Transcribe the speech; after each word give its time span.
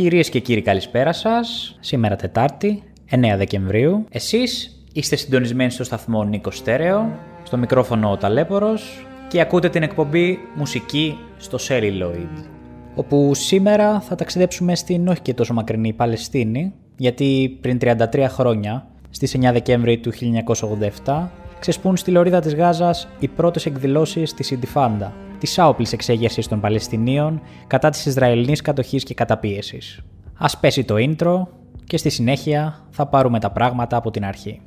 Κυρίες 0.00 0.28
και 0.28 0.40
κύριοι 0.40 0.62
καλησπέρα 0.62 1.12
σας. 1.12 1.76
Σήμερα 1.80 2.16
Τετάρτη, 2.16 2.82
9 3.10 3.36
Δεκεμβρίου. 3.36 4.04
Εσείς 4.10 4.82
είστε 4.92 5.16
συντονισμένοι 5.16 5.70
στο 5.70 5.84
σταθμό 5.84 6.24
Νίκος 6.24 6.56
Στέρεο, 6.56 7.18
στο 7.42 7.56
μικρόφωνο 7.56 8.10
ο 8.10 8.16
Ταλέπορος 8.16 9.06
και 9.28 9.40
ακούτε 9.40 9.68
την 9.68 9.82
εκπομπή 9.82 10.38
Μουσική 10.54 11.18
στο 11.36 11.58
Celluloid. 11.68 12.44
Όπου 12.94 13.34
σήμερα 13.34 14.00
θα 14.00 14.14
ταξιδέψουμε 14.14 14.74
στην 14.74 15.08
όχι 15.08 15.20
και 15.20 15.34
τόσο 15.34 15.54
μακρινή 15.54 15.92
Παλαιστίνη, 15.92 16.72
γιατί 16.96 17.58
πριν 17.60 17.78
33 17.80 18.26
χρόνια, 18.28 18.86
στις 19.10 19.34
9 19.34 19.52
Δεκέμβρη 19.52 19.98
του 19.98 20.12
1987, 21.04 21.28
ξεσπούν 21.60 21.96
στη 21.96 22.10
λωρίδα 22.10 22.40
της 22.40 22.54
Γάζας 22.54 23.08
οι 23.18 23.28
πρώτες 23.28 23.66
εκδηλώσεις 23.66 24.34
της 24.34 24.50
Ιντιφάντα, 24.50 25.12
της 25.38 25.58
άοπλης 25.58 25.92
εξέγερσης 25.92 26.48
των 26.48 26.60
Παλαιστινίων 26.60 27.40
κατά 27.66 27.90
της 27.90 28.06
Ισραηλινής 28.06 28.60
κατοχής 28.60 29.04
και 29.04 29.14
καταπίεσης. 29.14 30.00
Α 30.38 30.58
πέσει 30.58 30.84
το 30.84 30.94
intro 30.98 31.42
και 31.84 31.96
στη 31.96 32.08
συνέχεια 32.08 32.86
θα 32.90 33.06
πάρουμε 33.06 33.40
τα 33.40 33.50
πράγματα 33.50 33.96
από 33.96 34.10
την 34.10 34.24
αρχή. 34.24 34.60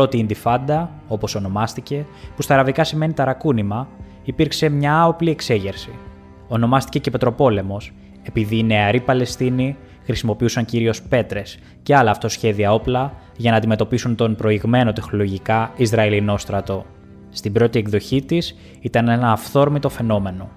Πρώτη 0.00 0.18
Ιντιφάντα, 0.18 0.90
όπως 1.08 1.34
ονομάστηκε, 1.34 2.06
που 2.36 2.42
στα 2.42 2.54
αραβικά 2.54 2.84
σημαίνει 2.84 3.12
ταρακούνημα, 3.12 3.88
υπήρξε 4.24 4.68
μια 4.68 5.00
άοπλη 5.00 5.30
εξέγερση. 5.30 5.90
Ονομάστηκε 6.48 6.98
και 6.98 7.10
Πετροπόλεμος, 7.10 7.92
επειδή 8.22 8.58
οι 8.58 8.62
νεαροί 8.62 9.00
Παλαιστίνοι 9.00 9.76
χρησιμοποιούσαν 10.04 10.64
κυρίως 10.64 11.02
πέτρες 11.02 11.58
και 11.82 11.96
άλλα 11.96 12.10
αυτοσχέδια 12.10 12.72
όπλα 12.72 13.14
για 13.36 13.50
να 13.50 13.56
αντιμετωπίσουν 13.56 14.14
τον 14.14 14.34
προηγμένο 14.36 14.92
τεχνολογικά 14.92 15.72
Ισραηλινό 15.76 16.36
στρατό. 16.38 16.84
Στην 17.30 17.52
πρώτη 17.52 17.78
εκδοχή 17.78 18.22
της 18.22 18.56
ήταν 18.80 19.08
ένα 19.08 19.32
αυθόρμητο 19.32 19.88
φαινόμενο. 19.88 20.48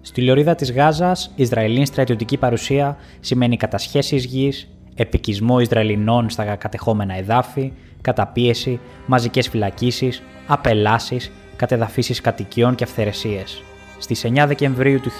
Στη 0.00 0.22
λωρίδα 0.22 0.54
της 0.54 0.72
Γάζας, 0.72 1.32
Ισραηλινή 1.34 1.86
στρατιωτική 1.86 2.36
παρουσία 2.36 2.96
σημαίνει 3.20 3.56
κατασχέσεις 3.56 4.24
γης, 4.24 4.68
επικισμό 4.94 5.60
Ισραηλινών 5.60 6.30
στα 6.30 6.56
κατεχόμενα 6.56 7.14
εδάφη, 7.16 7.72
καταπίεση, 8.00 8.80
μαζικές 9.06 9.48
φυλακίσεις, 9.48 10.22
απελάσεις, 10.46 11.30
κατεδαφίσεις 11.56 12.20
κατοικιών 12.20 12.74
και 12.74 12.84
αυθαιρεσίες. 12.84 13.62
Στις 13.98 14.24
9 14.24 14.46
Δεκεμβρίου 14.46 15.00
του 15.00 15.10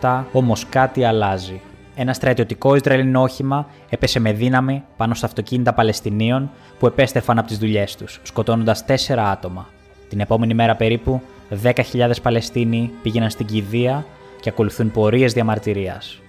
1987 0.00 0.24
όμως 0.32 0.66
κάτι 0.68 1.04
αλλάζει. 1.04 1.60
Ένα 1.94 2.12
στρατιωτικό 2.12 2.74
Ισραηλινό 2.74 3.22
όχημα 3.22 3.66
έπεσε 3.88 4.20
με 4.20 4.32
δύναμη 4.32 4.82
πάνω 4.96 5.14
στα 5.14 5.26
αυτοκίνητα 5.26 5.72
Παλαιστινίων 5.72 6.50
που 6.78 6.86
επέστρεφαν 6.86 7.38
από 7.38 7.48
τις 7.48 7.58
δουλειές 7.58 7.96
τους, 7.96 8.20
σκοτώνοντας 8.22 8.84
4 8.84 9.30
άτομα. 9.30 9.68
Την 10.08 10.20
επόμενη 10.20 10.54
μέρα 10.54 10.76
περίπου 10.76 11.22
10.000 11.62 12.10
Παλαιστίνοι 12.22 12.90
πήγαιναν 13.02 13.30
στην 13.30 13.46
κηδεία 13.46 14.06
και 14.40 14.48
ακολουθούν 14.48 14.90
πορείες 14.90 15.32
διαμαρτυρίας. 15.32 16.20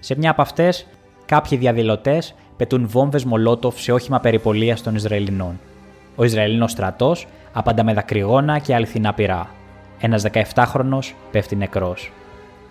Σε 0.00 0.14
μια 0.16 0.30
από 0.30 0.42
αυτές 0.42 0.86
κάποιοι 1.26 1.58
διαδηλωτές 1.58 2.34
πετούν 2.56 2.88
βόμβες 2.88 3.24
Μολότοφ 3.24 3.80
σε 3.80 3.92
όχημα 3.92 4.20
περιπολίας 4.20 4.82
των 4.82 4.94
Ισραηλινών. 4.94 5.60
Ο 6.16 6.24
Ισραηλινός 6.24 6.70
στρατός 6.70 7.26
απαντά 7.52 7.84
με 7.84 7.94
δακρυγόνα 7.94 8.58
και 8.58 8.74
αληθινά 8.74 9.14
πυρά. 9.14 9.50
Ένας 10.00 10.24
17χρονο 10.32 10.98
πέφτει 11.30 11.56
νεκρός. 11.56 12.12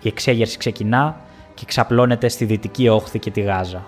Η 0.02 0.08
εξέγερση 0.08 0.58
ξεκινά 0.58 1.16
και 1.54 1.64
ξαπλώνεται 1.66 2.28
στη 2.28 2.44
δυτική 2.44 2.88
όχθη 2.88 3.18
και 3.18 3.30
τη 3.30 3.40
Γάζα. 3.40 3.84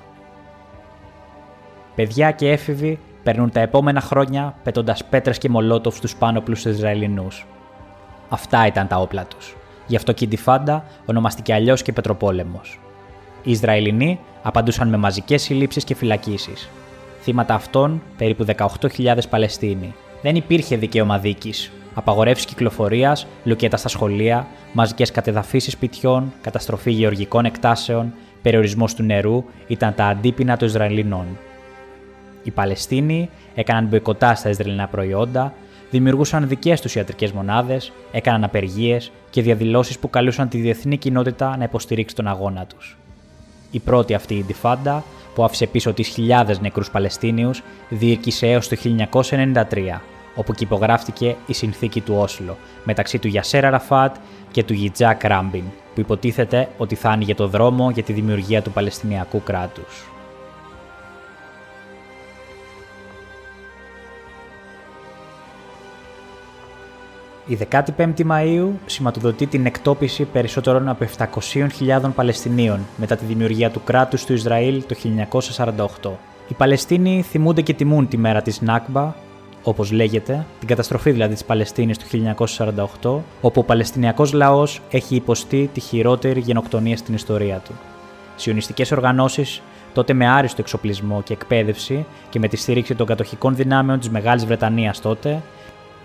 Παιδιά 1.94 2.30
και 2.30 2.50
έφηβοι 2.50 2.98
περνούν 3.22 3.50
τα 3.50 3.60
επόμενα 3.60 4.00
χρόνια 4.00 4.54
πετώντας 4.62 5.04
πέτρες 5.04 5.38
και 5.38 5.48
μολότοφ 5.48 5.96
στους 5.96 6.16
πάνωπλους 6.16 6.64
Ισραηλινούς. 6.64 7.46
Αυτά 8.28 8.66
ήταν 8.66 8.86
τα 8.86 8.96
όπλα 8.96 9.24
τους. 9.24 9.56
Γι' 9.86 9.96
αυτό 9.96 10.12
και 10.12 10.24
η 10.24 10.28
Ντιφάντα 10.28 10.84
ονομαστηκε 11.06 11.54
αλλιώς 11.54 11.82
και 11.82 11.92
Πετροπόλεμος. 11.92 12.78
Οι 13.48 13.50
Ισραηλινοί 13.50 14.18
απαντούσαν 14.42 14.88
με 14.88 14.96
μαζικές 14.96 15.42
συλλήψεις 15.42 15.84
και 15.84 15.94
φυλακίσεις. 15.94 16.68
Θύματα 17.22 17.54
αυτών 17.54 18.02
περίπου 18.16 18.44
18.000 18.44 19.18
Παλαιστίνοι. 19.30 19.94
Δεν 20.22 20.36
υπήρχε 20.36 20.76
δικαίωμα 20.76 21.18
δίκης. 21.18 21.72
Απαγορεύσεις 21.94 22.46
κυκλοφορίας, 22.46 23.26
λουκέτα 23.44 23.76
στα 23.76 23.88
σχολεία, 23.88 24.46
μαζικές 24.72 25.10
κατεδαφίσεις 25.10 25.72
σπιτιών, 25.72 26.32
καταστροφή 26.40 26.90
γεωργικών 26.90 27.44
εκτάσεων, 27.44 28.12
περιορισμός 28.42 28.94
του 28.94 29.02
νερού 29.02 29.44
ήταν 29.66 29.94
τα 29.94 30.04
αντίπεινα 30.04 30.56
των 30.56 30.68
Ισραηλινών. 30.68 31.26
Οι 32.42 32.50
Παλαιστίνοι 32.50 33.30
έκαναν 33.54 33.86
μποϊκοτά 33.86 34.34
στα 34.34 34.48
Ισραηλινά 34.48 34.86
προϊόντα, 34.86 35.52
δημιουργούσαν 35.90 36.48
δικές 36.48 36.80
τους 36.80 36.94
ιατρικές 36.94 37.32
μονάδες, 37.32 37.92
έκαναν 38.12 38.44
απεργίες 38.44 39.10
και 39.30 39.42
διαδηλώσεις 39.42 39.98
που 39.98 40.10
καλούσαν 40.10 40.48
τη 40.48 40.58
διεθνή 40.58 40.96
κοινότητα 40.96 41.56
να 41.56 41.64
υποστηρίξει 41.64 42.14
τον 42.14 42.26
αγώνα 42.26 42.66
τους 42.66 42.98
η 43.70 43.78
πρώτη 43.78 44.14
αυτή 44.14 44.34
η 44.34 44.38
Ιντιφάντα 44.38 45.04
που 45.34 45.44
άφησε 45.44 45.66
πίσω 45.66 45.92
τις 45.92 46.08
χιλιάδες 46.08 46.60
νεκρούς 46.60 46.90
Παλαιστίνιους 46.90 47.62
διήρκησε 47.88 48.46
έως 48.46 48.68
το 48.68 48.76
1993, 49.20 50.00
όπου 50.34 50.52
και 50.52 50.64
υπογράφτηκε 50.64 51.36
η 51.46 51.52
συνθήκη 51.52 52.00
του 52.00 52.14
Όσλο 52.18 52.56
μεταξύ 52.84 53.18
του 53.18 53.28
Γιασέρα 53.28 53.70
Ραφάτ 53.70 54.16
και 54.50 54.64
του 54.64 54.72
Γιτζάκ 54.72 55.24
Ράμπιν, 55.24 55.64
που 55.94 56.00
υποτίθεται 56.00 56.68
ότι 56.78 56.94
θα 56.94 57.10
άνοιγε 57.10 57.34
το 57.34 57.48
δρόμο 57.48 57.90
για 57.90 58.02
τη 58.02 58.12
δημιουργία 58.12 58.62
του 58.62 58.70
Παλαιστινιακού 58.70 59.42
κράτους. 59.42 60.17
Η 67.48 67.58
15η 67.70 68.26
Μαΐου 68.30 68.68
σηματοδοτεί 68.86 69.46
την 69.46 69.66
εκτόπιση 69.66 70.24
περισσότερων 70.24 70.88
από 70.88 71.06
700.000 71.18 72.10
Παλαιστινίων 72.14 72.80
μετά 72.96 73.16
τη 73.16 73.24
δημιουργία 73.24 73.70
του 73.70 73.80
κράτους 73.84 74.24
του 74.24 74.32
Ισραήλ 74.32 74.82
το 74.86 74.96
1948. 76.02 76.10
Οι 76.48 76.54
Παλαιστίνοι 76.54 77.22
θυμούνται 77.22 77.62
και 77.62 77.74
τιμούν 77.74 78.08
τη 78.08 78.16
μέρα 78.16 78.42
της 78.42 78.60
Νάκμπα, 78.60 79.14
όπως 79.62 79.92
λέγεται, 79.92 80.46
την 80.58 80.68
καταστροφή 80.68 81.10
δηλαδή 81.10 81.32
της 81.32 81.44
Παλαιστίνης 81.44 81.98
του 81.98 82.06
1948, 82.46 83.22
όπου 83.40 83.60
ο 83.60 83.64
Παλαιστινιακός 83.64 84.32
λαός 84.32 84.80
έχει 84.90 85.14
υποστεί 85.14 85.70
τη 85.72 85.80
χειρότερη 85.80 86.40
γενοκτονία 86.40 86.96
στην 86.96 87.14
ιστορία 87.14 87.62
του. 87.64 87.72
Σιωνιστικές 88.36 88.92
οργανώσεις 88.92 89.62
τότε 89.92 90.12
με 90.12 90.28
άριστο 90.28 90.60
εξοπλισμό 90.60 91.22
και 91.22 91.32
εκπαίδευση 91.32 92.06
και 92.30 92.38
με 92.38 92.48
τη 92.48 92.56
στήριξη 92.56 92.94
των 92.94 93.06
κατοχικών 93.06 93.54
δυνάμεων 93.54 93.98
της 93.98 94.10
Μεγάλης 94.10 94.46
Βρετανίας 94.46 95.00
τότε, 95.00 95.42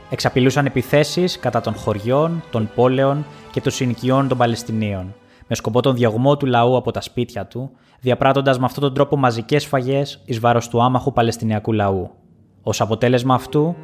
εξαπειλούσαν 0.09 0.65
επιθέσεις 0.65 1.39
κατά 1.39 1.61
των 1.61 1.75
χωριών, 1.75 2.43
των 2.51 2.69
πόλεων 2.75 3.25
και 3.51 3.61
των 3.61 3.71
συνοικιών 3.71 4.27
των 4.27 4.37
Παλαιστινίων, 4.37 5.13
με 5.47 5.55
σκοπό 5.55 5.81
τον 5.81 5.95
διωγμό 5.95 6.37
του 6.37 6.45
λαού 6.45 6.75
από 6.75 6.91
τα 6.91 7.01
σπίτια 7.01 7.45
του, 7.45 7.71
διαπράττοντας 7.99 8.59
με 8.59 8.65
αυτόν 8.65 8.83
τον 8.83 8.93
τρόπο 8.93 9.17
μαζικές 9.17 9.63
σφαγέ 9.63 10.03
εις 10.25 10.39
βάρος 10.39 10.67
του 10.67 10.83
άμαχου 10.83 11.13
Παλαιστινιακού 11.13 11.71
λαού. 11.71 12.09
Ω 12.63 12.71
αποτέλεσμα 12.79 13.33
αυτού, 13.33 13.75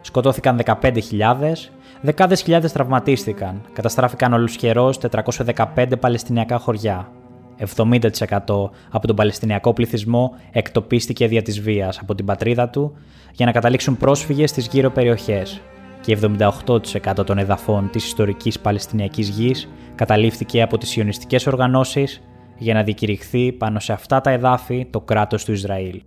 σκοτώθηκαν 0.00 0.56
15.000, 0.56 1.70
δεκάδες 2.00 2.42
χιλιάδες 2.42 2.72
τραυματίστηκαν, 2.72 3.60
καταστράφηκαν 3.72 4.32
ολουσχερό 4.32 4.92
415 5.74 5.98
Παλαιστινιακά 6.00 6.58
χωριά. 6.58 7.08
70% 7.76 7.98
από 8.90 9.06
τον 9.06 9.16
Παλαιστινιακό 9.16 9.72
πληθυσμό 9.72 10.34
εκτοπίστηκε 10.52 11.26
δια 11.26 11.42
της 11.42 11.60
βίας 11.60 11.98
από 11.98 12.14
την 12.14 12.24
πατρίδα 12.24 12.68
του 12.68 12.96
για 13.32 13.46
να 13.46 13.52
καταλήξουν 13.52 13.96
πρόσφυγες 13.96 14.50
στις 14.50 14.66
γύρω 14.66 14.90
περιοχές 14.90 15.60
και 16.00 16.18
78% 16.20 17.26
των 17.26 17.38
εδαφών 17.38 17.90
της 17.90 18.06
ιστορικής 18.06 18.60
Παλαιστινιακής 18.60 19.28
γης 19.28 19.68
καταλήφθηκε 19.94 20.62
από 20.62 20.78
τις 20.78 20.96
ιονιστικές 20.96 21.46
οργανώσεις 21.46 22.22
για 22.58 22.74
να 22.74 22.82
δικηρυχθεί 22.82 23.52
πάνω 23.52 23.80
σε 23.80 23.92
αυτά 23.92 24.20
τα 24.20 24.30
εδάφη 24.30 24.86
το 24.90 25.00
κράτος 25.00 25.44
του 25.44 25.52
Ισραήλ. 25.52 26.02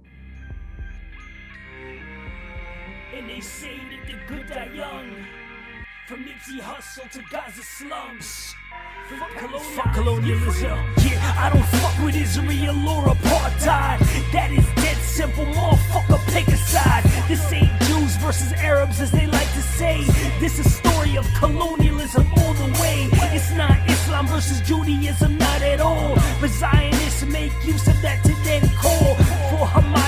Fuck 9.08 9.94
colonialism. 9.94 10.78
Yeah, 10.98 11.36
I 11.40 11.50
don't 11.54 11.66
fuck 11.80 12.04
with 12.04 12.16
Israel 12.16 12.76
or 12.90 13.04
apartheid. 13.06 14.00
That 14.34 14.52
is 14.52 14.66
dead 14.76 14.98
simple, 14.98 15.46
motherfucker. 15.46 16.20
Pick 16.34 16.50
a 16.50 16.58
side. 16.58 17.06
This 17.30 17.54
ain't 17.54 17.72
Jews 17.84 18.18
versus 18.18 18.52
Arabs, 18.52 19.00
as 19.00 19.12
they 19.12 19.26
like 19.28 19.50
to 19.54 19.62
say. 19.62 20.04
This 20.42 20.60
is 20.60 20.76
story 20.76 21.18
of 21.18 21.26
colonialism 21.36 22.28
all 22.36 22.54
the 22.54 22.70
way. 22.82 23.08
It's 23.34 23.50
not 23.52 23.78
Islam 23.90 24.28
versus 24.28 24.60
Judaism, 24.68 25.38
not 25.38 25.62
at 25.62 25.80
all. 25.80 26.16
But 26.42 26.50
Zionists 26.50 27.24
make 27.28 27.54
use 27.64 27.88
of 27.88 28.02
that 28.02 28.22
to 28.26 28.34
then 28.44 28.68
call 28.76 29.16
for 29.50 29.66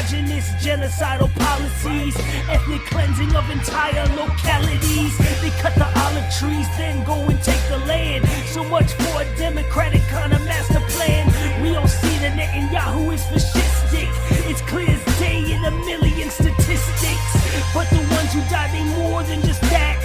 genocidal 0.10 1.30
policies, 1.36 2.16
ethnic 2.50 2.82
cleansing 2.86 3.36
of 3.36 3.48
entire 3.50 4.06
localities. 4.16 5.18
They 5.42 5.52
cut 5.62 5.76
the 5.76 5.86
olive 5.86 6.26
trees, 6.34 6.68
then 6.78 7.04
go 7.04 7.14
and 7.30 7.42
take 7.44 7.62
the 7.70 7.78
land. 7.86 8.28
So 8.48 8.64
much 8.64 8.92
for 8.94 9.22
a 9.22 9.38
democratic 9.38 10.02
kind 10.08 10.34
of 10.34 10.44
master 10.46 10.80
plan. 10.90 11.28
We 11.62 11.76
all 11.76 11.88
see 11.88 12.18
that 12.20 12.34
Netanyahu 12.34 13.14
is 13.14 13.22
fascistic. 13.26 14.10
It's 14.50 14.62
clear 14.62 14.90
as 14.90 15.20
day 15.20 15.54
in 15.54 15.64
a 15.64 15.72
million 15.72 16.30
statistics. 16.30 17.30
But 17.74 17.88
the 17.90 17.98
ones 18.18 18.34
who 18.34 18.42
died, 18.50 18.74
they 18.74 18.84
more 18.98 19.22
than 19.24 19.42
just 19.42 19.62
that. 19.62 19.98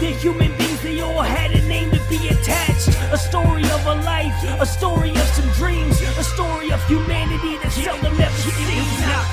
They're 0.00 0.18
human 0.18 0.56
beings, 0.58 0.82
they 0.82 1.00
all 1.00 1.22
had 1.22 1.52
a 1.52 1.62
name 1.68 1.90
to 1.92 2.00
be 2.10 2.28
attached. 2.28 2.88
A 3.12 3.16
story 3.16 3.62
of 3.62 3.86
a 3.86 3.94
life, 4.02 4.34
a 4.60 4.66
story 4.66 5.10
of 5.10 5.26
some 5.28 5.48
dreams, 5.52 6.00
a 6.18 6.24
story 6.24 6.72
of 6.72 6.84
humanity 6.88 7.56
that 7.62 7.70
seldom 7.70 8.20
ever 8.20 8.36
sees. 8.50 8.83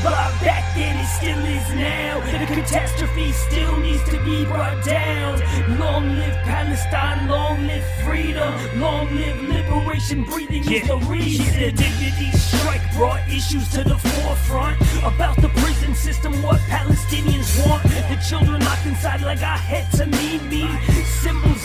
Not 0.03 0.33
back 0.41 0.73
then, 0.73 0.97
it 0.97 1.05
still 1.05 1.37
is 1.45 1.75
now. 1.75 2.19
The 2.39 2.45
catastrophe 2.55 3.31
still 3.33 3.77
needs 3.77 4.03
to 4.09 4.23
be 4.23 4.45
brought 4.45 4.83
down. 4.83 5.39
Long 5.77 6.17
live 6.17 6.35
Palestine, 6.43 7.27
long 7.27 7.67
live 7.67 7.85
freedom, 8.03 8.51
long 8.79 9.15
live 9.15 9.41
liberation. 9.43 10.23
Breathing 10.23 10.63
yeah. 10.63 10.79
is 10.79 10.87
the 10.87 10.97
reason. 10.97 11.45
Yeah, 11.45 11.69
the 11.69 11.71
dignity 11.71 12.31
strike 12.37 12.81
brought 12.95 13.21
issues 13.29 13.69
to 13.73 13.83
the 13.83 13.97
forefront 13.97 14.81
about 15.03 15.37
the 15.37 15.49
prison 15.49 15.93
system, 15.93 16.33
what 16.41 16.59
Palestinians 16.61 17.51
want. 17.67 17.83
The 17.83 18.19
children 18.27 18.59
locked 18.61 18.85
inside 18.87 19.21
like 19.21 19.41
I 19.41 19.57
had 19.57 19.91
to 19.99 20.07
meet 20.07 20.41
me. 20.43 20.67
Symbols 21.21 21.60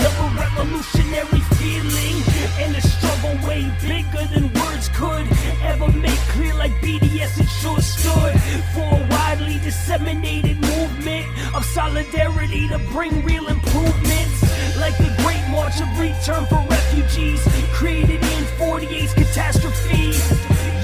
revolutionary 0.47 1.41
feeling 1.59 2.17
and 2.61 2.77
a 2.77 2.81
struggle 2.81 3.49
way 3.49 3.63
bigger 3.83 4.25
than 4.33 4.53
words 4.61 4.89
could 4.91 5.27
ever 5.63 5.91
make 5.93 6.19
clear 6.35 6.55
like 6.55 6.73
BDS 6.83 7.41
it 7.41 7.49
sure 7.49 7.81
stood 7.81 8.35
for 8.75 8.87
a 8.87 9.07
widely 9.11 9.59
disseminated 9.61 10.61
movement 10.61 11.27
of 11.55 11.65
solidarity 11.65 12.69
to 12.69 12.79
bring 12.93 13.25
real 13.25 13.49
improvements. 13.49 14.39
Like 14.79 14.97
the 14.99 15.13
Great 15.23 15.45
March 15.51 15.81
of 15.81 15.89
Return 15.99 16.47
for 16.47 16.63
Refugees, 16.69 17.43
created 17.73 18.23
in 18.23 18.43
48's 18.61 19.15
catastrophe. 19.15 20.13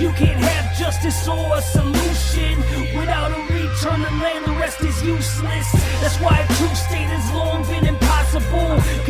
You 0.02 0.10
can't 0.12 0.40
have 0.40 0.76
justice 0.78 1.28
or 1.28 1.56
a 1.56 1.62
solution 1.62 2.58
without 2.98 3.30
a 3.30 3.40
return 3.52 4.00
to 4.00 4.12
land. 4.22 4.44
The 4.46 4.56
rest 4.58 4.80
is 4.80 5.02
useless. 5.04 5.72
That's 6.00 6.18
why 6.20 6.38
a 6.38 6.46
true 6.54 6.74
state 6.74 7.10
has 7.14 7.32
long 7.32 7.62
been. 7.64 7.81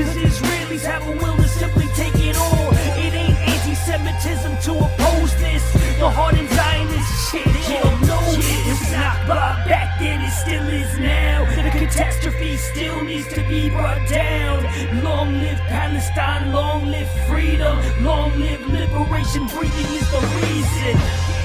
Cause 0.02 0.16
Israelis 0.16 0.82
have 0.82 1.06
a 1.06 1.12
will 1.12 1.36
to 1.36 1.46
simply 1.46 1.86
take 1.94 2.16
it 2.16 2.36
all. 2.36 2.70
It 2.98 3.14
ain't 3.14 3.38
anti 3.38 3.72
Semitism 3.72 4.58
to 4.66 4.72
oppose 4.84 5.32
this. 5.36 5.62
The 6.00 6.10
hardened 6.10 6.50
Zionist 6.50 7.30
shit, 7.30 7.46
you 7.46 7.78
don't 7.78 8.00
know 8.08 8.18
it. 8.34 8.42
It 8.42 8.80
was 8.80 8.90
not 8.90 9.24
brought 9.26 9.64
back 9.68 10.00
then, 10.00 10.20
it 10.20 10.32
still 10.32 10.66
is 10.66 10.98
now. 10.98 11.44
The 11.54 11.70
catastrophe 11.70 12.56
still 12.56 13.04
needs 13.04 13.32
to 13.34 13.46
be 13.48 13.70
brought 13.70 14.08
down. 14.08 14.64
Long 15.04 15.38
live 15.38 15.60
Palestine, 15.70 16.52
long 16.52 16.90
live 16.90 17.08
freedom, 17.28 17.78
long 18.02 18.36
live 18.40 18.66
liberation. 18.66 19.46
Breathing 19.46 19.86
is 19.94 20.10
the 20.10 20.20
reason. 20.42 21.41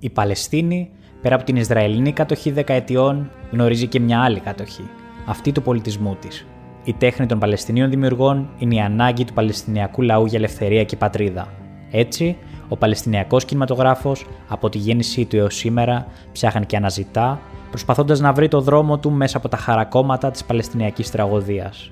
Η 0.00 0.10
Παλαιστίνη, 0.10 0.90
πέρα 1.22 1.34
από 1.34 1.44
την 1.44 1.56
Ισραηλινή 1.56 2.12
κατοχή 2.12 2.50
δεκαετιών, 2.50 3.30
γνωρίζει 3.52 3.86
και 3.86 4.00
μια 4.00 4.20
άλλη 4.20 4.40
κατοχή, 4.40 4.90
αυτή 5.26 5.52
του 5.52 5.62
πολιτισμού 5.62 6.16
της. 6.20 6.46
Η 6.84 6.92
τέχνη 6.92 7.26
των 7.26 7.38
Παλαιστινίων 7.38 7.90
δημιουργών 7.90 8.48
είναι 8.58 8.74
η 8.74 8.80
ανάγκη 8.80 9.24
του 9.24 9.32
Παλαιστινιακού 9.32 10.02
λαού 10.02 10.26
για 10.26 10.38
ελευθερία 10.38 10.84
και 10.84 10.96
πατρίδα. 10.96 11.48
Έτσι, 11.90 12.36
ο 12.68 12.76
Παλαιστινιακός 12.76 13.44
κινηματογράφος 13.44 14.26
από 14.48 14.68
τη 14.68 14.78
γέννησή 14.78 15.24
του 15.24 15.36
έως 15.36 15.54
σήμερα 15.54 16.06
ψάχνει 16.32 16.66
και 16.66 16.76
αναζητά, 16.76 17.40
προσπαθώντας 17.70 18.20
να 18.20 18.32
βρει 18.32 18.48
το 18.48 18.60
δρόμο 18.60 18.98
του 18.98 19.10
μέσα 19.10 19.36
από 19.36 19.48
τα 19.48 19.56
χαρακόμματα 19.56 20.30
της 20.30 20.44
Παλαιστινιακής 20.44 21.10
τραγωδίας. 21.10 21.90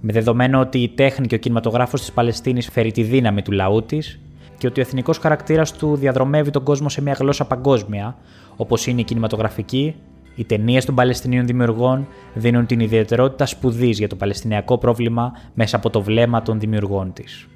Με 0.00 0.12
δεδομένο 0.12 0.60
ότι 0.60 0.78
η 0.78 0.88
τέχνη 0.88 1.26
και 1.26 1.34
ο 1.34 1.38
κινηματογράφος 1.38 2.00
της 2.00 2.12
Παλαιστίνης 2.12 2.68
φέρει 2.68 2.92
τη 2.92 3.02
δύναμη 3.02 3.42
του 3.42 3.52
λαού 3.52 3.82
της 3.82 4.20
και 4.58 4.66
ότι 4.66 4.80
ο 4.80 4.82
εθνικός 4.82 5.18
χαρακτήρας 5.18 5.72
του 5.72 5.96
διαδρομεύει 5.96 6.50
τον 6.50 6.62
κόσμο 6.62 6.88
σε 6.88 7.02
μια 7.02 7.16
γλώσσα 7.18 7.44
παγκόσμια, 7.44 8.16
όπως 8.56 8.86
είναι 8.86 9.00
η 9.00 9.04
κινηματογραφική, 9.04 9.94
οι 10.34 10.44
ταινίες 10.44 10.84
των 10.84 10.94
Παλαιστινίων 10.94 11.46
δημιουργών 11.46 12.06
δίνουν 12.34 12.66
την 12.66 12.80
ιδιαιτερότητα 12.80 13.46
σπουδής 13.46 13.98
για 13.98 14.08
το 14.08 14.16
Παλαιστινιακό 14.16 14.78
πρόβλημα 14.78 15.32
μέσα 15.54 15.76
από 15.76 15.90
το 15.90 16.02
βλέμμα 16.02 16.42
των 16.42 16.60
δημιουργών 16.60 17.12
της. 17.12 17.46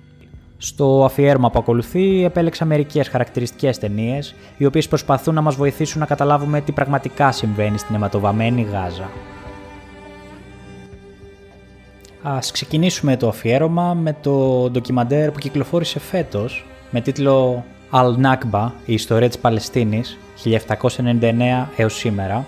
Στο 0.58 1.04
αφιέρωμα 1.04 1.50
που 1.50 1.58
ακολουθεί, 1.58 2.24
επέλεξα 2.24 2.64
μερικές 2.64 3.08
χαρακτηριστικές 3.08 3.78
ταινίες, 3.78 4.34
οι 4.56 4.64
οποίες 4.64 4.88
προσπαθούν 4.88 5.34
να 5.34 5.40
μας 5.40 5.54
βοηθήσουν 5.54 6.00
να 6.00 6.06
καταλάβουμε 6.06 6.60
τι 6.60 6.72
πραγματικά 6.72 7.32
συμβαίνει 7.32 7.78
στην 7.78 7.94
αιματοβαμένη 7.94 8.62
Γάζα. 8.62 9.10
Ας 12.22 12.50
ξεκινήσουμε 12.50 13.16
το 13.16 13.28
αφιέρωμα 13.28 13.94
με 13.94 14.16
το 14.20 14.68
ντοκιμαντέρ 14.70 15.30
που 15.30 15.38
κυκλοφόρησε 15.38 15.98
φέτος 15.98 16.66
με 16.92 17.00
τίτλο 17.00 17.64
Al-Nakba, 17.92 18.70
η 18.84 18.92
ιστορία 18.92 19.28
της 19.28 19.38
Παλαιστίνης, 19.38 20.18
1799 20.44 21.68
έως 21.76 21.94
σήμερα. 21.94 22.46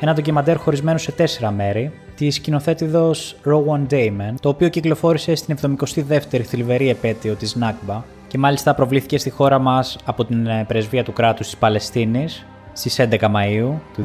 Ένα 0.00 0.12
ντοκιμαντέρ 0.12 0.56
χωρισμένο 0.56 0.98
σε 0.98 1.12
τέσσερα 1.12 1.50
μέρη, 1.50 1.92
της 2.16 2.34
σκηνοθέτηδος 2.34 3.36
Rowan 3.44 3.92
Damon, 3.92 4.34
το 4.40 4.48
οποίο 4.48 4.68
κυκλοφόρησε 4.68 5.34
στην 5.34 5.56
72η 5.62 6.40
θλιβερή 6.42 6.88
επέτειο 6.88 7.34
της 7.34 7.56
Nakba 7.60 8.00
και 8.28 8.38
μάλιστα 8.38 8.74
προβλήθηκε 8.74 9.18
στη 9.18 9.30
χώρα 9.30 9.58
μας 9.58 9.98
από 10.04 10.24
την 10.24 10.46
ε, 10.46 10.64
πρεσβεία 10.68 11.04
του 11.04 11.12
κράτους 11.12 11.46
της 11.46 11.56
Παλαιστίνης 11.56 12.46
στις 12.76 13.00
11 13.00 13.18
Μαΐου 13.20 13.72
του 13.94 14.04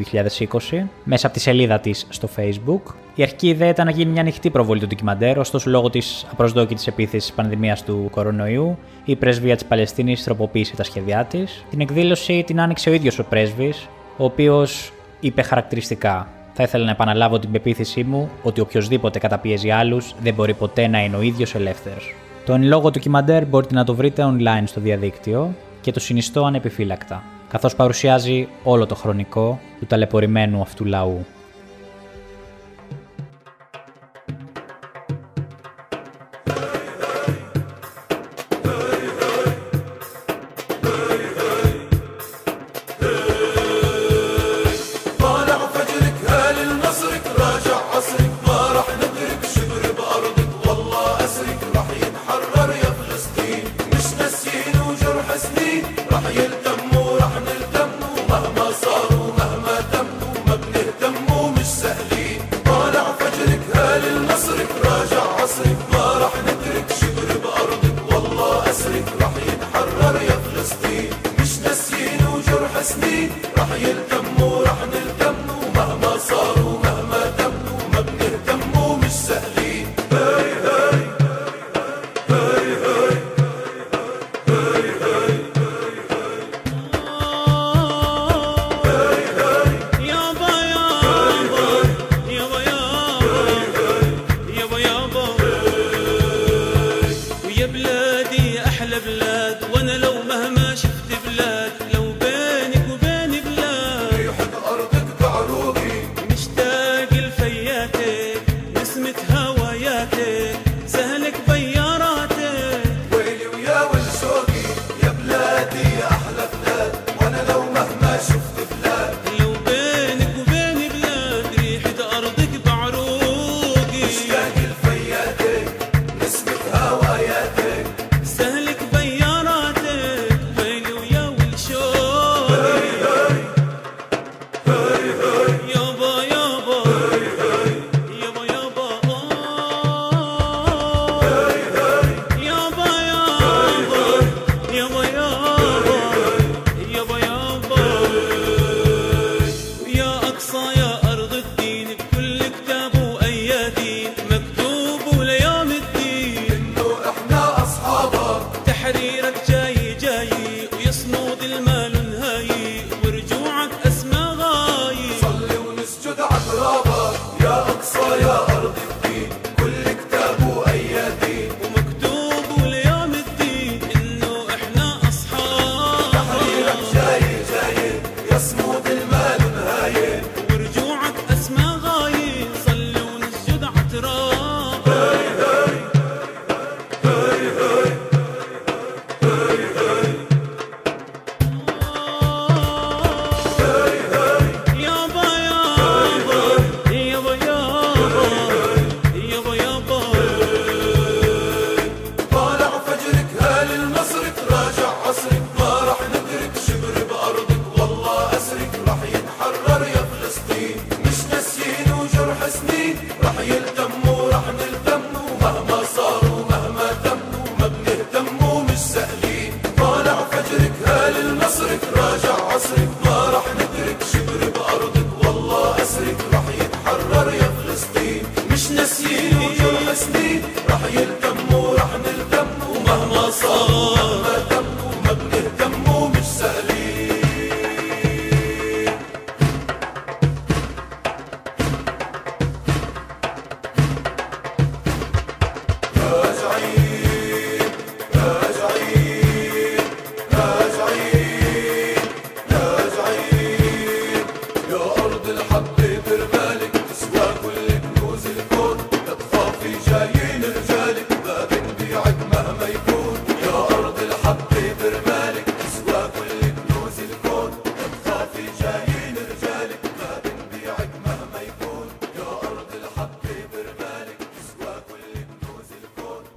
2020 0.71 0.83
μέσα 1.03 1.27
από 1.27 1.35
τη 1.35 1.41
σελίδα 1.41 1.79
της 1.79 2.05
στο 2.09 2.29
Facebook. 2.37 2.93
Η 3.15 3.21
αρχική 3.23 3.47
ιδέα 3.47 3.69
ήταν 3.69 3.85
να 3.85 3.91
γίνει 3.91 4.11
μια 4.11 4.21
ανοιχτή 4.21 4.49
προβολή 4.49 4.79
του 4.79 4.87
ντοκιμαντέρ, 4.87 5.37
ωστόσο 5.37 5.69
λόγω 5.69 5.89
της 5.89 6.25
απροσδόκητης 6.31 6.87
επίθεσης 6.87 7.25
της 7.25 7.35
πανδημίας 7.35 7.83
του 7.83 8.07
κορονοϊού, 8.11 8.77
η 9.05 9.15
πρεσβεία 9.15 9.55
της 9.55 9.65
Παλαιστίνης 9.65 10.23
τροποποίησε 10.23 10.75
τα 10.75 10.83
σχέδιά 10.83 11.23
της. 11.25 11.65
Την 11.69 11.81
εκδήλωση 11.81 12.43
την 12.47 12.61
άνοιξε 12.61 12.89
ο 12.89 12.93
ίδιος 12.93 13.19
ο 13.19 13.23
πρέσβης, 13.23 13.87
ο 14.17 14.23
οποίος 14.23 14.93
είπε 15.19 15.41
χαρακτηριστικά 15.41 16.27
θα 16.53 16.63
ήθελα 16.63 16.85
να 16.85 16.91
επαναλάβω 16.91 17.39
την 17.39 17.51
πεποίθησή 17.51 18.03
μου 18.03 18.29
ότι 18.43 18.61
οποιοδήποτε 18.61 19.19
καταπιέζει 19.19 19.69
άλλους 19.69 20.15
δεν 20.21 20.33
μπορεί 20.33 20.53
ποτέ 20.53 20.87
να 20.87 21.03
είναι 21.03 21.15
ο 21.15 21.21
ίδιος 21.21 21.55
ελεύθερος. 21.55 22.15
Το 22.45 22.53
εν 22.53 22.63
λόγω 22.63 22.89
ντοκιμαντέρ 22.91 23.45
μπορείτε 23.45 23.73
να 23.73 23.83
το 23.83 23.95
βρείτε 23.95 24.23
online 24.23 24.63
στο 24.65 24.81
διαδίκτυο 24.81 25.53
και 25.81 25.91
το 25.91 25.99
συνιστώ 25.99 26.45
ανεπιφύλακτα, 26.45 27.23
καθώς 27.51 27.75
παρουσιάζει 27.75 28.47
όλο 28.63 28.85
το 28.85 28.95
χρονικό 28.95 29.59
του 29.79 29.85
ταλαιπωρημένου 29.85 30.61
αυτού 30.61 30.85
λαού. 30.85 31.25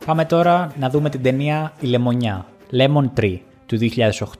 Πάμε 0.06 0.24
τώρα 0.24 0.72
να 0.78 0.90
δούμε 0.90 1.10
την 1.10 1.22
ταινία 1.22 1.72
Η 1.80 1.86
Λεμονιά, 1.86 2.46
Lemon 2.72 3.20
Tree, 3.20 3.38
του 3.66 3.78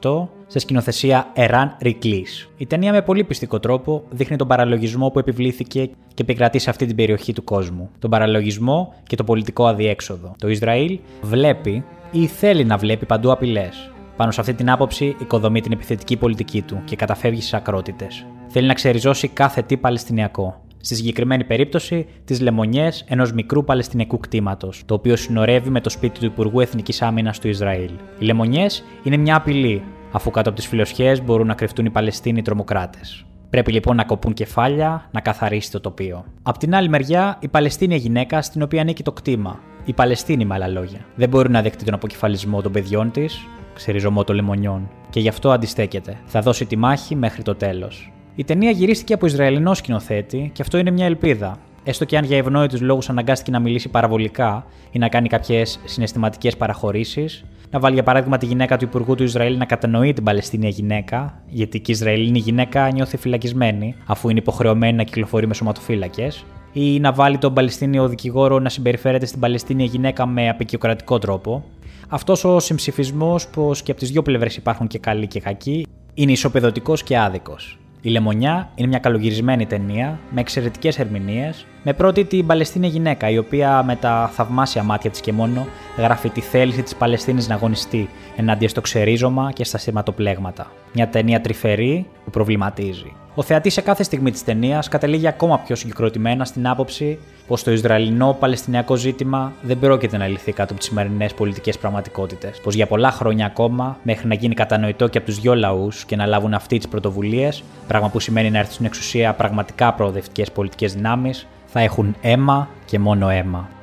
2008, 0.03 0.29
σε 0.47 0.59
σκηνοθεσία 0.59 1.31
Εράν 1.35 1.77
Ρικλής. 1.81 2.49
Η 2.57 2.67
ταινία 2.67 2.93
με 2.93 3.03
πολύ 3.03 3.25
πιστικό 3.25 3.61
τρόπο 3.61 4.05
δείχνει 4.11 4.37
τον 4.37 4.49
παραλογισμό 4.49 5.11
που 5.11 5.19
επιβλήθηκε 5.19 5.87
και 5.87 6.23
επικρατεί 6.23 6.59
σε 6.59 6.71
αυτή 6.71 6.87
την 6.87 6.97
περιοχή 6.97 7.33
του 7.33 7.45
κόσμου. 7.45 7.91
Τον 7.99 8.11
παραλογισμό 8.11 8.95
και 9.07 9.17
το 9.17 9.25
πολιτικό 9.25 9.67
αδιέξοδο. 9.67 10.35
Το 10.39 10.49
Ισραήλ 10.49 10.99
βλέπει 11.23 11.85
ή 12.11 12.27
θέλει 12.27 12.65
να 12.65 12.77
βλέπει 12.77 13.07
παντού 13.07 13.33
απειλές. 13.33 13.91
Πάνω 14.17 14.31
σε 14.31 14.41
αυτή 14.41 14.55
την 14.55 14.71
άποψη 14.71 15.17
οικοδομεί 15.21 15.61
την 15.61 15.73
επιθετική 15.73 16.17
πολιτική 16.17 16.63
του 16.63 16.83
και 16.85 16.97
καταφεύγει 16.97 17.41
στις 17.41 17.55
ακρότητες. 17.55 18.27
Θέλει 18.49 18.67
να 18.67 18.75
ξεριζώσει 18.75 19.29
κάθε 19.29 19.63
τι 19.63 19.77
Παλαιστινιακό. 19.77 20.64
Στη 20.85 20.95
συγκεκριμένη 20.95 21.45
περίπτωση, 21.45 22.07
τις 22.25 22.41
λεμονιές 22.41 23.05
ενός 23.09 23.33
μικρού 23.33 23.65
Παλαιστινιακού 23.65 24.19
κτήματος, 24.19 24.83
το 24.87 24.95
οποίο 24.95 25.17
συνορεύει 25.17 25.71
με 25.71 25.81
το 25.81 25.91
σπίτι 25.91 26.19
του 26.19 26.27
Υπουργού 26.27 26.61
Εθνικής 26.61 27.03
Άμυνας 27.03 27.39
του 27.39 27.49
Ισραήλ. 27.49 27.91
Οι 28.19 28.25
λεμονιές 28.25 28.85
είναι 29.03 29.17
μια 29.17 29.37
απειλή, 29.37 29.83
αφού 30.13 30.31
κάτω 30.31 30.49
από 30.49 30.59
τις 30.59 30.69
φιλοσιέ 30.69 31.21
μπορούν 31.21 31.47
να 31.47 31.55
κρυφτούν 31.55 31.85
οι 31.85 31.91
Παλαιστίνοι 31.91 32.43
τρομοκράτες. 32.43 33.25
Πρέπει 33.51 33.73
λοιπόν 33.73 33.97
να 33.97 34.05
κοπούν 34.05 34.33
κεφάλια, 34.33 35.09
να 35.11 35.21
καθαρίσει 35.21 35.71
το 35.71 35.81
τοπίο. 35.81 36.25
Απ' 36.43 36.59
την 36.59 36.75
άλλη 36.75 36.89
μεριά, 36.89 37.39
η 37.41 37.49
Παλαιστίνια 37.49 37.97
γυναίκα 37.97 38.43
στην 38.43 38.63
οποία 38.63 38.81
ανήκει 38.81 39.03
το 39.03 39.13
κτήμα. 39.13 39.61
Η 39.85 39.93
Παλαιστίνη, 39.93 40.45
με 40.45 40.55
άλλα 40.55 40.69
λόγια. 40.69 40.99
Δεν 41.15 41.29
μπορεί 41.29 41.51
να 41.51 41.63
δεχτεί 41.63 41.85
τον 41.85 41.95
αποκεφαλισμό 41.95 42.63
των 42.63 42.73
παιδιών 42.73 43.11
της, 43.11 43.47
ξεριζωμό 43.75 44.25
των 44.25 44.37
λεμονιών, 44.37 44.91
και 45.11 45.21
γι' 45.21 45.29
αυτό 45.29 45.51
αντιστέκεται. 45.51 46.21
Θα 46.27 46.41
δώσει 46.41 46.67
τη 46.67 46.77
μάχη 46.77 47.15
μέχρι 47.15 47.43
το 47.43 47.55
τέλος. 47.55 48.14
Η 48.37 48.45
ταινία 48.45 48.71
γυρίστηκε 48.71 49.15
από 49.15 49.27
Ισραηλινό 49.27 49.75
σκηνοθέτη 49.75 50.51
και 50.55 50.63
αυτό 50.63 50.79
είναι 50.79 50.91
μια 50.91 51.07
ελπίδα. 51.07 51.59
Έστω 51.85 52.05
και 52.05 52.17
αν 52.17 52.25
για 52.25 52.37
ευνόητους 52.37 52.81
λόγους 52.81 53.09
αναγκάστηκε 53.09 53.51
να 53.51 53.59
μιλήσει 53.59 53.89
παραβολικά 53.89 54.67
ή 54.91 54.99
να 54.99 55.09
κάνει 55.09 55.29
κάποιες 55.29 55.81
συναισθηματικές 55.85 56.57
παραχωρήσεις, 56.57 57.45
να 57.71 57.79
βάλει 57.81 57.95
για 57.95 58.03
παράδειγμα 58.03 58.39
τη 58.39 58.47
γυναίκα 58.47 58.77
του 58.77 58.85
Υπουργού 58.85 59.15
του 59.15 59.23
Ισραήλ 59.23 59.57
να 59.57 59.65
κατανοεί 59.65 60.13
την 60.13 60.25
Παλαιστίνια 60.25 60.69
γυναίκα, 60.69 61.43
γιατί 61.49 61.81
και 61.81 61.91
η 61.91 61.95
Ισραηλινή 61.95 62.39
γυναίκα 62.39 62.91
νιώθει 62.91 63.17
φυλακισμένη, 63.17 63.95
αφού 64.07 64.29
είναι 64.29 64.39
υποχρεωμένη 64.39 64.97
να 64.97 65.03
κυκλοφορεί 65.03 65.47
με 65.47 65.55
σωματοφύλακες, 65.55 66.45
ή 66.73 67.01
να 67.01 67.13
βάλει 67.13 67.39
τον 67.39 67.55
Παλαιστίνιο 67.55 68.09
δικηγόρο 68.09 68.59
να 68.59 68.69
συμπεριφέρεται 68.69 69.27
στην 69.27 69.41
Παλαιστίνια 69.41 69.85
γυναίκα 69.85 70.27
με 70.27 70.49
απεικιοκρατικό 70.49 71.19
τρόπο. 71.19 71.65
Αυτός 72.09 72.45
ο 72.45 72.61
συμψηφισμός, 72.61 73.49
πως 73.49 73.83
και 73.83 73.91
από 73.91 74.01
τις 74.01 74.11
δύο 74.11 74.23
πλευρές 74.23 74.57
υπάρχουν 74.57 74.87
και 74.87 74.99
καλοί 74.99 75.27
και 75.27 75.41
κακοί, 75.41 75.87
είναι 76.15 76.33
ισοπεδωτικός 76.33 77.03
και 77.03 77.19
άδικος. 77.19 77.79
Η 78.07 78.11
Λεμονιά 78.11 78.71
είναι 78.75 78.89
μια 78.89 78.99
καλογυρισμένη 78.99 79.67
ταινία 79.67 80.19
με 80.31 80.41
εξαιρετικές 80.41 80.99
ερμηνείες, 80.99 81.67
με 81.83 81.93
πρώτη 81.93 82.25
την 82.25 82.47
Παλαιστίνια 82.47 82.89
γυναίκα, 82.89 83.31
η 83.31 83.39
οποία 83.39 83.83
με 83.83 83.97
τα 83.97 84.31
θαυμάσια 84.33 84.83
μάτια 84.83 85.11
της 85.11 85.21
και 85.21 85.33
μόνο 85.33 85.67
γράφει 85.97 86.29
τη 86.29 86.41
θέληση 86.41 86.83
της 86.83 86.95
Παλαιστίνης 86.95 87.49
να 87.49 87.55
αγωνιστεί 87.55 88.09
ενάντια 88.37 88.69
στο 88.69 88.81
ξερίζωμα 88.81 89.53
και 89.53 89.65
στα 89.65 89.79
σηματοπλέγματα. 89.79 90.71
Μια 90.93 91.09
ταινία 91.09 91.41
τρυφερή 91.41 92.07
που 92.25 92.31
προβληματίζει. 92.31 93.13
Ο 93.37 93.43
θεατής 93.43 93.73
σε 93.73 93.81
κάθε 93.81 94.03
στιγμή 94.03 94.31
της 94.31 94.45
ταινίας 94.45 94.89
καταλήγει 94.89 95.27
ακόμα 95.27 95.59
πιο 95.59 95.77
συγκεκριτημένα 95.77 96.45
στην 96.45 96.69
άποψη 96.69 97.19
πως 97.47 97.63
το 97.63 97.71
Ισραηλινό-Παλαιστινιακό 97.71 98.97
ζήτημα 98.97 99.53
δεν 99.63 99.79
πρόκειται 99.79 100.17
να 100.17 100.27
λυθεί 100.27 100.53
κάτω 100.53 100.71
από 100.71 100.81
τις 100.81 100.89
σημερινές 100.89 101.35
πολιτικές 101.35 101.79
πραγματικότητες. 101.79 102.61
Πως 102.61 102.75
για 102.75 102.87
πολλά 102.87 103.11
χρόνια 103.11 103.47
ακόμα, 103.47 103.97
μέχρι 104.03 104.29
να 104.29 104.35
γίνει 104.35 104.55
κατανοητό 104.55 105.09
και 105.09 105.19
από 105.19 105.27
τους 105.27 105.41
δυο 105.41 105.55
λαούς 105.55 106.05
και 106.05 106.17
να 106.17 106.27
λάβουν 106.27 106.55
αυτοί 106.55 106.77
τις 106.77 106.89
πρωτοβουλίες, 106.89 107.63
πράγμα 107.87 108.09
που 108.09 108.21
σημαίνει 108.21 108.51
να 108.51 108.59
έρθουν 108.59 108.75
στην 108.75 108.87
εξουσία 108.87 109.33
πραγματικά 109.33 109.93
προοδευτικές 109.93 110.51
πολιτικές 110.51 110.95
δυνάμεις, 110.95 111.47
θα 111.67 111.81
έχουν 111.81 112.17
αίμα 112.21 112.69
και 112.87 112.99
μόνο 112.99 113.29
αίμα. 113.29 113.74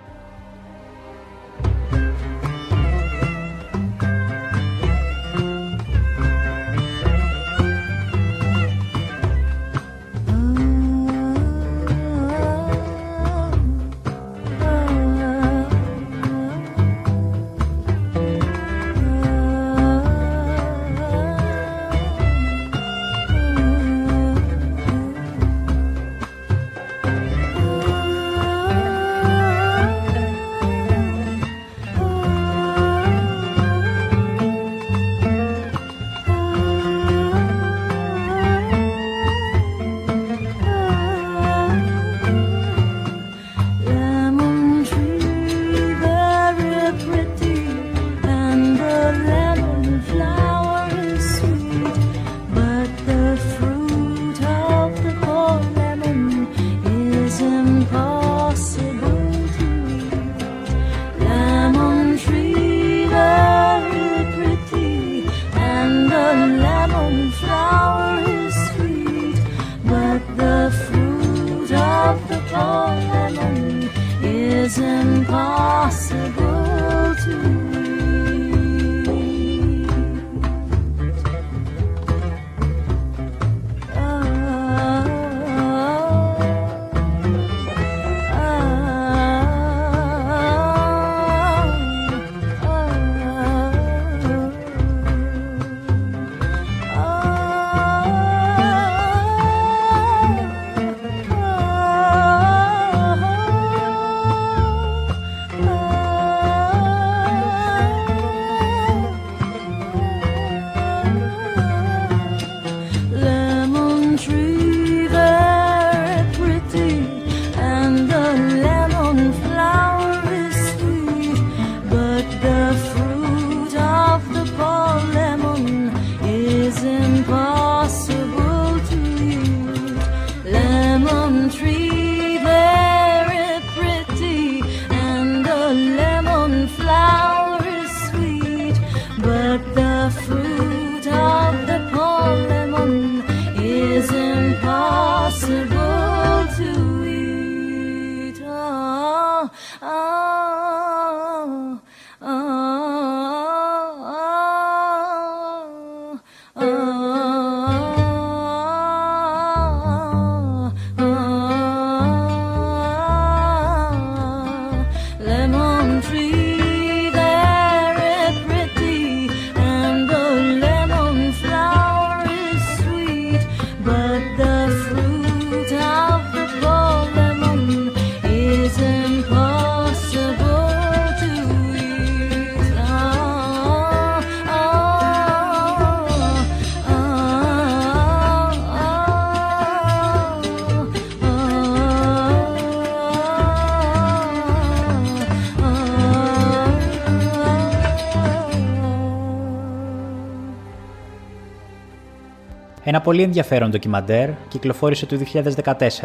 Ένα 203.01 203.09
πολύ 203.09 203.23
ενδιαφέρον 203.25 203.69
ντοκιμαντέρ 203.69 204.29
κυκλοφόρησε 204.47 205.05
το 205.05 205.19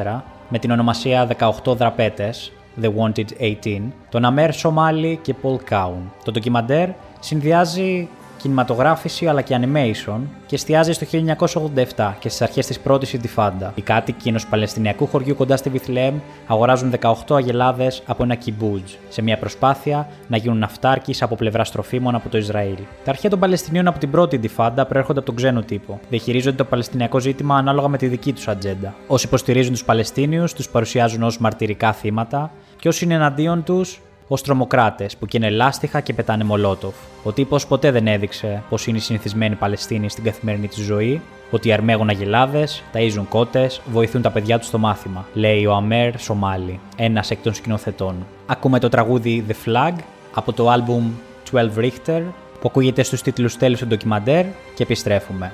2014 0.04 0.20
με 0.48 0.58
την 0.58 0.70
ονομασία 0.70 1.28
18 1.64 1.76
δραπέτες, 1.76 2.52
The 2.82 2.90
Wanted 2.98 3.24
18, 3.64 3.80
τον 4.10 4.24
Αμέρ 4.24 4.54
Σομάλι 4.54 5.18
και 5.22 5.34
Paul 5.42 5.56
Κάουν. 5.64 6.12
Το 6.24 6.32
ντοκιμαντέρ 6.32 6.88
συνδυάζει 7.20 8.08
κινηματογράφηση 8.36 9.26
αλλά 9.26 9.42
και 9.42 9.60
animation 9.60 10.20
και 10.46 10.54
εστιάζει 10.54 10.92
στο 10.92 11.06
1987 11.96 12.12
και 12.18 12.28
στις 12.28 12.42
αρχές 12.42 12.66
της 12.66 12.80
πρώτης 12.80 13.12
Ιντιφάντα. 13.12 13.72
Οι 13.74 13.82
κάτοικοι 13.82 14.28
ενός 14.28 14.46
Παλαιστινιακού 14.46 15.06
χωριού 15.06 15.34
κοντά 15.34 15.56
στη 15.56 15.68
Βιθλεέμ 15.70 16.14
αγοράζουν 16.46 16.92
18 17.00 17.36
αγελάδες 17.36 18.02
από 18.06 18.22
ένα 18.22 18.34
κιμπούτζ, 18.34 18.92
σε 19.08 19.22
μια 19.22 19.38
προσπάθεια 19.38 20.08
να 20.28 20.36
γίνουν 20.36 20.62
αυτάρκης 20.62 21.22
από 21.22 21.36
πλευρά 21.36 21.64
τροφίμων 21.64 22.14
από 22.14 22.28
το 22.28 22.38
Ισραήλ. 22.38 22.76
Τα 23.04 23.10
αρχαία 23.10 23.30
των 23.30 23.38
Παλαιστινίων 23.38 23.86
από 23.86 23.98
την 23.98 24.10
πρώτη 24.10 24.36
Ιντιφάντα 24.36 24.86
προέρχονται 24.86 25.18
από 25.18 25.26
τον 25.26 25.36
ξένο 25.36 25.62
τύπο. 25.62 26.00
Διαχειρίζονται 26.08 26.56
το 26.56 26.64
Παλαιστινιακό 26.64 27.20
ζήτημα 27.20 27.56
ανάλογα 27.56 27.88
με 27.88 27.96
τη 27.96 28.06
δική 28.06 28.32
τους 28.32 28.48
ατζέντα. 28.48 28.94
Όσοι 29.06 29.26
υποστηρίζουν 29.26 29.72
τους 29.72 29.84
Παλαιστίνιους 29.84 30.52
τους 30.52 30.68
παρουσιάζουν 30.68 31.22
ως 31.22 31.38
μαρτυρικά 31.38 31.92
θύματα 31.92 32.50
και 32.80 32.88
όσοι 32.88 33.04
είναι 33.04 33.14
εναντίον 33.14 33.62
τους 33.62 34.00
ως 34.28 34.42
τρομοκράτες 34.42 35.16
που 35.16 35.26
καίνε 35.26 35.50
λάστιχα 35.50 36.00
και 36.00 36.12
πετάνε 36.12 36.44
μολότοφ. 36.44 36.94
Ο 37.22 37.32
τύπος 37.32 37.66
ποτέ 37.66 37.90
δεν 37.90 38.06
έδειξε 38.06 38.62
πως 38.68 38.86
είναι 38.86 38.96
οι 38.96 39.00
συνηθισμένοι 39.00 39.54
Παλαιστίνοι 39.54 40.10
στην 40.10 40.24
καθημερινή 40.24 40.68
της 40.68 40.84
ζωή, 40.84 41.20
ότι 41.50 41.72
αρμέγουν 41.72 42.08
αγελάδες, 42.08 42.82
ταΐζουν 42.92 43.24
κότες, 43.28 43.80
βοηθούν 43.92 44.22
τα 44.22 44.30
παιδιά 44.30 44.58
τους 44.58 44.66
στο 44.66 44.78
μάθημα, 44.78 45.26
λέει 45.32 45.66
ο 45.66 45.72
Αμέρ 45.72 46.18
Σομάλι, 46.18 46.80
ένας 46.96 47.30
εκ 47.30 47.42
των 47.42 47.54
σκηνοθετών. 47.54 48.26
Ακούμε 48.46 48.78
το 48.78 48.88
τραγούδι 48.88 49.44
The 49.48 49.68
Flag 49.68 49.94
από 50.34 50.52
το 50.52 50.70
άλμπουμ 50.70 51.10
12 51.52 51.68
Richter 51.76 52.22
που 52.60 52.68
ακούγεται 52.68 53.02
στους 53.02 53.22
τίτλους 53.22 53.56
τέλους 53.56 53.78
του 53.78 53.86
ντοκιμαντέρ 53.86 54.44
και 54.74 54.82
επιστρέφουμε. 54.82 55.52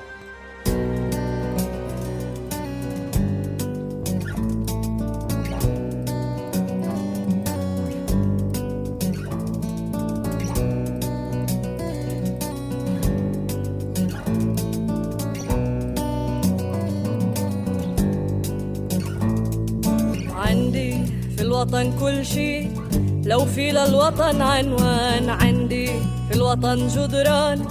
الوطن 26.53 26.87
جدران. 26.87 27.65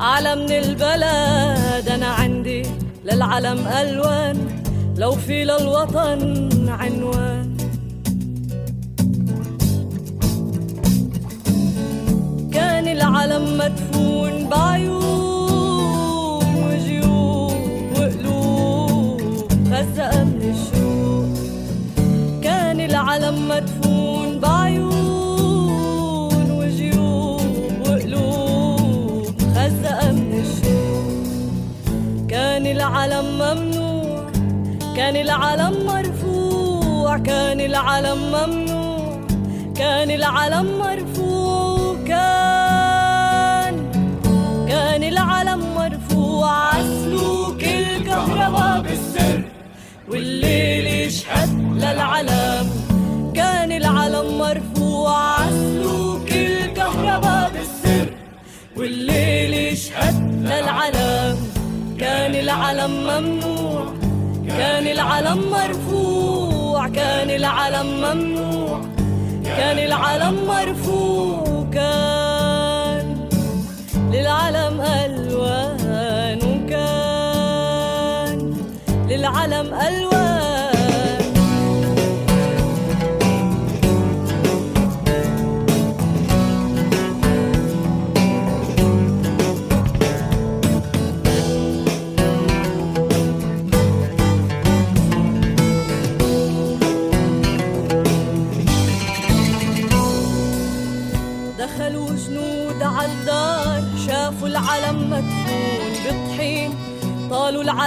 أعلى 0.00 0.34
من 0.36 0.50
البلد 0.50 1.88
أنا 1.88 2.06
عندي 2.06 2.62
للعلم 3.04 3.66
ألوان. 3.66 4.36
لو 4.96 5.12
في 5.12 5.44
للوطن 5.44 6.68
عنوان. 6.68 7.56
كان 12.52 12.88
العلم 12.88 13.58
مدفون 13.58 14.48
بعيون 14.48 16.44
وجيوب 16.64 17.52
وقلوب 17.96 19.20
خزقة 19.72 20.24
من 20.24 20.54
الشوق. 20.54 21.36
كان 22.42 22.80
العلم 22.80 23.48
مدفون 23.48 23.85
العلم 33.06 33.38
ممنوع. 33.38 34.30
كان 34.96 35.16
العلم 35.16 35.86
مرفوع 35.86 37.18
كان 37.18 37.60
العلم 37.60 38.18
ممنوع. 38.18 39.26
كان 39.76 40.10
العلم 40.10 40.78
مرفوع 40.78 41.96
كان. 42.06 43.74
كان 44.68 45.02
العلم 45.02 45.74
مرفوع. 45.74 46.74
عسلوك 46.74 47.64
الكهرباء 47.64 48.80
بالسر 48.80 49.42
والليل 50.08 50.86
يشهد 50.86 51.50
للعلم 51.76 52.70
كان 53.34 53.72
العلم 53.72 54.38
مرفوع. 54.38 55.40
عسلوك 55.40 56.32
الكهرباء 56.32 57.50
بالسر 57.54 58.08
والليل 58.76 59.54
يشهد 59.54 60.16
للعلم 60.42 61.45
كان 62.00 62.34
العلم 62.34 62.90
ممنوع 62.90 63.86
كان 64.48 64.86
العلم 64.86 65.50
مرفوع 65.50 66.88
كان 66.88 67.30
العلم 67.30 67.86
ممنوع 67.86 68.80
كان 69.44 69.78
العلم 69.78 70.46
مرفوع 70.48 71.66
كان 71.72 73.16
للعلم 74.12 74.80
ألوان 74.80 76.38
وكان 76.64 77.86
للعلم 79.08 79.74
ألوان 79.74 80.15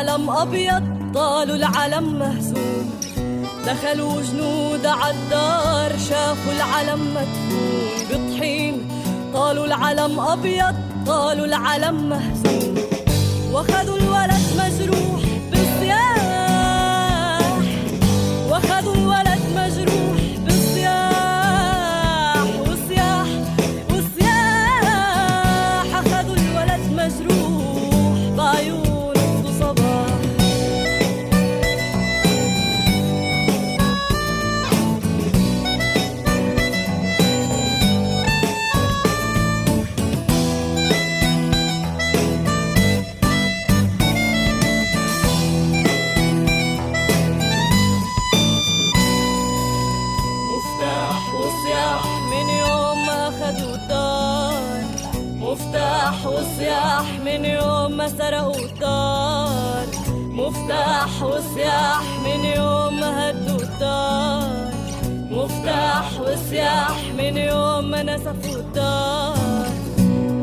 العلم 0.10 0.30
أبيض 0.30 0.84
طالوا 1.14 1.56
العلم 1.56 2.20
مهزوم. 2.20 3.00
دخلوا 3.66 4.22
جنود 4.22 4.86
عالدار 4.86 5.98
شافوا 6.10 6.52
العلم 6.52 7.14
مدفون. 7.14 8.00
بطحين 8.10 8.88
طالوا 9.34 9.66
العلم 9.66 10.20
أبيض 10.20 10.76
طالوا 11.06 11.46
العلم 11.46 12.10
مهزوم. 12.10 12.76
وأخذوا 13.52 13.98
الولد 13.98 14.44
مجروح 14.58 15.19
الدار 58.18 59.88
مفتاح 60.16 61.24
وسياح 61.24 62.04
من 62.26 62.46
يوم 62.46 63.00
ما 63.00 63.30
هدوا 63.30 63.62
الدار. 63.62 64.74
مفتاح 65.32 66.22
وسياح 66.22 66.98
من 67.18 67.38
يوم 67.38 67.92
ما 67.92 68.04
نسفوا 68.04 68.60
الدار. 68.60 69.68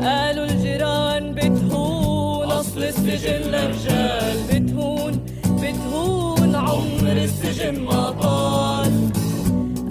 قالوا 0.03 0.45
الجيران 0.45 1.33
بتهون 1.33 2.51
أصل 2.51 2.83
السجن 2.83 3.41
لرجال 3.51 4.37
بتهون 4.49 5.25
بتهون 5.47 6.55
عمر 6.55 7.17
السجن 7.27 7.79
ما 7.79 8.11
طال. 8.21 9.09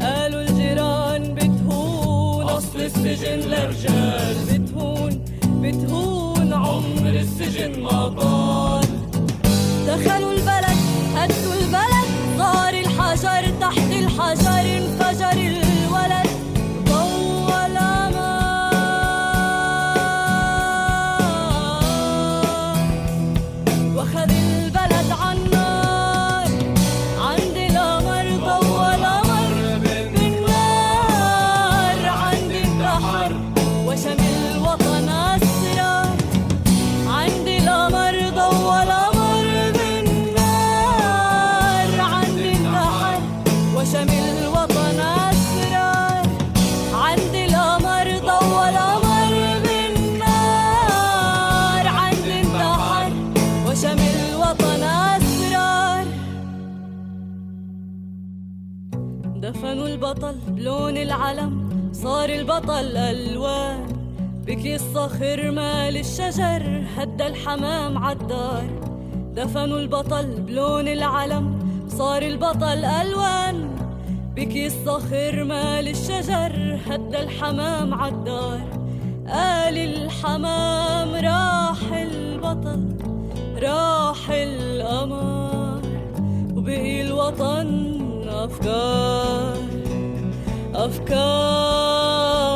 قالوا 0.00 0.40
الجيران 0.40 1.34
بتهون 1.34 2.42
أصل 2.44 2.80
السجن 2.80 3.38
لرجال 3.50 4.36
بتهون 4.48 5.24
بتهون 5.62 6.25
عمر 6.76 7.14
السجن 7.20 7.80
ما 7.80 8.08
طال. 8.08 8.84
دخلوا 9.88 10.32
صار 62.56 62.64
البطل 62.64 62.96
ألوان 62.96 63.86
بكيس 64.46 64.82
صخر 64.94 65.50
مال 65.50 65.96
الشجر 65.96 66.84
هدى 66.96 67.26
الحمام 67.26 67.98
عالدار. 67.98 68.64
دفنوا 69.34 69.78
البطل 69.78 70.26
بلون 70.40 70.88
العلم 70.88 71.58
صار 71.88 72.22
البطل 72.22 72.84
ألوان. 72.84 73.70
بكيس 74.36 74.74
صخر 74.86 75.44
مال 75.44 75.88
الشجر 75.88 76.78
هدى 76.86 77.18
الحمام 77.18 77.94
عالدار. 77.94 78.60
قال 79.28 79.78
الحمام 79.78 81.14
راح 81.14 81.92
البطل 81.92 82.96
راح 83.62 84.30
القمر 84.30 85.82
وبقي 86.56 87.00
الوطن 87.00 87.68
أفكار. 88.28 89.75
أفكار 90.75 92.54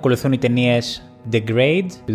Ακολουθούν 0.00 0.32
οι 0.32 0.38
ταινίες 0.38 1.10
The 1.32 1.42
Grade 1.48 1.86
του 2.06 2.12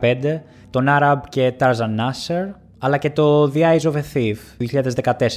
2015, 0.00 0.40
τον 0.70 0.86
Arab 0.88 1.18
και 1.28 1.52
Tarzan 1.58 1.98
Nasser, 1.98 2.54
αλλά 2.78 2.96
και 2.96 3.10
το 3.10 3.52
The 3.54 3.56
Eyes 3.56 3.80
of 3.80 3.92
a 3.92 4.02
Thief 4.14 4.36
του 4.58 4.66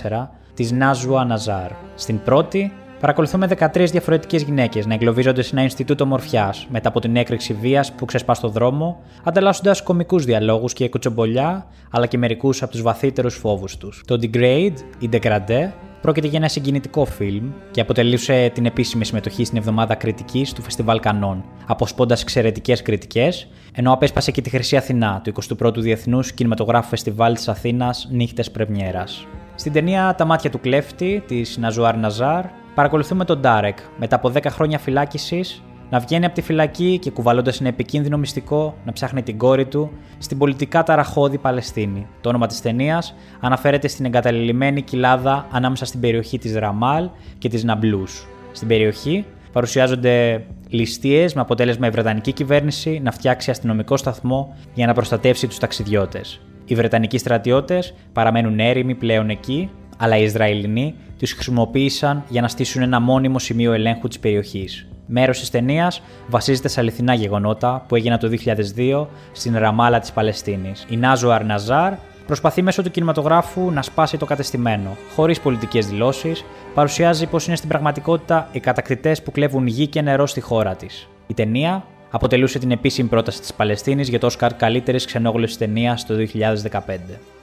2014 0.10 0.30
της 0.54 0.74
Nazwa 0.80 1.28
Nazar. 1.28 1.70
Στην 1.96 2.22
πρώτη, 2.24 2.74
παρακολουθούμε 3.00 3.48
13 3.48 3.92
διαφορετικές 3.92 4.42
γυναίκες 4.42 4.86
να 4.86 4.94
εγκλωβίζονται 4.94 5.42
σε 5.42 5.50
ένα 5.54 5.64
Ινστιτούτο 5.64 6.06
Μορφιάς 6.06 6.68
μετά 6.70 6.90
από 6.90 7.00
την 7.00 7.16
έκρηξη 7.16 7.54
βίας 7.54 7.92
που 7.92 8.06
ξεσπά 8.06 8.34
στο 8.34 8.48
δρόμο, 8.48 9.00
ανταλλάσσοντας 9.24 9.84
κομικούς 9.84 10.26
διαλόγους 10.26 10.74
και 10.74 10.90
κουτσομπολιά, 10.90 11.66
αλλά 11.92 12.06
και 12.06 12.18
μερικούς 12.18 12.62
από 12.62 12.72
τους 12.72 12.82
βαθύτερους 12.82 13.36
φόβους 13.36 13.78
τους. 13.78 14.04
Το 14.08 14.20
Degrade 14.22 14.76
ή 15.00 15.10
Degradé 15.12 15.72
Πρόκειται 16.02 16.28
για 16.28 16.38
ένα 16.40 16.48
συγκινητικό 16.48 17.06
φιλμ 17.06 17.52
και 17.72 17.82
αποτελούσε 17.82 18.52
την 18.54 18.66
επίσημη 18.66 19.06
συμμετοχή 19.06 19.46
στην 19.46 19.58
εβδομάδα 19.58 19.96
κριτικής 19.96 20.54
του 20.54 20.62
Φεστιβάλ 20.62 21.00
Κανών, 21.00 21.44
αποσπώντας 21.68 22.22
εξαιρετικές 22.22 22.82
κριτικές, 22.82 23.48
ενώ 23.74 23.94
απέσπασε 23.94 24.32
και 24.32 24.42
τη 24.42 24.50
Χρυσή 24.50 24.78
Αθηνά 24.78 25.22
του 25.24 25.34
21ου 25.60 25.78
Διεθνούς 25.78 26.34
Κινηματογράφου 26.34 26.90
Φεστιβάλ 26.90 27.34
της 27.34 27.48
Αθήνας 27.48 28.08
Νύχτες 28.12 28.52
Πρεμιέρας. 28.52 29.28
Στην 29.56 29.72
ταινία 29.72 30.16
Τα 30.18 30.26
μάτια 30.26 30.50
του 30.50 30.60
κλέφτη 30.60 31.24
της 31.28 31.58
Ναζουάρ 31.58 31.98
Ναζάρ, 31.98 32.46
παρακολουθούμε 32.76 33.26
τον 33.26 33.40
Ντάρεκ 33.40 33.78
μετά 33.98 34.16
από 34.16 34.30
10 34.30 34.50
χρόνια 34.50 34.80
φυλάκισης 34.80 35.64
να 35.92 36.00
βγαίνει 36.00 36.26
από 36.26 36.36
τη 36.36 36.42
φυλακή 36.42 36.98
και 37.02 37.12
κουβαλώντας 37.12 37.60
ένα 37.60 37.70
επικίνδυνο 37.70 38.18
μυστικό 38.18 38.76
να 38.86 38.92
ψάχνει 38.92 39.24
την 39.24 39.38
κόρη 39.38 39.66
του 39.66 39.92
στην 40.18 40.38
πολιτικά 40.38 40.84
ταραχώδη 40.84 41.38
Παλαιστίνη. 41.38 42.08
Το 42.22 42.30
όνομα 42.30 42.48
της 42.48 42.62
ταινίας 42.62 43.16
αναφέρεται 43.40 43.88
στην 43.88 44.06
εγκαταλελειμμένη 44.06 44.82
κοιλάδα 44.82 45.48
ανάμεσα 45.52 45.86
στην 45.86 46.00
περιοχή 46.00 46.38
της 46.38 46.56
Ραμάλ 46.56 47.10
και 47.38 47.50
της 47.50 47.64
Ναμπλούς. 47.64 48.28
Στην 48.52 48.68
περιοχή 48.68 49.26
παρουσιάζονται 49.52 50.46
ληστείες 50.70 51.34
με 51.34 51.42
αποτέλεσμα 51.42 51.88
η 51.88 51.90
Βρετανική 51.90 52.32
κυβέρνηση 52.32 53.00
να 53.04 53.12
φτιάξει 53.12 53.52
αστυνομικό 53.52 53.98
σταθμό 53.98 54.56
για 54.74 54.88
να 54.88 54.94
προστατεύσει 54.94 55.48
τους 55.48 55.58
ταξιδιώτες. 55.58 56.42
Οι 56.66 56.76
Βρετανικοί 56.76 57.18
στρατιώτες 57.18 57.94
παραμένουν 58.14 58.60
έρημοι 58.60 58.96
πλέον 58.96 59.30
εκεί, 59.30 59.70
αλλά 59.98 60.18
οι 60.18 60.24
Ισραηλινοί 60.24 60.96
τους 61.20 61.32
χρησιμοποίησαν 61.32 62.24
για 62.30 62.42
να 62.42 62.48
στήσουν 62.48 62.82
ένα 62.82 63.00
μόνιμο 63.00 63.40
σημείο 63.40 63.74
ελέγχου 63.74 64.08
της 64.08 64.20
περιοχής. 64.20 64.86
Μέρο 65.07 65.33
τη 65.33 65.51
ταινία 65.51 65.93
βασίζεται 66.27 66.69
σε 66.69 66.81
αληθινά 66.81 67.15
γεγονότα 67.15 67.85
που 67.89 67.97
έγιναν 67.97 68.19
το 68.19 68.29
2002 68.77 69.07
στην 69.33 69.59
Ραμάλα 69.59 69.99
τη 69.99 70.11
Παλαιστίνη. 70.15 70.73
Η 70.89 70.97
Νάζο 70.97 71.29
Αρναζάρ 71.29 71.93
προσπαθεί 72.27 72.63
μέσω 72.63 72.83
του 72.83 72.91
κινηματογράφου 72.91 73.71
να 73.71 73.83
σπάσει 73.83 74.17
το 74.17 74.27
κατεστημένο. 74.27 74.97
Χωρί 75.15 75.39
πολιτικέ 75.43 75.81
δηλώσει, 75.81 76.33
παρουσιάζει 76.75 77.27
πω 77.27 77.39
είναι 77.47 77.57
στην 77.57 77.69
πραγματικότητα 77.69 78.49
οι 78.53 78.61
κατακτητέ 78.61 79.17
που 79.25 79.31
κλέβουν 79.31 79.67
γη 79.67 79.87
και 79.87 80.03
νερό 80.03 80.27
στη 80.27 80.41
χώρα 80.41 80.77
τη. 80.77 80.87
Η 81.27 81.35
ταινία 81.35 81.85
αποτελούσε 82.11 82.59
την 82.59 82.71
επίσημη 82.71 83.09
πρόταση 83.09 83.41
τη 83.41 83.49
Παλαιστίνη 83.57 84.03
για 84.03 84.19
το 84.19 84.27
Όσκαρ 84.27 84.55
καλύτερη 84.55 85.05
ξενόγλωση 85.05 85.59
ταινία 85.59 85.99
το 86.07 86.15
2015. 86.15 87.37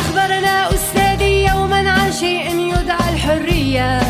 أخبرنا 0.00 0.54
أستاذي 0.76 1.44
يوما 1.48 1.90
عن 1.90 2.12
شيء 2.12 2.46
يدعى 2.72 3.06
الحرية 3.14 4.00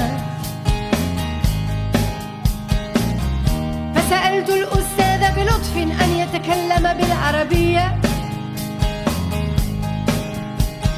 فسألت 4.05 4.49
الأستاذ 4.49 5.35
بلطف 5.35 5.77
أن 5.77 6.09
يتكلم 6.17 6.93
بالعربية. 6.93 7.99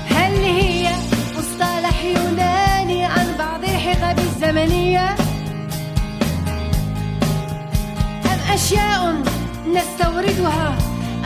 هل 0.10 0.34
هي 0.44 0.90
مصطلح 1.38 2.04
يوناني 2.04 3.06
عن 3.06 3.28
بعض 3.40 3.64
الحقب 3.64 4.20
الزمنية؟ 4.20 5.16
أم 8.26 8.40
أشياء 8.54 9.16
نستوردها 9.76 10.78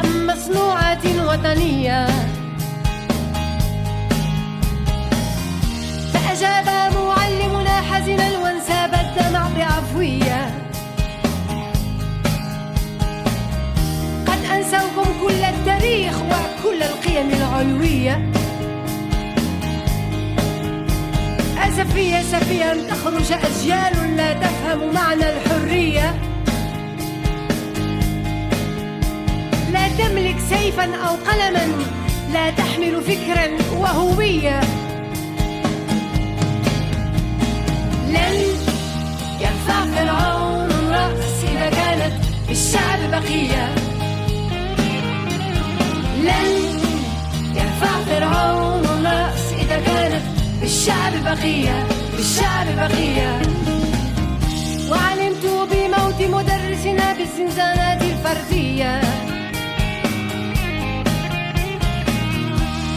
أم 0.03 0.27
مصنوعات 0.27 1.05
وطنية؟ 1.05 2.05
فأجاب 6.13 6.93
معلمنا 6.93 7.81
حزنا 7.81 8.31
القيم 16.83 17.29
العلوية. 17.29 18.31
أسفية 21.57 22.21
سفية 22.21 22.71
أن 22.71 22.87
تخرج 22.87 23.31
أجيال 23.31 24.17
لا 24.17 24.33
تفهم 24.33 24.93
معنى 24.93 25.23
الحرية. 25.29 26.15
لا 29.71 29.87
تملك 29.87 30.35
سيفا 30.49 30.95
أو 30.95 31.15
قلما 31.15 31.67
لا 32.33 32.49
تحمل 32.49 33.01
فكرا 33.01 33.77
وهوية. 33.77 34.59
لن 38.07 38.35
يرفع 39.39 39.85
فرعون 39.95 40.69
رأس 40.89 41.43
إذا 41.43 41.69
كانت 41.69 42.13
الشعب 42.49 43.11
بقية. 43.11 43.80
لن 46.21 46.79
يرفع 47.55 47.93
فرعون 48.07 49.05
رأس 49.05 49.53
إذا 49.61 49.79
كانت 49.85 50.23
بالشعب 50.61 51.13
بقية 51.23 51.87
بالشعب 52.17 52.67
بقية. 52.77 53.41
وعلمت 54.91 55.45
بموت 55.71 56.21
مدرسنا 56.21 57.13
بالزنزانات 57.13 58.01
الفردية. 58.01 59.01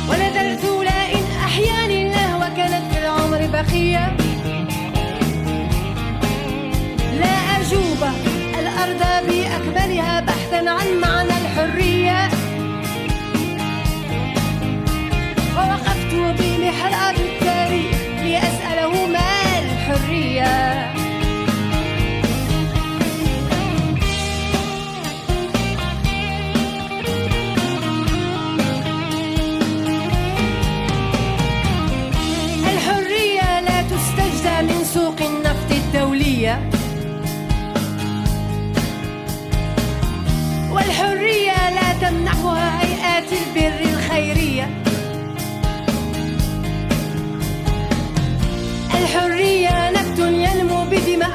ونذرت 0.08 0.64
لئن 0.64 1.24
أحياني 1.44 2.06
الله 2.06 2.36
وكانت 2.36 2.92
في 2.92 2.98
العمر 2.98 3.46
بقية. 3.52 4.16
لا 7.20 7.36
أجوب 7.60 8.02
الأرض 8.58 9.02
بأكملها 9.26 10.20
بحثا 10.20 10.70
عن 10.70 11.00
معنى 11.00 11.43
ووقفت 16.18 16.42
بمحراب 16.42 17.14
التاريخ 17.14 17.96
لأسأله 18.24 19.06
ما 19.06 19.58
الحرية. 19.58 20.54
الحرية 32.72 33.60
لا 33.60 33.82
تستجدى 33.82 34.62
من 34.62 34.84
سوق 34.84 35.16
النفط 35.20 35.70
الدولية. 35.70 36.70
والحرية 40.72 41.70
لا 41.70 42.08
تمنحها 42.08 42.80
هيئات 42.82 43.28
البر 43.32 43.83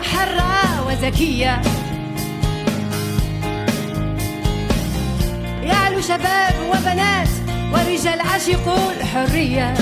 حرة 0.03 0.87
وزكية. 0.87 1.61
يعلو 5.63 6.01
شباب 6.01 6.53
وبنات 6.69 7.29
ورجال 7.73 8.21
عاشقوا 8.21 8.91
الحرية. 8.91 9.73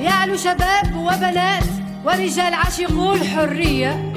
يعلو 0.00 0.36
شباب 0.36 0.96
وبنات 0.96 1.64
ورجال 2.04 2.54
عاشقوا 2.54 3.14
الحرية. 3.14 4.12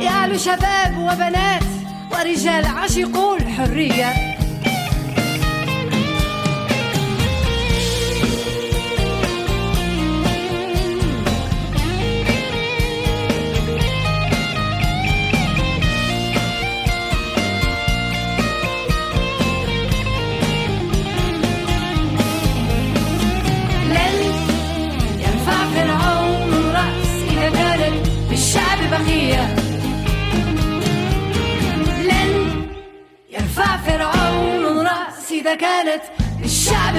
يعلو 0.00 0.38
شباب 0.38 0.98
وبنات 0.98 1.62
ورجال 2.12 2.66
عاشقوا 2.66 3.36
الحرية. 3.36 4.27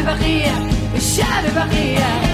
barrière, 0.10 0.58
échats 0.96 1.42
de 1.46 1.54
barrière. 1.54 2.29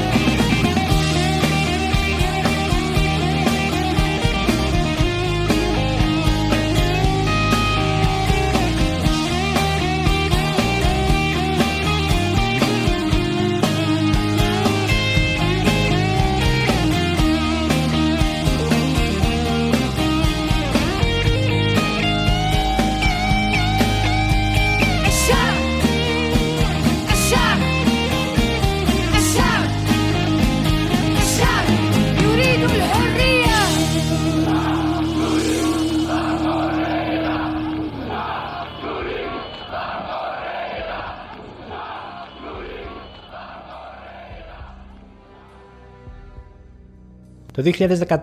Το 47.66 47.72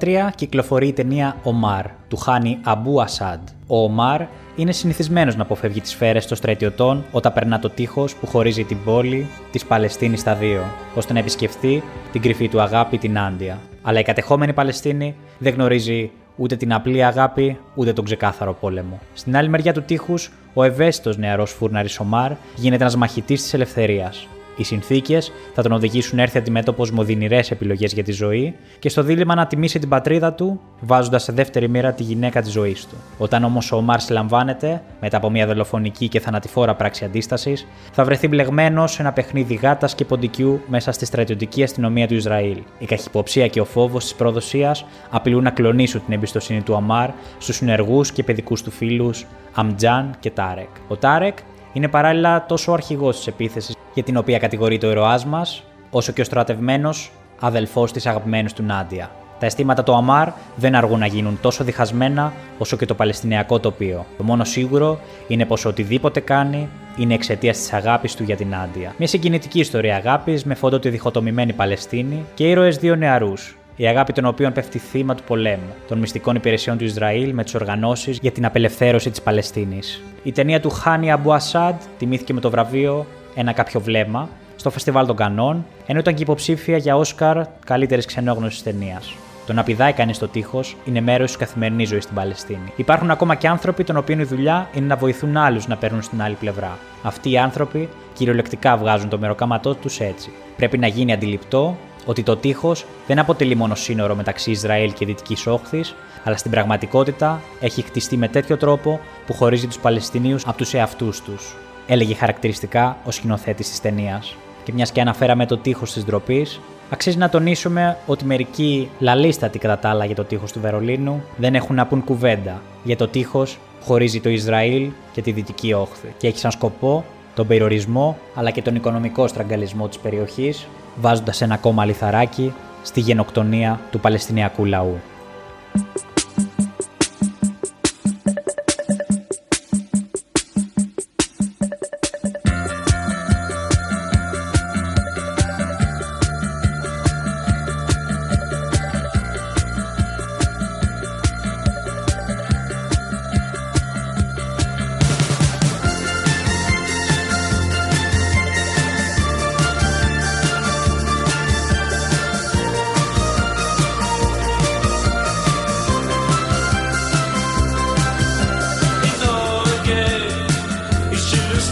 2013 0.01 0.31
κυκλοφορεί 0.35 0.87
η 0.87 0.93
ταινία 0.93 1.37
Ομάρ 1.43 1.85
του 2.09 2.17
Χάνι 2.17 2.59
Αμπού 2.63 3.03
Ασάντ. 3.03 3.41
Ο 3.67 3.83
Ομάρ 3.83 4.21
είναι 4.57 4.73
συνηθισμένος 4.73 5.37
να 5.37 5.43
αποφεύγει 5.43 5.81
τις 5.81 5.91
σφαίρες 5.91 6.27
των 6.27 6.37
στρατιωτών 6.37 7.05
όταν 7.13 7.33
περνά 7.33 7.59
το 7.59 7.71
τείχος 7.71 8.15
που 8.15 8.27
χωρίζει 8.27 8.65
την 8.65 8.79
πόλη 8.85 9.27
της 9.51 9.65
Παλαιστίνης 9.65 10.21
στα 10.21 10.35
δύο, 10.35 10.63
ώστε 10.95 11.13
να 11.13 11.19
επισκεφθεί 11.19 11.83
την 12.13 12.21
κρυφή 12.21 12.49
του 12.49 12.61
αγάπη 12.61 12.99
την 12.99 13.19
Άντια. 13.19 13.59
Αλλά 13.83 13.99
η 13.99 14.03
κατεχόμενη 14.03 14.53
Παλαιστίνη 14.53 15.15
δεν 15.39 15.55
γνωρίζει 15.55 16.11
ούτε 16.37 16.57
την 16.57 16.73
απλή 16.73 17.05
αγάπη, 17.05 17.59
ούτε 17.75 17.93
τον 17.93 18.05
ξεκάθαρο 18.05 18.53
πόλεμο. 18.53 19.01
Στην 19.15 19.37
άλλη 19.37 19.49
μεριά 19.49 19.73
του 19.73 19.83
τείχους, 19.83 20.33
ο 20.55 20.63
ευαίσθητος 20.63 21.17
νεαρός 21.17 21.51
φούρναρης 21.51 22.01
Ομάρ 22.01 22.33
γίνεται 22.57 22.83
ένας 22.83 22.97
μαχητής 22.97 23.43
της 23.43 23.55
ελευθερίας. 23.55 24.27
Οι 24.57 24.65
συνθήκες 24.65 25.33
θα 25.55 25.63
τον 25.63 25.73
οδηγήσουν 25.73 26.17
να 26.17 26.23
έρθει 26.23 26.39
αντιμέτωπος 26.39 26.91
με 26.91 27.01
οδυνηρές 27.01 27.51
επιλογές 27.51 27.93
για 27.93 28.03
τη 28.03 28.13
ζωή 28.13 28.55
και 28.79 28.89
στο 28.89 29.03
δίλημα 29.03 29.35
να 29.35 29.47
τιμήσει 29.47 29.79
την 29.79 29.89
πατρίδα 29.89 30.33
του, 30.33 30.61
βάζοντας 30.81 31.23
σε 31.23 31.33
δεύτερη 31.33 31.69
μοίρα 31.69 31.93
τη 31.93 32.03
γυναίκα 32.03 32.43
της 32.43 32.53
ζωής 32.53 32.87
του. 32.87 32.97
Όταν 33.19 33.45
όμως 33.45 33.73
ο 33.73 33.77
Ομάρ 33.77 34.01
συλλαμβάνεται, 34.01 34.83
μετά 35.01 35.17
από 35.17 35.31
μια 35.31 35.47
δολοφονική 35.47 36.09
και 36.09 36.21
θανατηφόρα 36.21 36.75
πράξη 36.75 37.05
αντίστασης, 37.05 37.67
θα 37.93 38.05
βρεθεί 38.05 38.29
μπλεγμένος 38.29 38.93
σε 38.93 39.03
ένα 39.03 39.13
παιχνίδι 39.13 39.55
γάτας 39.55 39.95
και 39.95 40.05
ποντικιού 40.05 40.61
μέσα 40.67 40.93
στη 40.93 41.05
στρατιωτική 41.05 41.63
αστυνομία 41.63 42.09
του 42.09 42.15
Ισραήλ. 42.15 42.59
Η 42.79 42.87
καχυποψία 42.87 43.49
και 43.49 43.61
ο 43.61 43.65
φόβος 43.65 44.03
της 44.03 44.15
προδοσίας 44.15 44.85
απειλούν 45.11 45.43
να 45.43 45.51
κλονίσουν 45.51 46.05
την 46.05 46.15
εμπιστοσύνη 46.15 46.63
του 46.63 46.75
Αμάρ 46.75 47.11
στους 47.39 47.57
συνεργούς 47.57 48.13
και 48.13 48.23
παιδικούς 48.23 48.63
του 48.63 48.71
φίλους 48.71 49.27
Αμτζάν 49.55 50.15
και 50.21 50.31
Τάρεκ. 50.31 50.69
Ο 50.89 50.97
Τάρεκ 50.97 51.39
είναι 51.73 51.89
παράλληλα 51.89 52.47
τόσο 52.47 52.71
ο 52.71 52.75
αρχηγός 52.75 53.17
της 53.17 53.27
επίθεσης 53.27 53.77
για 53.95 54.03
την 54.03 54.17
οποία 54.17 54.39
κατηγορείται 54.39 54.87
ο 54.87 54.91
ηρωά 54.91 55.21
μας, 55.27 55.63
όσο 55.91 56.13
και 56.13 56.21
ο 56.21 56.25
στρατευμένος 56.25 57.13
αδελφός 57.41 57.93
της 57.93 58.07
αγαπημένης 58.07 58.53
του 58.53 58.63
Νάντια. 58.63 59.11
Τα 59.39 59.49
αισθήματα 59.49 59.83
του 59.83 59.95
Αμάρ 59.95 60.29
δεν 60.57 60.75
αργούν 60.75 60.99
να 60.99 61.07
γίνουν 61.07 61.39
τόσο 61.41 61.65
διχασμένα 61.65 62.33
όσο 62.59 62.77
και 62.77 62.87
το 62.87 62.95
Παλαιστινιακό 62.95 63.59
τοπίο. 63.61 64.07
Το 64.17 64.25
μόνο 64.25 64.45
σίγουρο 64.45 64.99
είναι 65.29 65.45
πως 65.45 65.65
οτιδήποτε 65.65 66.21
κάνει 66.21 66.69
είναι 66.97 67.15
εξαιτίας 67.15 67.57
της 67.57 67.73
αγάπης 67.73 68.15
του 68.15 68.23
για 68.23 68.37
την 68.37 68.49
Νάντια. 68.49 68.95
Μια 68.99 69.09
συγκινητική 69.09 69.61
ιστορία 69.61 69.97
αγάπης 69.97 70.45
με 70.45 70.55
φόντο 70.55 70.79
τη 70.79 70.89
διχοτομημένη 70.89 71.53
Παλαιστίνη 71.53 72.25
και 72.35 72.49
ήρωες 72.49 72.77
δύο 72.77 72.97
νεαρούς, 72.97 73.57
η 73.83 73.87
αγάπη 73.87 74.13
των 74.13 74.25
οποίων 74.25 74.53
πέφτει 74.53 74.79
θύμα 74.79 75.15
του 75.15 75.23
πολέμου, 75.23 75.75
των 75.89 75.99
μυστικών 75.99 76.35
υπηρεσιών 76.35 76.79
του 76.79 76.85
Ισραήλ 76.85 77.33
με 77.35 77.45
τις 77.45 77.55
οργανώσεις 77.55 78.19
για 78.23 78.31
την 78.31 78.45
απελευθέρωση 78.45 79.11
της 79.11 79.23
Παλαιστίνης. 79.23 80.03
Η 80.23 80.33
ταινία 80.33 80.61
του 80.61 80.71
Χάνι 80.71 81.13
Αμπου 81.13 81.33
Ασάντ 81.33 81.75
τιμήθηκε 81.99 82.33
με 82.33 82.41
το 82.41 82.51
βραβείο 82.51 83.07
Ένα 83.35 83.53
Κάποιο 83.53 83.81
Βλέμμα 83.81 84.29
στο 84.57 84.71
Φεστιβάλ 84.71 85.07
των 85.07 85.17
Κανών, 85.17 85.67
ενώ 85.87 85.99
ήταν 85.99 86.15
και 86.15 86.23
υποψήφια 86.23 86.77
για 86.77 86.97
Όσκαρ 86.97 87.43
καλύτερης 87.67 88.07
ξενόγνωσης 88.07 88.63
ταινίας. 88.63 89.15
Το 89.47 89.53
να 89.53 89.63
πηδάει 89.63 89.93
κανείς 89.93 90.17
στο 90.17 90.29
τείχος 90.29 90.77
είναι 90.85 91.01
μέρος 91.01 91.27
της 91.27 91.37
καθημερινής 91.37 91.89
ζωής 91.89 92.03
στην 92.03 92.17
Παλαιστίνη. 92.17 92.73
Υπάρχουν 92.77 93.11
ακόμα 93.11 93.35
και 93.35 93.49
άνθρωποι 93.49 93.85
των 93.85 93.97
οποίων 93.97 94.19
η 94.19 94.25
δουλειά 94.25 94.69
είναι 94.75 94.87
να 94.87 94.97
βοηθούν 94.97 95.37
άλλους 95.37 95.67
να 95.67 95.77
παίρνουν 95.77 96.03
στην 96.03 96.23
άλλη 96.23 96.35
πλευρά. 96.35 96.79
Αυτοί 97.03 97.31
οι 97.31 97.39
άνθρωποι 97.39 97.89
κυριολεκτικά 98.13 98.77
βγάζουν 98.77 99.09
το 99.09 99.19
μεροκάματό 99.19 99.75
τους 99.75 100.01
έτσι. 100.01 100.31
Πρέπει 100.57 100.79
να 100.79 100.87
γίνει 100.87 101.13
αντιληπτό 101.13 101.77
ότι 102.07 102.23
το 102.23 102.37
τείχος 102.37 102.85
δεν 103.07 103.19
αποτελεί 103.19 103.55
μόνο 103.55 103.75
σύνορο 103.75 104.15
μεταξύ 104.15 104.51
Ισραήλ 104.51 104.93
και 104.93 105.07
Δυτικής 105.07 105.47
Όχθης, 105.47 105.95
αλλά 106.25 106.37
στην 106.37 106.51
πραγματικότητα 106.51 107.41
έχει 107.61 107.83
χτιστεί 107.83 108.17
με 108.17 108.29
τέτοιο 108.29 108.57
τρόπο 108.57 109.01
που 109.27 109.33
χωρίζει 109.33 109.67
τους 109.67 109.79
Παλαιστινίους 109.79 110.47
από 110.47 110.57
τους 110.57 110.75
εαυτούς 110.75 111.21
τους. 111.21 111.57
Έλεγε 111.87 112.15
χαρακτηριστικά 112.15 112.97
ο 113.05 113.11
σκηνοθέτης 113.11 113.69
της 113.69 113.81
ταινίας. 113.81 114.37
Και 114.65 114.73
μιας 114.73 114.93
και 114.93 115.01
αναφέραμε 115.01 115.47
το 115.47 115.57
τείχος 115.57 115.93
της 115.93 116.05
ντροπής, 116.05 116.61
αξίζει 116.91 117.17
να 117.17 117.29
τονίσουμε 117.29 117.97
ότι 118.07 118.25
μερικοί 118.25 118.91
λαλίστατοι 118.99 119.59
κατά 119.59 119.79
τα 119.79 119.89
άλλα 119.89 120.05
για 120.05 120.15
το 120.15 120.25
τείχος 120.25 120.53
του 120.53 120.61
Βερολίνου 120.61 121.23
δεν 121.37 121.55
έχουν 121.55 121.77
να 121.77 121.87
πούν 121.87 122.05
κουβέντα 122.05 122.63
για 122.85 122.97
το 122.97 123.09
τείχος 123.09 123.59
χωρίζει 123.85 124.21
το 124.21 124.29
Ισραήλ 124.29 124.91
και 125.13 125.23
τη 125.23 125.33
Δυτική 125.33 125.73
Όχθη 125.73 126.15
και 126.17 126.27
έχει 126.27 126.39
σαν 126.39 126.51
σκοπό 126.51 127.05
τον 127.35 127.47
περιορισμό 127.47 128.19
αλλά 128.35 128.51
και 128.51 128.63
τον 128.63 128.75
οικονομικό 128.75 129.27
στραγγαλισμό 129.27 129.89
της 129.89 129.99
περιοχής 129.99 130.67
βάζοντας 131.01 131.41
ένα 131.41 131.55
ακόμα 131.55 131.85
λιθαράκι 131.85 132.55
στη 132.83 133.01
γενοκτονία 133.01 133.81
του 133.91 134.01
Παλαιστινιακού 134.01 134.65
λαού. 134.65 135.01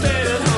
instead 0.03 0.50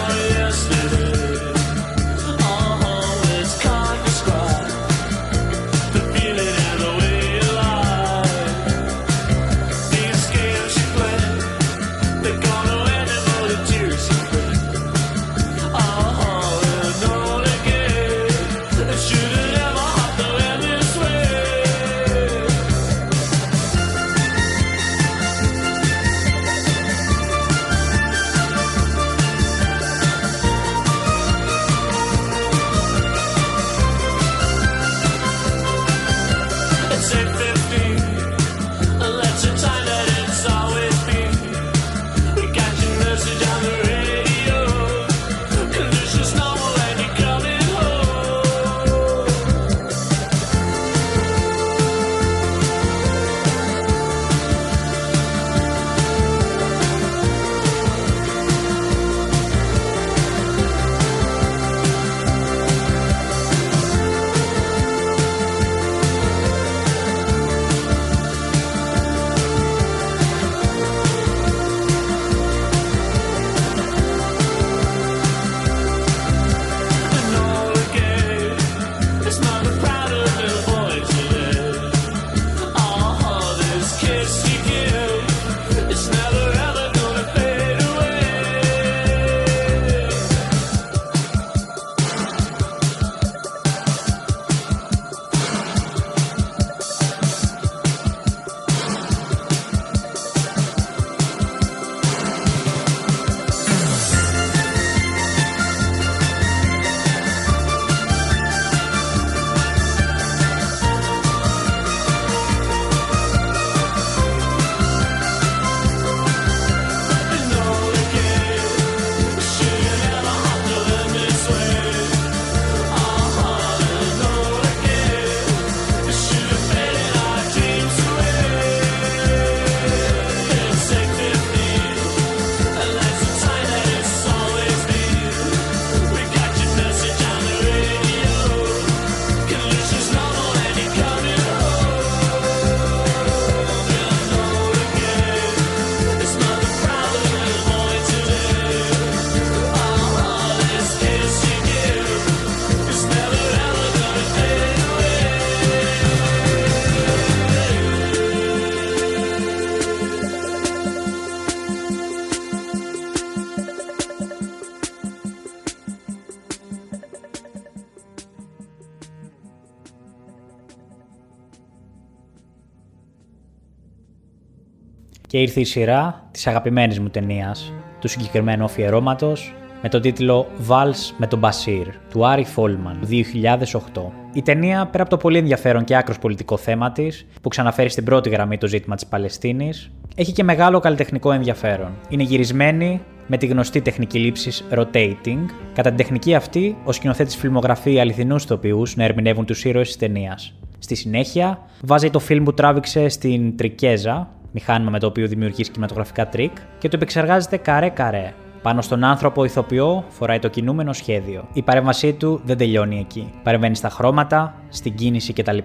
Και 175.33 175.39
ήρθε 175.39 175.59
η 175.59 175.63
σειρά 175.63 176.27
της 176.31 176.47
αγαπημένης 176.47 176.99
μου 176.99 177.09
ταινίας, 177.09 177.73
του 177.99 178.07
συγκεκριμένου 178.07 178.63
αφιερώματος 178.63 179.55
με 179.81 179.89
τον 179.89 180.01
τίτλο 180.01 180.47
Vals 180.69 181.13
με 181.17 181.27
τον 181.27 181.39
Μπασίρ, 181.39 181.87
του 182.09 182.25
Άρη 182.25 182.43
Φόλμαν, 182.43 182.97
του 183.01 183.07
2008. 183.07 184.11
Η 184.33 184.41
ταινία, 184.41 184.85
πέρα 184.85 185.03
από 185.03 185.11
το 185.11 185.17
πολύ 185.17 185.37
ενδιαφέρον 185.37 185.83
και 185.83 185.95
άκρος 185.95 186.19
πολιτικό 186.19 186.57
θέμα 186.57 186.91
της, 186.91 187.25
που 187.41 187.49
ξαναφέρει 187.49 187.89
στην 187.89 188.03
πρώτη 188.03 188.29
γραμμή 188.29 188.57
το 188.57 188.67
ζήτημα 188.67 188.95
της 188.95 189.05
Παλαιστίνης, 189.05 189.91
έχει 190.15 190.31
και 190.31 190.43
μεγάλο 190.43 190.79
καλλιτεχνικό 190.79 191.31
ενδιαφέρον. 191.31 191.91
Είναι 192.09 192.23
γυρισμένη 192.23 193.01
με 193.27 193.37
τη 193.37 193.45
γνωστή 193.45 193.81
τεχνική 193.81 194.19
λήψη 194.19 194.63
rotating. 194.73 195.45
Κατά 195.73 195.89
την 195.89 195.97
τεχνική 195.97 196.35
αυτή, 196.35 196.77
ο 196.83 196.91
σκηνοθέτης 196.91 197.35
φιλμογραφεί 197.35 197.99
αληθινούς 197.99 198.43
ηθοποιού 198.43 198.83
να 198.95 199.03
ερμηνεύουν 199.03 199.45
τους 199.45 199.65
ήρωες 199.65 199.87
της 199.87 199.97
ταινίας. 199.97 200.53
Στη 200.79 200.95
συνέχεια, 200.95 201.59
βάζει 201.81 202.09
το 202.09 202.19
φιλμ 202.19 202.43
που 202.43 202.53
τράβηξε 202.53 203.07
στην 203.07 203.57
Τρικέζα, 203.57 204.29
μηχάνημα 204.53 204.91
με 204.91 204.99
το 204.99 205.07
οποίο 205.07 205.27
δημιουργείς 205.27 205.69
κινηματογραφικά 205.69 206.27
τρικ, 206.27 206.51
και 206.77 206.87
το 206.87 206.95
επεξεργάζεται 206.95 207.57
καρέ-καρέ. 207.57 208.33
Πάνω 208.61 208.81
στον 208.81 209.03
άνθρωπο 209.03 209.43
ηθοποιό 209.43 210.05
φοράει 210.09 210.39
το 210.39 210.47
κινούμενο 210.47 210.93
σχέδιο. 210.93 211.47
Η 211.53 211.61
παρέμβασή 211.61 212.13
του 212.13 212.41
δεν 212.45 212.57
τελειώνει 212.57 212.99
εκεί. 212.99 213.31
Παρεμβαίνει 213.43 213.75
στα 213.75 213.89
χρώματα, 213.89 214.55
στην 214.69 214.95
κίνηση 214.95 215.33
κτλ. 215.33 215.57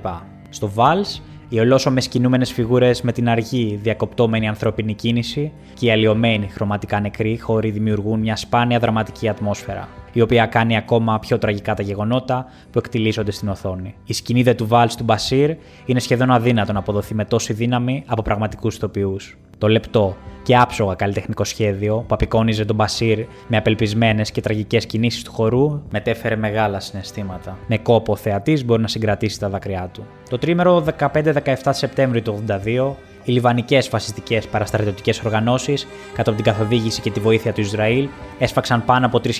Στο 0.49 0.71
Βαλς 0.77 1.21
Οι 1.51 1.61
ολόσωμες 1.61 2.09
κινούμενες 2.09 2.53
φιγούρες 2.53 3.03
με 3.03 3.13
την 3.13 3.29
αργή 3.29 3.79
διακοπτόμενη 3.83 4.49
ανθρώπινη 4.49 4.95
κίνηση 4.95 5.53
και 5.75 5.87
οι 5.87 5.91
αλλοιωμένοι 5.91 6.49
χρωματικά 6.49 7.01
νεκροί 7.01 7.39
χώροι 7.39 7.71
δημιουργούν 7.71 8.21
μια 8.21 8.37
σπάνια 8.37 8.79
δραματική 8.79 9.29
ατμόσφαιρα, 9.29 9.89
η 10.13 10.21
οποία 10.21 10.47
κάνει 10.47 10.77
ακόμα 10.77 11.19
πιο 11.19 11.39
τραγικά 11.39 11.75
τα 11.75 11.83
γεγονότα 11.83 12.47
που 12.71 12.79
εκτυλίσσονται 12.79 13.31
στην 13.31 13.49
οθόνη. 13.49 13.95
Η 14.05 14.13
σκηνή 14.13 14.43
δε 14.43 14.55
του 14.55 14.67
Βαλς 14.67 14.93
του 14.97 15.05
Μπασίρ 15.05 15.57
είναι 15.87 16.01
σχεδόν 16.01 16.31
αδύνατο 16.31 16.73
να 16.73 16.79
αποδοθεί 16.79 17.15
με 17.15 17.25
τόση 17.25 17.53
δύναμη 17.53 18.03
από 18.07 18.23
πραγματικούς 18.23 18.77
ηθοποιούς. 18.77 19.37
Το 19.59 19.69
λεπτό 19.69 20.17
και 20.43 20.57
άψογα 20.57 20.95
καλλιτεχνικό 20.95 21.45
σχέδιο 21.45 21.97
που 21.97 22.15
απεικόνιζε 22.15 22.65
τον 22.65 22.77
Μπασίρ 22.77 23.27
με 23.49 23.57
απελπισμένες 23.57 24.31
και 24.31 24.41
τραγικές 24.41 24.87
κινήσεις 24.87 25.23
του 25.23 25.33
χορού 25.33 25.83
μετέφερε 25.91 26.37
μεγάλα 26.37 26.81
συναισθήματα. 26.81 27.59
Με 27.67 27.79
κόπο 27.79 28.13
ο 28.13 28.17
θεατής 28.17 28.65
μπορεί 28.65 28.83
να 28.83 28.89
συγκρατήσει 28.89 29.39
τα 29.39 29.49
δάκρυά 29.49 29.91
του. 29.93 30.07
Το 30.31 30.39
τρίμερο 30.39 30.85
15-17 30.99 31.55
Σεπτέμβρη 31.71 32.23
του 32.23 32.43
82 32.47 32.93
οι 33.31 33.35
Λιβανικές 33.35 33.89
φασιστικές 33.89 34.47
παραστρατιωτικές 34.47 35.21
οργανώσεις, 35.21 35.87
κατά 36.15 36.31
από 36.31 36.43
την 36.43 36.53
καθοδήγηση 36.53 37.01
και 37.01 37.11
τη 37.11 37.21
βοήθεια 37.21 37.53
του 37.53 37.61
Ισραήλ, 37.61 38.09
έσφαξαν 38.39 38.85
πάνω 38.85 39.07
από 39.07 39.21
3.000 39.25 39.31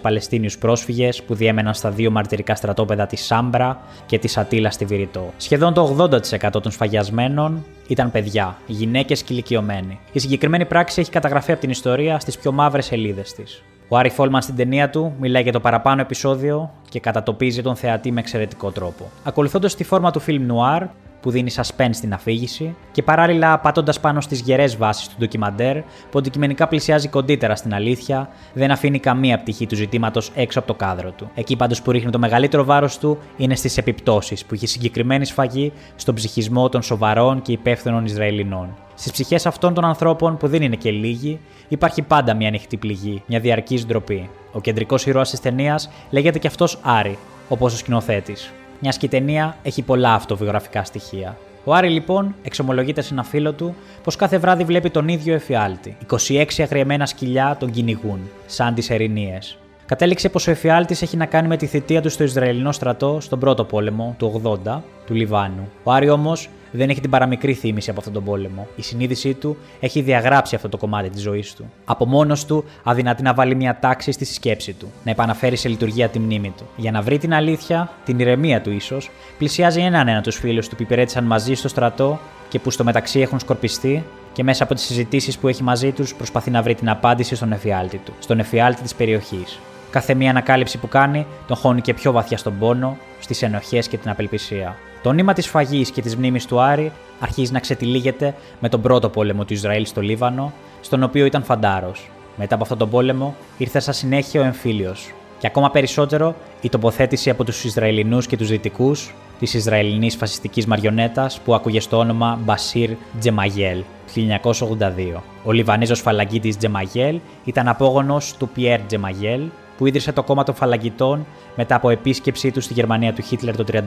Παλαιστίνιους 0.00 0.58
πρόσφυγες 0.58 1.22
που 1.22 1.34
διέμεναν 1.34 1.74
στα 1.74 1.90
δύο 1.90 2.10
μαρτυρικά 2.10 2.54
στρατόπεδα 2.54 3.06
της 3.06 3.24
Σάμπρα 3.24 3.80
και 4.06 4.18
της 4.18 4.36
Ατήλα 4.36 4.70
στη 4.70 4.84
Βηρητό. 4.84 5.32
Σχεδόν 5.36 5.74
το 5.74 6.08
80% 6.10 6.62
των 6.62 6.70
σφαγιασμένων 6.70 7.64
ήταν 7.88 8.10
παιδιά, 8.10 8.56
γυναίκες 8.66 9.22
και 9.22 9.32
ηλικιωμένοι. 9.32 9.98
Η 10.12 10.18
συγκεκριμένη 10.18 10.64
πράξη 10.64 11.00
έχει 11.00 11.10
καταγραφεί 11.10 11.52
από 11.52 11.60
την 11.60 11.70
ιστορία 11.70 12.18
στις 12.20 12.38
πιο 12.38 12.52
μαύρες 12.52 12.84
σελίδες 12.84 13.32
της. 13.32 13.62
Ο 13.88 13.96
Άρη 13.96 14.10
Φόλμαν 14.10 14.42
στην 14.42 14.56
ταινία 14.56 14.90
του 14.90 15.14
μιλάει 15.20 15.42
για 15.42 15.52
το 15.52 15.60
παραπάνω 15.60 16.00
επεισόδιο 16.00 16.70
και 16.88 17.00
κατατοπίζει 17.00 17.62
τον 17.62 17.76
θεατή 17.76 18.12
με 18.12 18.20
εξαιρετικό 18.20 18.70
τρόπο. 18.70 19.10
Ακολουθώντας 19.24 19.74
τη 19.74 19.84
φόρμα 19.84 20.10
του 20.10 20.20
φιλμ 20.20 20.46
νουάρ, 20.46 20.82
που 21.28 21.34
δίνει 21.34 21.50
suspense 21.54 21.90
στην 21.92 22.12
αφήγηση 22.12 22.74
και 22.92 23.02
παράλληλα 23.02 23.58
πατώντας 23.58 24.00
πάνω 24.00 24.20
στις 24.20 24.40
γερές 24.40 24.76
βάσεις 24.76 25.08
του 25.08 25.14
ντοκιμαντέρ 25.18 25.76
που 26.10 26.18
αντικειμενικά 26.18 26.68
πλησιάζει 26.68 27.08
κοντύτερα 27.08 27.56
στην 27.56 27.74
αλήθεια, 27.74 28.28
δεν 28.52 28.70
αφήνει 28.70 28.98
καμία 28.98 29.38
πτυχή 29.38 29.66
του 29.66 29.76
ζητήματος 29.76 30.30
έξω 30.34 30.58
από 30.58 30.68
το 30.68 30.74
κάδρο 30.74 31.10
του. 31.10 31.30
Εκεί 31.34 31.56
πάντως 31.56 31.82
που 31.82 31.90
ρίχνει 31.90 32.10
το 32.10 32.18
μεγαλύτερο 32.18 32.64
βάρος 32.64 32.98
του 32.98 33.18
είναι 33.36 33.54
στις 33.54 33.76
επιπτώσεις 33.76 34.44
που 34.44 34.54
έχει 34.54 34.66
συγκεκριμένη 34.66 35.24
σφαγή 35.24 35.72
στον 35.96 36.14
ψυχισμό 36.14 36.68
των 36.68 36.82
σοβαρών 36.82 37.42
και 37.42 37.52
υπεύθυνων 37.52 38.04
Ισραηλινών. 38.04 38.76
Στις 38.94 39.12
ψυχές 39.12 39.46
αυτών 39.46 39.74
των 39.74 39.84
ανθρώπων, 39.84 40.36
που 40.36 40.48
δεν 40.48 40.62
είναι 40.62 40.76
και 40.76 40.90
λίγοι, 40.90 41.40
υπάρχει 41.68 42.02
πάντα 42.02 42.34
μια 42.34 42.48
ανοιχτή 42.48 42.76
πληγή, 42.76 43.22
μια 43.26 43.40
διαρκή 43.40 43.84
ντροπή. 43.86 44.30
Ο 44.52 44.60
κεντρικός 44.60 45.06
ήρωας 45.06 45.30
της 45.30 45.40
ταινίας 45.40 45.90
λέγεται 46.10 46.38
και 46.38 46.46
αυτός 46.46 46.78
Άρη, 46.82 47.18
όπως 47.48 47.74
ο 47.74 47.76
σκηνοθέτης 47.76 48.52
μιας 48.80 48.96
και 48.96 49.06
η 49.06 49.08
ταινία 49.08 49.56
έχει 49.62 49.82
πολλά 49.82 50.12
αυτοβιογραφικά 50.12 50.84
στοιχεία. 50.84 51.36
Ο 51.64 51.74
Άρη 51.74 51.88
λοιπόν 51.88 52.34
εξομολογείται 52.42 53.00
σε 53.00 53.14
ένα 53.14 53.22
φίλο 53.22 53.52
του 53.52 53.74
πως 54.02 54.16
κάθε 54.16 54.38
βράδυ 54.38 54.64
βλέπει 54.64 54.90
τον 54.90 55.08
ίδιο 55.08 55.34
εφιάλτη. 55.34 55.96
26 56.28 56.44
αγριεμένα 56.58 57.06
σκυλιά 57.06 57.56
τον 57.58 57.70
κυνηγούν, 57.70 58.20
σαν 58.46 58.74
τις 58.74 58.90
ερηνίες. 58.90 59.58
Κατέληξε 59.86 60.28
πως 60.28 60.46
ο 60.46 60.50
εφιάλτης 60.50 61.02
έχει 61.02 61.16
να 61.16 61.26
κάνει 61.26 61.48
με 61.48 61.56
τη 61.56 61.66
θητεία 61.66 62.02
του 62.02 62.10
στο 62.10 62.24
Ισραηλινό 62.24 62.72
στρατό 62.72 63.20
στον 63.20 63.38
πρώτο 63.38 63.64
πόλεμο 63.64 64.14
του 64.18 64.42
80 64.66 64.80
του 65.06 65.14
Λιβάνου. 65.14 65.68
Ο 65.82 65.92
Άρη 65.92 66.10
όμως 66.10 66.48
δεν 66.70 66.90
έχει 66.90 67.00
την 67.00 67.10
παραμικρή 67.10 67.54
θύμηση 67.54 67.90
από 67.90 67.98
αυτόν 67.98 68.14
τον 68.14 68.24
πόλεμο. 68.24 68.66
Η 68.76 68.82
συνείδησή 68.82 69.34
του 69.34 69.56
έχει 69.80 70.00
διαγράψει 70.00 70.54
αυτό 70.54 70.68
το 70.68 70.76
κομμάτι 70.76 71.10
της 71.10 71.22
ζωής 71.22 71.54
του. 71.54 71.70
Από 71.84 72.06
μόνος 72.06 72.44
του 72.44 72.64
αδυνατεί 72.82 73.22
να 73.22 73.34
βάλει 73.34 73.54
μια 73.54 73.78
τάξη 73.80 74.12
στη 74.12 74.24
σκέψη 74.24 74.72
του, 74.72 74.92
να 75.04 75.10
επαναφέρει 75.10 75.56
σε 75.56 75.68
λειτουργία 75.68 76.08
τη 76.08 76.18
μνήμη 76.18 76.52
του. 76.56 76.64
Για 76.76 76.90
να 76.90 77.02
βρει 77.02 77.18
την 77.18 77.34
αλήθεια, 77.34 77.90
την 78.04 78.18
ηρεμία 78.18 78.60
του 78.60 78.70
ίσως, 78.70 79.10
πλησιάζει 79.38 79.80
έναν 79.80 80.08
ένα 80.08 80.20
τους 80.20 80.36
φίλους 80.36 80.68
του 80.68 80.76
που 80.76 80.82
υπηρέτησαν 80.82 81.24
μαζί 81.24 81.54
στο 81.54 81.68
στρατό 81.68 82.18
και 82.48 82.58
που 82.58 82.70
στο 82.70 82.84
μεταξύ 82.84 83.20
έχουν 83.20 83.38
σκορπιστεί 83.38 84.04
και 84.32 84.42
μέσα 84.42 84.64
από 84.64 84.74
τις 84.74 84.82
συζητήσεις 84.82 85.38
που 85.38 85.48
έχει 85.48 85.62
μαζί 85.62 85.92
τους 85.92 86.14
προσπαθεί 86.14 86.50
να 86.50 86.62
βρει 86.62 86.74
την 86.74 86.90
απάντηση 86.90 87.34
στον 87.34 87.52
εφιάλτη 87.52 87.96
του, 88.04 88.12
στον 88.18 88.38
εφιάλτη 88.38 88.82
της 88.82 88.94
περιοχής. 88.94 89.58
Κάθε 89.90 90.14
μία 90.14 90.30
ανακάλυψη 90.30 90.78
που 90.78 90.88
κάνει 90.88 91.26
τον 91.46 91.56
χώνει 91.56 91.80
και 91.80 91.94
πιο 91.94 92.12
βαθιά 92.12 92.36
στον 92.36 92.58
πόνο, 92.58 92.96
στις 93.20 93.42
ενοχές 93.42 93.88
και 93.88 93.96
την 93.96 94.10
απελπισία. 94.10 94.76
Το 95.02 95.12
νήμα 95.12 95.32
της 95.32 95.46
φαγής 95.46 95.90
και 95.90 96.02
της 96.02 96.16
μνήμης 96.16 96.46
του 96.46 96.60
Άρη 96.60 96.92
αρχίζει 97.20 97.52
να 97.52 97.60
ξετυλίγεται 97.60 98.34
με 98.60 98.68
τον 98.68 98.82
πρώτο 98.82 99.08
πόλεμο 99.08 99.44
του 99.44 99.52
Ισραήλ 99.52 99.86
στο 99.86 100.00
Λίβανο, 100.00 100.52
στον 100.80 101.02
οποίο 101.02 101.24
ήταν 101.24 101.44
φαντάρος. 101.44 102.10
Μετά 102.36 102.54
από 102.54 102.62
αυτόν 102.62 102.78
τον 102.78 102.90
πόλεμο 102.90 103.34
ήρθε 103.58 103.80
σαν 103.80 103.94
συνέχεια 103.94 104.40
ο 104.40 104.44
εμφύλιος. 104.44 105.12
Και 105.38 105.46
ακόμα 105.46 105.70
περισσότερο 105.70 106.34
η 106.60 106.68
τοποθέτηση 106.68 107.30
από 107.30 107.44
τους 107.44 107.64
Ισραηλινούς 107.64 108.26
και 108.26 108.36
τους 108.36 108.48
Δυτικούς 108.48 109.14
της 109.38 109.54
Ισραηλινής 109.54 110.16
φασιστικής 110.16 110.66
μαριονέτας 110.66 111.40
που 111.44 111.54
άκουγε 111.54 111.80
στο 111.80 111.98
όνομα 111.98 112.38
Μπασίρ 112.44 112.90
Τζεμαγέλ 113.18 113.82
του 114.06 114.12
1982. 114.12 115.22
Ο 115.44 115.52
Λιβανέζος 115.52 116.00
φαλαγγίτη 116.00 116.56
Τζεμαγέλ 116.56 117.20
ήταν 117.44 117.68
απόγονος 117.68 118.34
του 118.38 118.48
Πιέρ 118.48 118.80
Τζεμαγέλ 118.80 119.40
που 119.78 119.86
ίδρυσε 119.86 120.12
το 120.12 120.22
κόμμα 120.22 120.44
των 120.44 120.54
φαλαγγιτών 120.54 121.26
μετά 121.60 121.74
από 121.74 121.90
επίσκεψή 121.90 122.50
του 122.50 122.60
στη 122.60 122.72
Γερμανία 122.72 123.12
του 123.12 123.22
Χίτλερ 123.22 123.56
το 123.56 123.64
1936. 123.72 123.80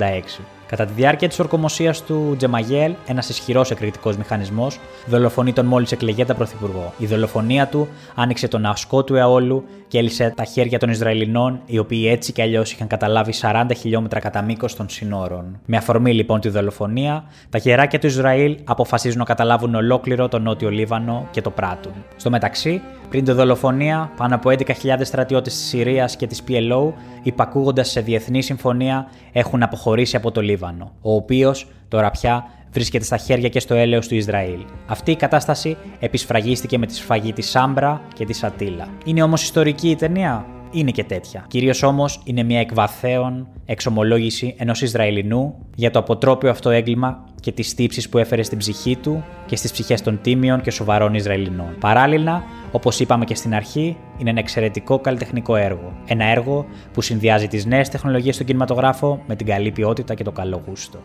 Κατά 0.67 0.85
τη 0.85 0.93
διάρκεια 0.93 1.27
της 1.27 1.39
ορκομοσίας 1.39 2.03
του 2.03 2.35
Τζεμαγέλ, 2.37 2.93
ένας 3.07 3.29
ισχυρός 3.29 3.71
εκρηκτικός 3.71 4.17
μηχανισμός 4.17 4.79
δολοφονεί 5.07 5.53
τον 5.53 5.65
μόλις 5.65 5.91
εκλεγέντα 5.91 6.33
πρωθυπουργό. 6.33 6.93
Η 6.97 7.05
δολοφονία 7.05 7.67
του 7.67 7.87
άνοιξε 8.15 8.47
τον 8.47 8.65
ασκό 8.65 9.03
του 9.03 9.15
αιώλου 9.15 9.63
και 9.87 9.97
έλυσε 9.97 10.33
τα 10.35 10.43
χέρια 10.43 10.79
των 10.79 10.89
Ισραηλινών, 10.89 11.61
οι 11.65 11.77
οποίοι 11.77 12.07
έτσι 12.11 12.31
κι 12.31 12.41
αλλιώς 12.41 12.71
είχαν 12.71 12.87
καταλάβει 12.87 13.33
40 13.41 13.65
χιλιόμετρα 13.77 14.19
κατά 14.19 14.41
μήκος 14.41 14.75
των 14.75 14.89
συνόρων. 14.89 15.59
Με 15.65 15.77
αφορμή 15.77 16.13
λοιπόν 16.13 16.39
τη 16.39 16.49
δολοφονία, 16.49 17.23
τα 17.49 17.57
γεράκια 17.57 17.99
του 17.99 18.07
Ισραήλ 18.07 18.57
αποφασίζουν 18.63 19.19
να 19.19 19.25
καταλάβουν 19.25 19.75
ολόκληρο 19.75 20.27
τον 20.27 20.41
νότιο 20.41 20.69
Λίβανο 20.69 21.27
και 21.31 21.41
το 21.41 21.49
πράττουν. 21.49 21.93
Στο 22.15 22.29
μεταξύ, 22.29 22.81
πριν 23.09 23.23
τη 23.23 23.31
δολοφονία, 23.31 24.11
πάνω 24.17 24.35
από 24.35 24.49
11.000 24.49 24.73
στρατιώτες 25.01 25.53
της 25.53 25.63
Συρίας 25.63 26.15
και 26.15 26.27
της 26.27 26.43
PLO, 26.47 26.93
υπακούγοντα 27.61 27.83
σε 27.83 28.01
διεθνή 28.01 28.41
συμφωνία, 28.41 29.07
έχουν 29.31 29.63
αποχωρήσει 29.63 30.15
από 30.15 30.31
το 30.31 30.41
Λίβανο, 30.41 30.91
ο 31.01 31.13
οποίος 31.13 31.67
τώρα 31.87 32.11
πια 32.11 32.45
βρίσκεται 32.71 33.03
στα 33.03 33.17
χέρια 33.17 33.49
και 33.49 33.59
στο 33.59 33.73
έλεος 33.73 34.07
του 34.07 34.15
Ισραήλ. 34.15 34.59
Αυτή 34.87 35.11
η 35.11 35.15
κατάσταση 35.15 35.77
επισφραγίστηκε 35.99 36.77
με 36.77 36.85
τη 36.85 36.95
σφαγή 36.95 37.33
της 37.33 37.49
Σάμπρα 37.49 38.01
και 38.13 38.25
της 38.25 38.43
Ατήλα. 38.43 38.87
Είναι 39.05 39.23
όμως 39.23 39.43
ιστορική 39.43 39.89
η 39.89 39.95
ταινία; 39.95 40.45
Είναι 40.71 40.91
και 40.91 41.03
τέτοια. 41.03 41.45
Κυρίως 41.47 41.83
όμως 41.83 42.21
είναι 42.23 42.43
μια 42.43 42.59
εκβαθέων 42.59 43.47
εξομολόγηση 43.65 44.55
ενός 44.57 44.81
Ισραηλινού 44.81 45.55
για 45.75 45.91
το 45.91 45.99
αποτρόπιο 45.99 46.49
αυτό 46.49 46.69
έγκλημα 46.69 47.25
και 47.39 47.51
τις 47.51 47.75
τύψεις 47.75 48.09
που 48.09 48.17
έφερε 48.17 48.43
στην 48.43 48.57
ψυχή 48.57 48.95
του 48.95 49.23
και 49.45 49.55
στις 49.55 49.71
ψυχές 49.71 50.01
των 50.01 50.19
τίμιων 50.21 50.61
και 50.61 50.71
σοβαρών 50.71 51.13
Ισραηλινών. 51.13 51.75
Παράλληλα, 51.79 52.43
όπως 52.71 52.99
είπαμε 52.99 53.25
και 53.25 53.35
στην 53.35 53.53
αρχή, 53.53 53.97
είναι 54.17 54.29
ένα 54.29 54.39
εξαιρετικό 54.39 54.99
καλλιτεχνικό 54.99 55.55
έργο. 55.55 55.93
Ένα 56.05 56.25
έργο 56.25 56.65
που 56.93 57.01
συνδυάζει 57.01 57.47
τις 57.47 57.65
νέες 57.65 57.89
τεχνολογίες 57.89 58.35
στον 58.35 58.47
κινηματογράφο 58.47 59.21
με 59.27 59.35
την 59.35 59.45
καλή 59.45 59.71
ποιότητα 59.71 60.13
και 60.13 60.23
το 60.23 60.31
καλό 60.31 60.61
γούστο. 60.67 60.99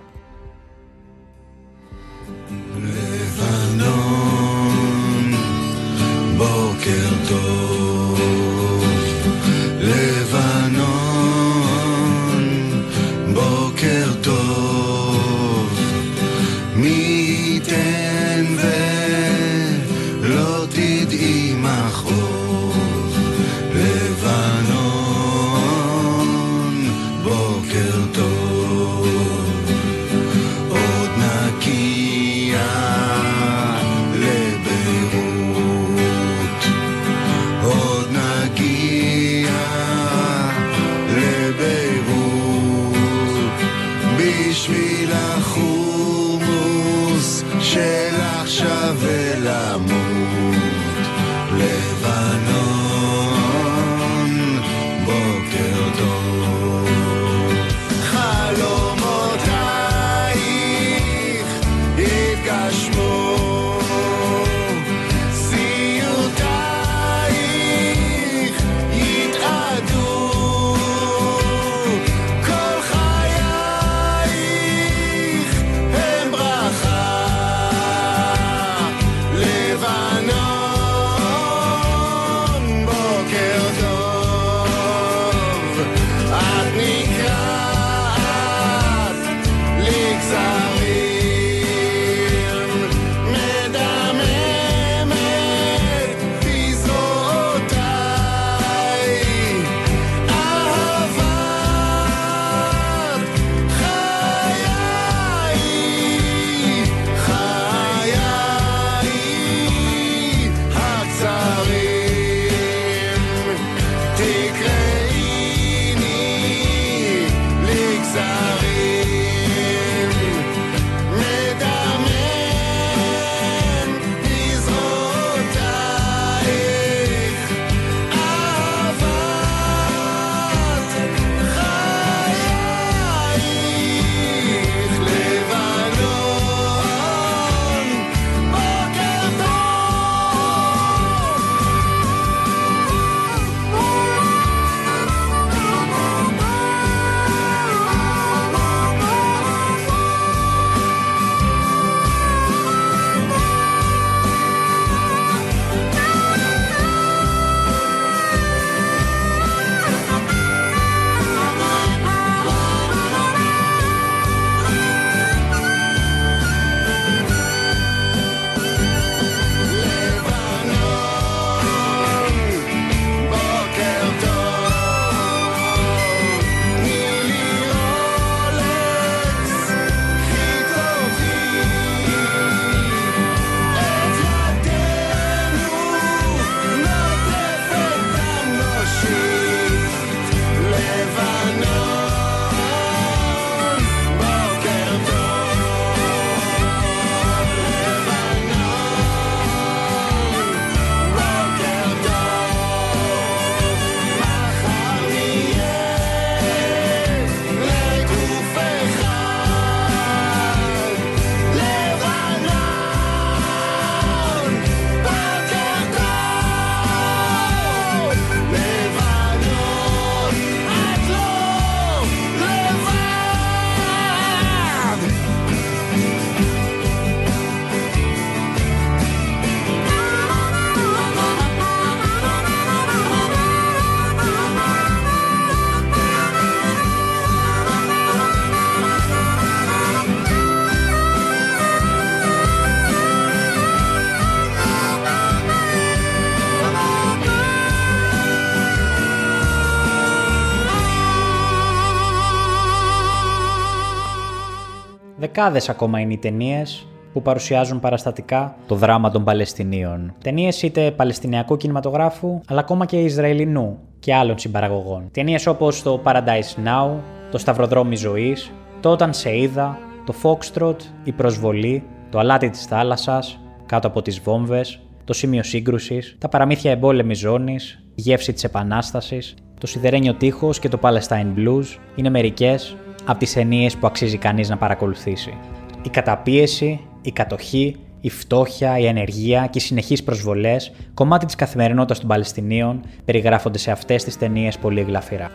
Δεκάδες 255.37 255.68
ακόμα 255.68 256.01
είναι 256.01 256.12
οι 256.12 256.18
ταινίες 256.18 256.87
που 257.12 257.22
παρουσιάζουν 257.22 257.80
παραστατικά 257.80 258.57
το 258.66 258.74
δράμα 258.74 259.11
των 259.11 259.24
Παλαιστινίων. 259.24 260.14
Ταινίες 260.22 260.62
είτε 260.62 260.91
Παλαιστινιακού 260.91 261.57
κινηματογράφου, 261.57 262.41
αλλά 262.49 262.61
ακόμα 262.61 262.87
και 262.87 262.97
Ισραηλινού 263.03 263.78
και 263.99 264.14
άλλων 264.14 264.39
συμπαραγωγών. 264.39 265.09
Ταινίες 265.12 265.47
όπως 265.47 265.82
το 265.82 266.01
Paradise 266.05 266.64
Now, 266.64 266.91
το 267.30 267.39
Σταυροδρόμι 267.39 267.97
Ζωής, 267.97 268.53
το 268.80 268.91
Όταν 268.91 269.12
σε 269.12 269.37
είδα, 269.37 269.78
το 270.07 270.14
Foxtrot, 270.22 270.76
η 271.05 271.12
Προσβολή, 271.12 271.82
το 272.11 272.18
Αλάτι 272.18 272.51
της 272.51 272.64
Θάλασσας, 272.64 273.41
Κάτω 273.66 273.87
από 273.87 274.03
τις 274.03 274.20
Βόμβες, 274.20 274.80
το 275.05 275.12
Σημείο 275.12 275.43
Σύγκρουσης, 275.43 276.16
τα 276.18 276.28
Παραμύθια 276.28 276.70
Εμπόλεμη 276.70 277.14
Ζώνης, 277.14 277.82
η 277.95 278.01
Γεύση 278.01 278.32
της 278.32 278.45
Επανάστασης, 278.45 279.34
το 279.61 279.66
Σιδερένιο 279.66 280.14
Τείχος 280.14 280.59
και 280.59 280.68
το 280.68 280.78
Palestine 280.82 281.39
Blues 281.39 281.78
είναι 281.95 282.11
μερικές 282.11 282.76
από 283.07 283.19
τις 283.19 283.33
ταινίε 283.33 283.71
που 283.81 283.87
αξίζει 283.87 284.19
κανείς 284.19 284.49
να 284.49 284.57
παρακολουθήσει. 284.57 285.35
Η 285.83 285.89
καταπίεση, 285.89 286.81
η 287.03 287.13
κατοχή, 287.13 287.77
η 288.01 288.11
φτώχεια, 288.11 288.79
η 288.79 288.89
ανεργία 288.89 289.47
και 289.47 289.59
οι 289.59 289.61
συνεχείς 289.61 290.03
προσβολές, 290.03 290.73
κομμάτι 290.95 291.27
της 291.27 291.35
καθημερινότητας 291.35 291.99
των 291.99 292.09
Παλαιστινίων, 292.09 292.81
περιγράφονται 293.05 293.59
σε 293.59 293.71
αυτές 293.71 294.05
τις 294.05 294.19
ταινίες 294.19 294.59
πολύ 294.59 294.81
γλαφυρά. 294.81 295.31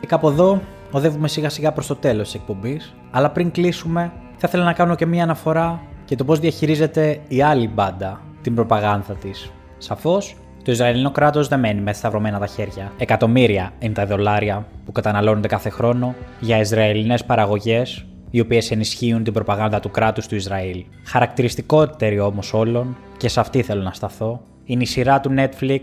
Και 0.00 0.06
κάπου 0.06 0.28
εδώ 0.28 0.60
οδεύουμε 0.90 1.28
σιγά 1.28 1.48
σιγά 1.48 1.72
προς 1.72 1.86
το 1.86 1.96
τέλος 1.96 2.24
της 2.24 2.34
εκπομπής, 2.34 2.94
αλλά 3.10 3.30
πριν 3.30 3.50
κλείσουμε 3.50 4.12
θα 4.36 4.48
ήθελα 4.48 4.64
να 4.64 4.72
κάνω 4.72 4.94
και 4.94 5.06
μία 5.06 5.22
αναφορά 5.22 5.82
για 6.08 6.16
το 6.16 6.24
πώς 6.24 6.38
διαχειρίζεται 6.38 7.20
η 7.28 7.42
άλλη 7.42 7.68
μπάντα 7.68 8.20
την 8.42 8.54
προπαγάνδα 8.54 9.14
της. 9.14 9.50
Σαφώς, 9.78 10.36
το 10.64 10.72
Ισραηλινό 10.72 11.10
κράτος 11.10 11.48
δεν 11.48 11.60
μένει 11.60 11.80
με 11.80 11.92
σταυρωμένα 11.92 12.38
τα 12.38 12.46
χέρια. 12.46 12.92
Εκατομμύρια 12.98 13.72
είναι 13.78 13.92
τα 13.92 14.06
δολάρια 14.06 14.66
που 14.84 14.92
καταναλώνονται 14.92 15.48
κάθε 15.48 15.68
χρόνο 15.70 16.14
για 16.40 16.58
Ισραηλινές 16.58 17.24
παραγωγές, 17.24 18.04
οι 18.30 18.40
οποίες 18.40 18.70
ενισχύουν 18.70 19.24
την 19.24 19.32
προπαγάνδα 19.32 19.80
του 19.80 19.90
κράτους 19.90 20.26
του 20.26 20.34
Ισραήλ. 20.34 20.84
Χαρακτηριστικότερη 21.04 22.20
όμως 22.20 22.52
όλων, 22.52 22.96
και 23.16 23.28
σε 23.28 23.40
αυτή 23.40 23.62
θέλω 23.62 23.82
να 23.82 23.92
σταθώ, 23.92 24.40
είναι 24.64 24.82
η 24.82 24.86
σειρά 24.86 25.20
του 25.20 25.34
Netflix 25.36 25.80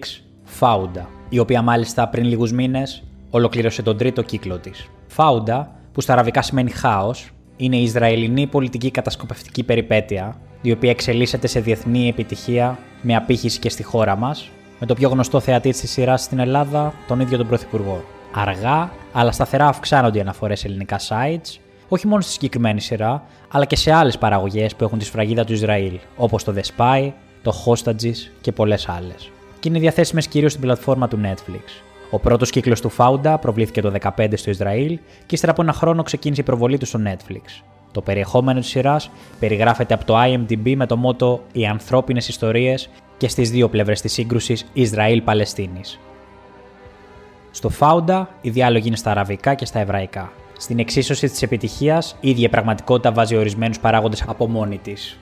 Fauda, 0.59 1.05
η 1.29 1.39
οποία 1.39 1.61
μάλιστα 1.61 2.07
πριν 2.07 2.25
λίγους 2.25 2.51
μήνες 2.51 3.03
ολοκλήρωσε 3.29 3.81
τον 3.81 3.97
τρίτο 3.97 4.21
κύκλο 4.21 4.57
της. 4.59 4.89
Fauda, 5.15 5.65
που 5.91 6.01
στα 6.01 6.13
αραβικά 6.13 6.41
σημαίνει 6.41 6.71
χάος, 6.71 7.29
είναι 7.57 7.75
η 7.75 7.83
Ισραηλινή 7.83 8.47
πολιτική 8.47 8.91
κατασκοπευτική 8.91 9.63
περιπέτεια, 9.63 10.35
η 10.61 10.71
οποία 10.71 10.89
εξελίσσεται 10.89 11.47
σε 11.47 11.59
διεθνή 11.59 12.07
επιτυχία 12.07 12.77
με 13.01 13.15
απήχηση 13.15 13.59
και 13.59 13.69
στη 13.69 13.83
χώρα 13.83 14.15
μας, 14.15 14.49
με 14.81 14.87
το 14.87 14.93
πιο 14.93 15.09
γνωστό 15.09 15.39
θεατή 15.39 15.69
της 15.69 15.91
σειράς 15.91 16.21
στην 16.21 16.39
Ελλάδα, 16.39 16.93
τον 17.07 17.19
ίδιο 17.19 17.37
τον 17.37 17.47
Πρωθυπουργό. 17.47 18.03
Αργά, 18.33 18.91
αλλά 19.13 19.31
σταθερά 19.31 19.67
αυξάνονται 19.67 20.17
οι 20.17 20.21
αναφορές 20.21 20.59
σε 20.59 20.67
ελληνικά 20.67 20.99
sites, 20.99 21.59
όχι 21.89 22.07
μόνο 22.07 22.21
στη 22.21 22.31
συγκεκριμένη 22.31 22.81
σειρά, 22.81 23.23
αλλά 23.49 23.65
και 23.65 23.75
σε 23.75 23.91
άλλες 23.91 24.17
παραγωγές 24.17 24.75
που 24.75 24.83
έχουν 24.83 24.99
τη 24.99 25.05
σφραγίδα 25.05 25.43
του 25.43 25.53
Ισραήλ, 25.53 25.99
όπως 26.17 26.43
το 26.43 26.53
The 26.55 26.61
Spy, 26.75 27.11
το 27.41 27.53
Hostages 27.65 28.15
και 28.41 28.51
πολλές 28.51 28.89
άλλες. 28.89 29.31
Και 29.59 29.69
είναι 29.69 29.79
διαθέσιμες 29.79 30.27
κυρίως 30.27 30.51
στην 30.51 30.63
πλατφόρμα 30.63 31.07
του 31.07 31.19
Netflix. 31.23 31.83
Ο 32.11 32.19
πρώτος 32.19 32.49
κύκλος 32.49 32.81
του 32.81 32.91
Fauda 32.97 33.35
προβλήθηκε 33.41 33.81
το 33.81 33.93
2015 34.15 34.37
στο 34.37 34.49
Ισραήλ 34.49 34.99
και 35.25 35.35
ύστερα 35.35 35.51
από 35.51 35.61
ένα 35.61 35.73
χρόνο 35.73 36.03
ξεκίνησε 36.03 36.41
η 36.41 36.43
προβολή 36.43 36.77
του 36.77 36.85
στο 36.85 36.99
Netflix. 37.05 37.63
Το 37.91 38.01
περιεχόμενο 38.01 38.59
της 38.59 38.69
σειράς 38.69 39.09
περιγράφεται 39.39 39.93
από 39.93 40.05
το 40.05 40.15
IMDb 40.21 40.75
με 40.75 40.85
το 40.85 40.97
μότο 40.97 41.43
Οι 41.51 41.65
ανθρώπινες 41.65 42.27
ιστορίες 42.27 42.89
και 43.21 43.27
στις 43.27 43.51
δύο 43.51 43.69
πλευρές 43.69 44.01
της 44.01 44.13
σύγκρουσης 44.13 44.65
Ισραήλ-Παλαιστίνης. 44.73 45.99
Στο 47.51 47.71
Fauda, 47.79 48.25
οι 48.41 48.49
διάλογοι 48.49 48.87
είναι 48.87 48.95
στα 48.95 49.11
αραβικά 49.11 49.53
και 49.53 49.65
στα 49.65 49.79
εβραϊκά. 49.79 50.31
Στην 50.57 50.79
εξίσωση 50.79 51.27
της 51.29 51.41
επιτυχίας, 51.41 52.15
η 52.19 52.29
ίδια 52.29 52.45
η 52.45 52.49
πραγματικότητα 52.49 53.11
βάζει 53.11 53.35
ορισμένους 53.35 53.79
παράγοντες 53.79 54.23
από 54.27 54.47
μόνη 54.47 54.77
της. 54.77 55.17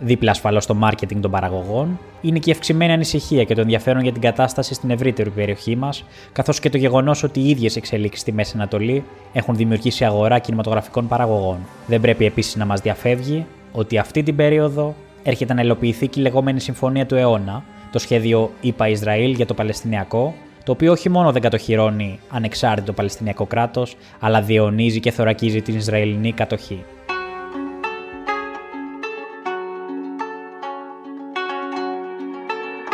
Δίπλα 0.00 0.30
ασφαλώς 0.30 0.64
στο 0.64 0.76
marketing 0.82 1.16
των 1.20 1.30
παραγωγών, 1.30 1.98
είναι 2.20 2.38
και 2.38 2.50
η 2.50 2.52
αυξημένη 2.52 2.92
ανησυχία 2.92 3.44
και 3.44 3.54
το 3.54 3.60
ενδιαφέρον 3.60 4.02
για 4.02 4.12
την 4.12 4.20
κατάσταση 4.20 4.74
στην 4.74 4.90
ευρύτερη 4.90 5.30
περιοχή 5.30 5.76
μας, 5.76 6.04
καθώς 6.32 6.60
και 6.60 6.70
το 6.70 6.76
γεγονός 6.76 7.22
ότι 7.22 7.40
οι 7.40 7.48
ίδιες 7.48 7.76
εξελίξεις 7.76 8.20
στη 8.20 8.32
Μέση 8.32 8.52
Ανατολή 8.54 9.04
έχουν 9.32 9.56
δημιουργήσει 9.56 10.04
αγορά 10.04 10.38
κινηματογραφικών 10.38 11.08
παραγωγών. 11.08 11.58
Δεν 11.86 12.00
πρέπει 12.00 12.24
επίσης 12.24 12.56
να 12.56 12.64
μας 12.64 12.80
διαφεύγει 12.80 13.46
ότι 13.72 13.98
αυτή 13.98 14.22
την 14.22 14.36
περίοδο 14.36 14.94
έρχεται 15.23 15.53
να 15.53 15.61
υλοποιηθεί 15.61 16.07
και 16.07 16.19
η 16.19 16.23
λεγόμενη 16.23 16.59
Συμφωνία 16.59 17.05
του 17.05 17.15
αιώνα, 17.15 17.63
το 17.91 17.99
σχέδιο 17.99 18.51
ΙΠΑ 18.61 18.87
Ισραήλ 18.87 19.31
για 19.31 19.45
το 19.45 19.53
Παλαιστινιακό, 19.53 20.33
το 20.63 20.71
οποίο 20.71 20.91
όχι 20.91 21.09
μόνο 21.09 21.31
δεν 21.31 21.41
κατοχυρώνει 21.41 22.19
ανεξάρτητο 22.29 22.93
Παλαιστινιακό 22.93 23.45
κράτο, 23.45 23.85
αλλά 24.19 24.41
διαιωνίζει 24.41 24.99
και 24.99 25.11
θωρακίζει 25.11 25.61
την 25.61 25.75
Ισραηλινή 25.75 26.31
κατοχή. 26.31 26.83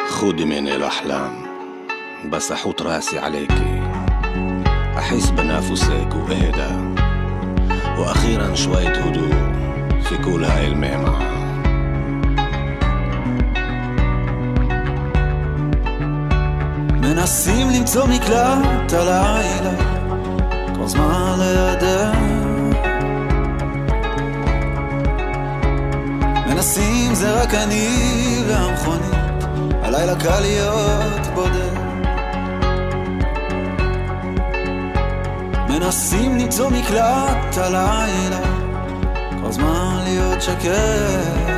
خدي 0.10 0.46
مني 0.46 0.76
الأحلام 0.76 1.32
بس 2.32 2.52
أحط 2.52 2.82
راسي 2.82 3.20
عليكي 3.20 3.82
أحس 4.98 5.30
بنفسك 5.30 6.16
وأهدى 6.16 7.00
وأخيرا 8.00 8.56
شوية 8.56 8.90
هدوء 8.90 9.34
في 10.04 10.18
كل 10.18 10.44
هاي 10.44 10.68
المهمة 10.68 11.34
מנסים 17.09 17.71
למצוא 17.71 18.07
מקלט 18.07 18.93
הלילה, 18.93 19.71
כל 20.77 20.87
זמן 20.87 21.39
לידך. 21.39 22.19
מנסים 26.47 27.15
זה 27.15 27.43
רק 27.43 27.55
אני 27.55 27.89
והמכונית, 28.49 29.45
הלילה 29.83 30.21
קל 30.21 30.41
להיות 30.41 31.27
בודד. 31.35 31.79
מנסים 35.69 36.39
למצוא 36.39 36.71
מקלט 36.71 37.57
הלילה, 37.57 38.41
כל 39.43 39.53
זמן 39.53 40.01
להיות 40.05 40.43
שקט. 40.43 41.49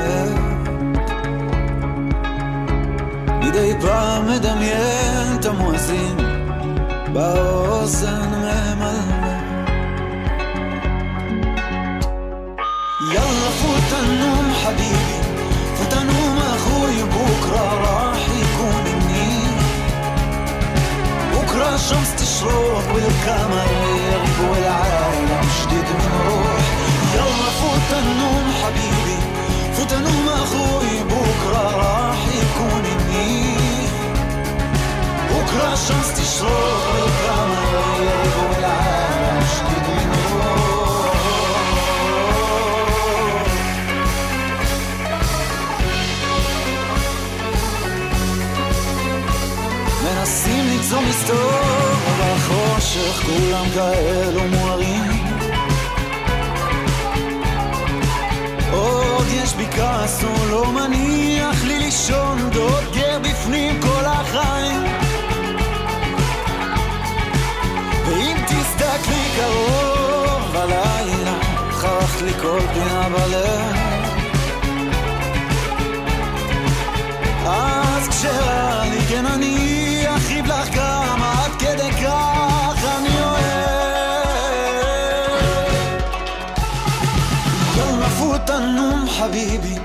מדי 3.42 3.72
פעם 3.80 4.28
מדמיין 4.28 5.09
لازم 5.90 6.16
باوصل 7.14 8.20
مهما 8.30 8.94
يلا 13.12 13.50
فوت 13.60 13.92
النوم 14.02 14.52
حبيبي. 14.64 15.20
فوت 15.76 15.92
النوم 16.02 16.38
أخوي 16.38 17.02
بكرة 17.02 17.68
راح 17.84 18.22
يكون 18.28 18.84
منين 18.84 19.56
بكرة 21.32 21.74
الشمس 21.74 22.14
تشرق 22.18 22.94
والقمر 22.94 23.70
يغيب 24.06 24.50
والعالم 24.50 25.40
جديد 25.62 25.88
من 26.00 26.12
روح. 26.28 26.66
يلا 27.14 27.50
فوت 27.60 27.98
النوم 27.98 28.52
حبيبي. 28.62 29.18
فوت 29.76 29.92
النوم 29.92 30.28
أخوي 30.28 31.02
بكرة 31.04 31.76
راح 31.76 32.29
כל 35.50 35.66
השאנס 35.66 36.12
תשרור 36.20 37.06
כמה 37.26 37.64
יבוא 38.00 38.56
אליי 38.56 39.46
שתיד 39.46 39.86
מנור 39.88 41.10
מנסים 50.04 50.64
ליצור 50.68 51.02
מסתור 51.08 51.60
אבל 52.06 52.32
החושך 52.36 53.22
כולם 53.26 53.64
כאלו 53.74 54.40
מוארים. 54.48 55.04
עוד 58.72 59.26
יש 59.30 59.54
בי 59.54 59.66
כעס 59.76 60.22
הוא 60.22 60.50
לא 60.50 60.72
מניח 60.72 61.64
לי 61.64 61.78
לישון 61.78 62.50
דוגר 62.52 63.18
בפנים 63.22 63.80
כל 63.80 64.04
החיים. 64.04 65.09
עצמי 69.10 69.30
קרוב 69.36 70.56
הלילה, 70.56 71.38
חרך 71.72 72.22
לי 72.22 72.32
כל 72.42 72.60
פינה 72.74 73.08
בלב. 73.08 73.76
אז 77.46 78.08
כשרע 78.08 78.84
לי, 78.90 79.00
כן 79.08 79.26
אני 79.26 80.04
אחיב 80.16 80.46
לך 80.46 80.68
גם 80.76 81.22
עד 81.22 81.50
כדי 81.58 81.90
כך 81.92 82.84
אני 82.98 83.22
אוהב. 83.22 83.40
יאללה 87.76 88.08
פוטנום 88.08 89.08
חביבי, 89.18 89.78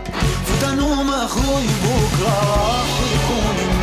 פוטנום 0.48 1.10
אחוי 1.26 1.68
בוקרה, 1.68 2.84
חיקונים 2.98 3.75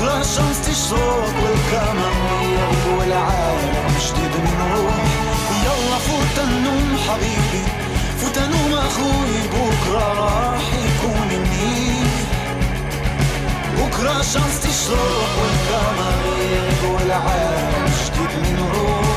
بكرة 0.00 0.20
الشمس 0.20 0.60
تشرق 0.60 1.34
والقمر 1.42 2.12
والأرض 2.40 2.98
والعالم 2.98 3.86
جديد 4.06 4.34
نروح 4.44 4.94
يلا 5.64 5.98
فوت 5.98 6.44
النوم 6.44 6.96
حبيبي 7.08 7.64
فوت 8.20 8.38
النوم 8.38 8.72
أخوي 8.78 9.38
بكرة 9.52 10.12
راح 10.20 10.60
يكون 10.74 11.28
منيح. 11.28 12.10
بكرة 13.78 14.20
تشرق 14.60 15.32
والعالم 16.84 17.84
جديد 18.06 18.58
نروح 18.58 19.09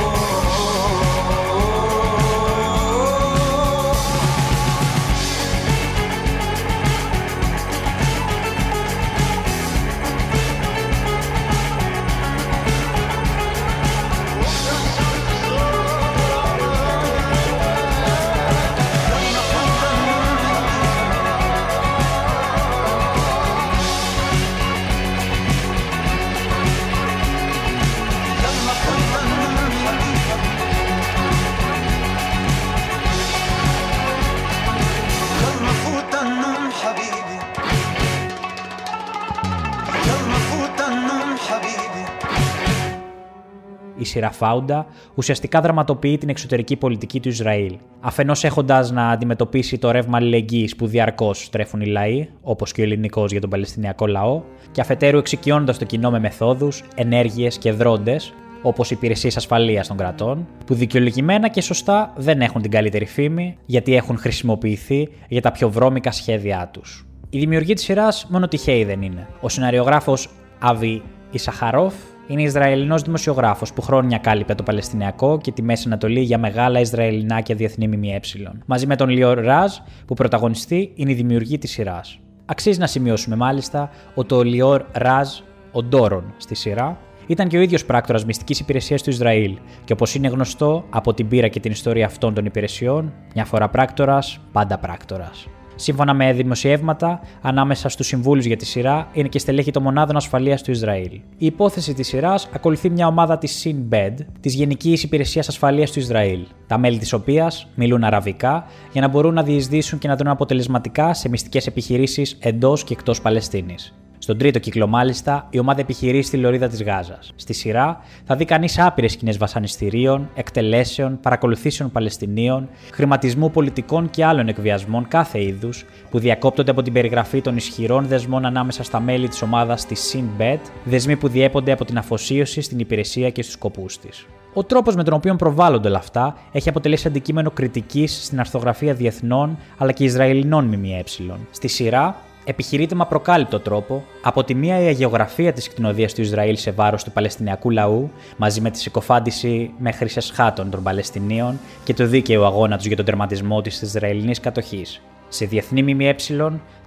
σειρά 44.14 44.32
Φάουντα 44.32 44.86
ουσιαστικά 45.16 45.62
δραματοποιεί 45.62 46.18
την 46.18 46.30
εξωτερική 46.30 46.76
πολιτική 46.76 47.20
του 47.20 47.30
Ισραήλ. 47.30 47.78
Αφενός 48.02 48.44
έχοντας 48.44 48.92
να 48.92 49.10
αντιμετωπίσει 49.10 49.78
το 49.78 49.92
ρεύμα 49.92 50.18
αλληλεγγύης 50.18 50.76
που 50.76 50.88
διαρκώς 50.88 51.50
τρέφουν 51.50 51.82
οι 51.82 51.86
λαοί, 51.86 52.30
όπως 52.42 52.72
και 52.72 52.82
ο 52.82 52.84
ελληνικός 52.84 53.32
για 53.32 53.42
τον 53.42 53.50
Παλαιστινιακό 53.50 54.08
λαό, 54.08 54.42
και 54.72 54.82
αφετέρου 54.82 55.18
εξοικειώνοντας 55.18 55.78
το 55.78 55.86
κοινό 55.86 56.12
με 56.12 56.20
μεθόδους, 56.20 56.84
ενέργειες 56.96 57.58
και 57.58 57.72
δρόντες, 57.72 58.34
όπως 58.62 58.92
οι 58.92 58.94
υπηρεσίες 58.98 59.38
ασφαλείας 59.38 59.88
των 59.88 59.98
κρατών, 59.98 60.48
που 60.66 60.74
δικαιολογημένα 60.74 61.48
και 61.48 61.62
σωστά 61.62 62.14
δεν 62.18 62.42
έχουν 62.42 62.62
την 62.62 62.72
καλύτερη 62.72 63.06
φήμη, 63.06 63.58
γιατί 63.66 63.96
έχουν 63.96 64.18
χρησιμοποιηθεί 64.18 65.10
για 65.28 65.42
τα 65.42 65.52
πιο 65.52 65.70
βρώμικα 65.70 66.12
σχέδιά 66.12 66.70
τους. 66.74 67.06
Η 67.30 67.40
δημιουργή 67.40 67.74
της 67.74 67.84
σειράς 67.84 68.28
μόνο 68.30 68.48
τυχαίοι 68.48 68.84
δεν 68.84 69.02
είναι. 69.02 69.28
Ο 69.42 69.50
σεναριογράφος 69.50 70.30
Αβι 70.60 71.02
Ισαχαρόφ 71.32 71.94
είναι 72.34 72.42
Ισραηλινός 72.42 73.02
δημοσιογράφος 73.02 73.74
που 73.74 73.82
χρόνια 73.82 74.18
κάλυπε 74.18 74.56
το 74.56 74.64
Παλαιστινιακό 74.64 75.38
και 75.38 75.52
τη 75.52 75.62
Μέση 75.62 75.84
Ανατολή 75.88 76.20
για 76.20 76.38
μεγάλα 76.38 76.80
Ισραηλινά 76.80 77.42
και 77.42 77.56
διεθνή 77.56 77.88
ΜΜΕ. 77.88 78.20
Μαζί 78.66 78.88
με 78.88 78.96
τον 78.96 79.10
Λιόρ 79.10 79.40
Ραζ, 79.40 79.74
που 80.06 80.14
πρωταγωνιστεί, 80.14 80.92
είναι 80.96 81.12
η 81.12 81.14
δημιουργή 81.14 81.58
της 81.58 81.72
σειράς. 81.72 82.20
Αξίζει 82.46 82.80
να 82.80 82.88
σημειώσουμε 82.88 83.36
μάλιστα 83.36 83.90
ότι 84.14 84.34
ο 84.34 84.44
Λιόρ 84.44 84.84
Ραζ, 84.92 85.30
ο 85.72 85.84
Ντόρον 85.84 86.34
στη 86.38 86.56
σειρά, 86.56 86.98
ήταν 87.28 87.48
και 87.48 87.58
ο 87.58 87.62
ίδιος 87.62 87.86
πράκτορας 87.86 88.26
μυστικής 88.26 88.60
υπηρεσίας 88.60 89.04
του 89.04 89.10
Ισραήλ 89.10 89.58
και 89.84 89.94
όπως 89.94 90.16
είναι 90.16 90.28
γνωστό 90.28 90.86
από 90.90 91.14
την 91.14 91.28
πείρα 91.28 91.48
και 91.48 91.60
την 91.60 91.72
ιστορία 91.72 92.06
αυτών 92.06 92.34
των 92.34 92.46
υπηρεσιών, 92.46 93.14
μια 93.36 93.46
φορά 93.46 93.70
πράκτορας, 93.70 94.40
πάντα 94.52 94.78
πράκτορας. 94.78 95.48
Σύμφωνα 95.76 96.14
με 96.14 96.34
δημοσιεύματα, 96.34 97.22
ανάμεσα 97.42 97.90
στους 97.90 98.08
συμβούλους 98.08 98.46
για 98.46 98.58
τη 98.58 98.66
σειρά 98.66 99.08
είναι 99.14 99.28
και 99.28 99.40
στελέχη 99.40 99.72
των 99.72 99.84
μονάδων 99.84 100.16
ασφαλείας 100.16 100.62
του 100.62 100.72
Ισραήλ. 100.72 101.12
Η 101.38 101.46
υπόθεση 101.46 101.94
της 101.94 102.08
σειράς 102.08 102.50
ακολουθεί 102.54 102.90
μια 102.90 103.08
ομάδα 103.08 103.38
της 103.38 103.66
Sinbad, 103.66 104.14
της 104.40 104.54
Γενικής 104.54 105.04
Υπηρεσίας 105.04 105.48
Ασφαλείας 105.48 105.92
του 105.92 106.00
Ισραήλ, 106.00 106.40
τα 106.68 106.78
μέλη 106.78 106.98
της 106.98 107.14
οποίας 107.14 107.68
μιλούν 107.76 108.04
αραβικά 108.04 108.66
για 108.92 109.02
να 109.02 109.08
μπορούν 109.08 109.34
να 109.34 109.44
διεισδύσουν 109.44 110.00
και 110.00 110.08
να 110.08 110.16
δρουν 110.16 110.32
αποτελεσματικά 110.32 111.14
σε 111.14 111.30
μυστικές 111.30 111.68
επιχειρήσεις 111.68 112.38
εντός 112.40 112.84
και 112.84 112.94
εκτός 112.94 113.22
Παλαιστίνης. 113.22 113.94
Στον 114.24 114.38
τρίτο 114.38 114.60
κύκλο, 114.60 114.88
μάλιστα, 114.88 115.48
η 115.50 115.60
ομάδα 115.60 115.82
επιχειρεί 115.82 116.22
στη 116.22 116.38
λωρίδα 116.38 116.68
της 116.68 116.84
Γάζας. 116.84 117.34
Στη 117.36 117.54
σειρά 117.54 118.02
θα 118.26 118.36
δει 118.36 118.46
κανείς 118.46 118.80
άπειρες 118.80 119.12
σκηνές 119.12 119.38
βασανιστήριων, 119.38 120.30
εκτελέσεων, 120.36 121.20
παρακολουθήσεων 121.20 121.92
Παλαιστινίων, 121.92 122.70
χρηματισμού 122.94 123.52
πολιτικών 123.52 124.10
και 124.10 124.26
άλλων 124.26 124.48
εκβιασμών 124.48 125.08
κάθε 125.08 125.44
είδους 125.44 125.86
που 126.10 126.20
διακόπτονται 126.20 126.72
από 126.72 126.82
την 126.82 126.94
περιγραφή 126.94 127.42
των 127.42 127.56
ισχυρών 127.56 128.06
δεσμών 128.06 128.46
ανάμεσα 128.46 128.84
στα 128.84 129.00
μέλη 129.00 129.28
της 129.28 129.42
ομάδας 129.42 129.86
της 129.86 130.16
Sinbad, 130.16 130.60
δεσμοί 130.84 131.16
που 131.16 131.28
διέπονται 131.28 131.72
από 131.72 131.86
την 131.86 131.98
αφοσίωση 131.98 132.62
στην 132.62 132.80
υπηρεσία 132.80 133.30
και 133.30 133.42
στους 133.42 133.54
σκοπούς 133.54 134.00
της. 134.00 134.26
Ο 134.54 134.64
τρόπος 134.64 134.96
με 134.96 135.04
τον 135.04 135.14
οποίο 135.14 135.36
προβάλλονται 135.36 135.88
όλα 135.88 135.98
αυτά 135.98 136.38
έχει 136.52 136.70
αποτελέσει 136.70 137.08
αντικείμενο 137.08 137.52
κριτικής 137.52 138.26
στην 138.26 138.40
αρθογραφία 138.40 138.94
διεθνών 138.94 139.58
αλλά 139.78 139.92
και 139.92 140.04
Ισραηλινών 140.04 140.66
ΜΜΕ. 140.66 141.04
Στη 141.52 141.68
σειρά, 141.68 142.16
επιχειρείται 142.44 142.96
με 142.96 143.02
απροκάλυπτο 143.02 143.60
τρόπο 143.60 144.04
από 144.22 144.44
τη 144.44 144.56
μία 144.56 144.80
η 144.80 144.88
αγεωγραφία 144.88 145.54
της 145.54 145.70
κτηνοδίας 145.70 146.14
του 146.14 146.22
Ισραήλ 146.22 146.58
σε 146.58 146.72
βάρος 146.72 147.04
του 147.04 147.12
Παλαιστινιακού 147.12 147.70
λαού, 147.70 148.12
μαζί 148.38 148.62
με 148.62 148.70
τη 148.70 148.80
συκοφάντηση 148.80 149.72
μέχρι 149.78 150.10
εσχάτων 150.16 150.70
των 150.70 150.84
Παλαιστινίων 150.84 151.60
και 151.84 151.94
το 151.94 152.08
δίκαιο 152.08 152.46
αγώνα 152.46 152.78
τους 152.78 152.86
για 152.86 152.96
τον 152.96 153.06
τερματισμό 153.06 153.62
της 153.62 153.82
Ισραηλινής 153.82 154.40
κατοχής. 154.40 155.02
Σε 155.34 155.46
διεθνή 155.46 155.94
ΜΜΕ, 155.94 156.16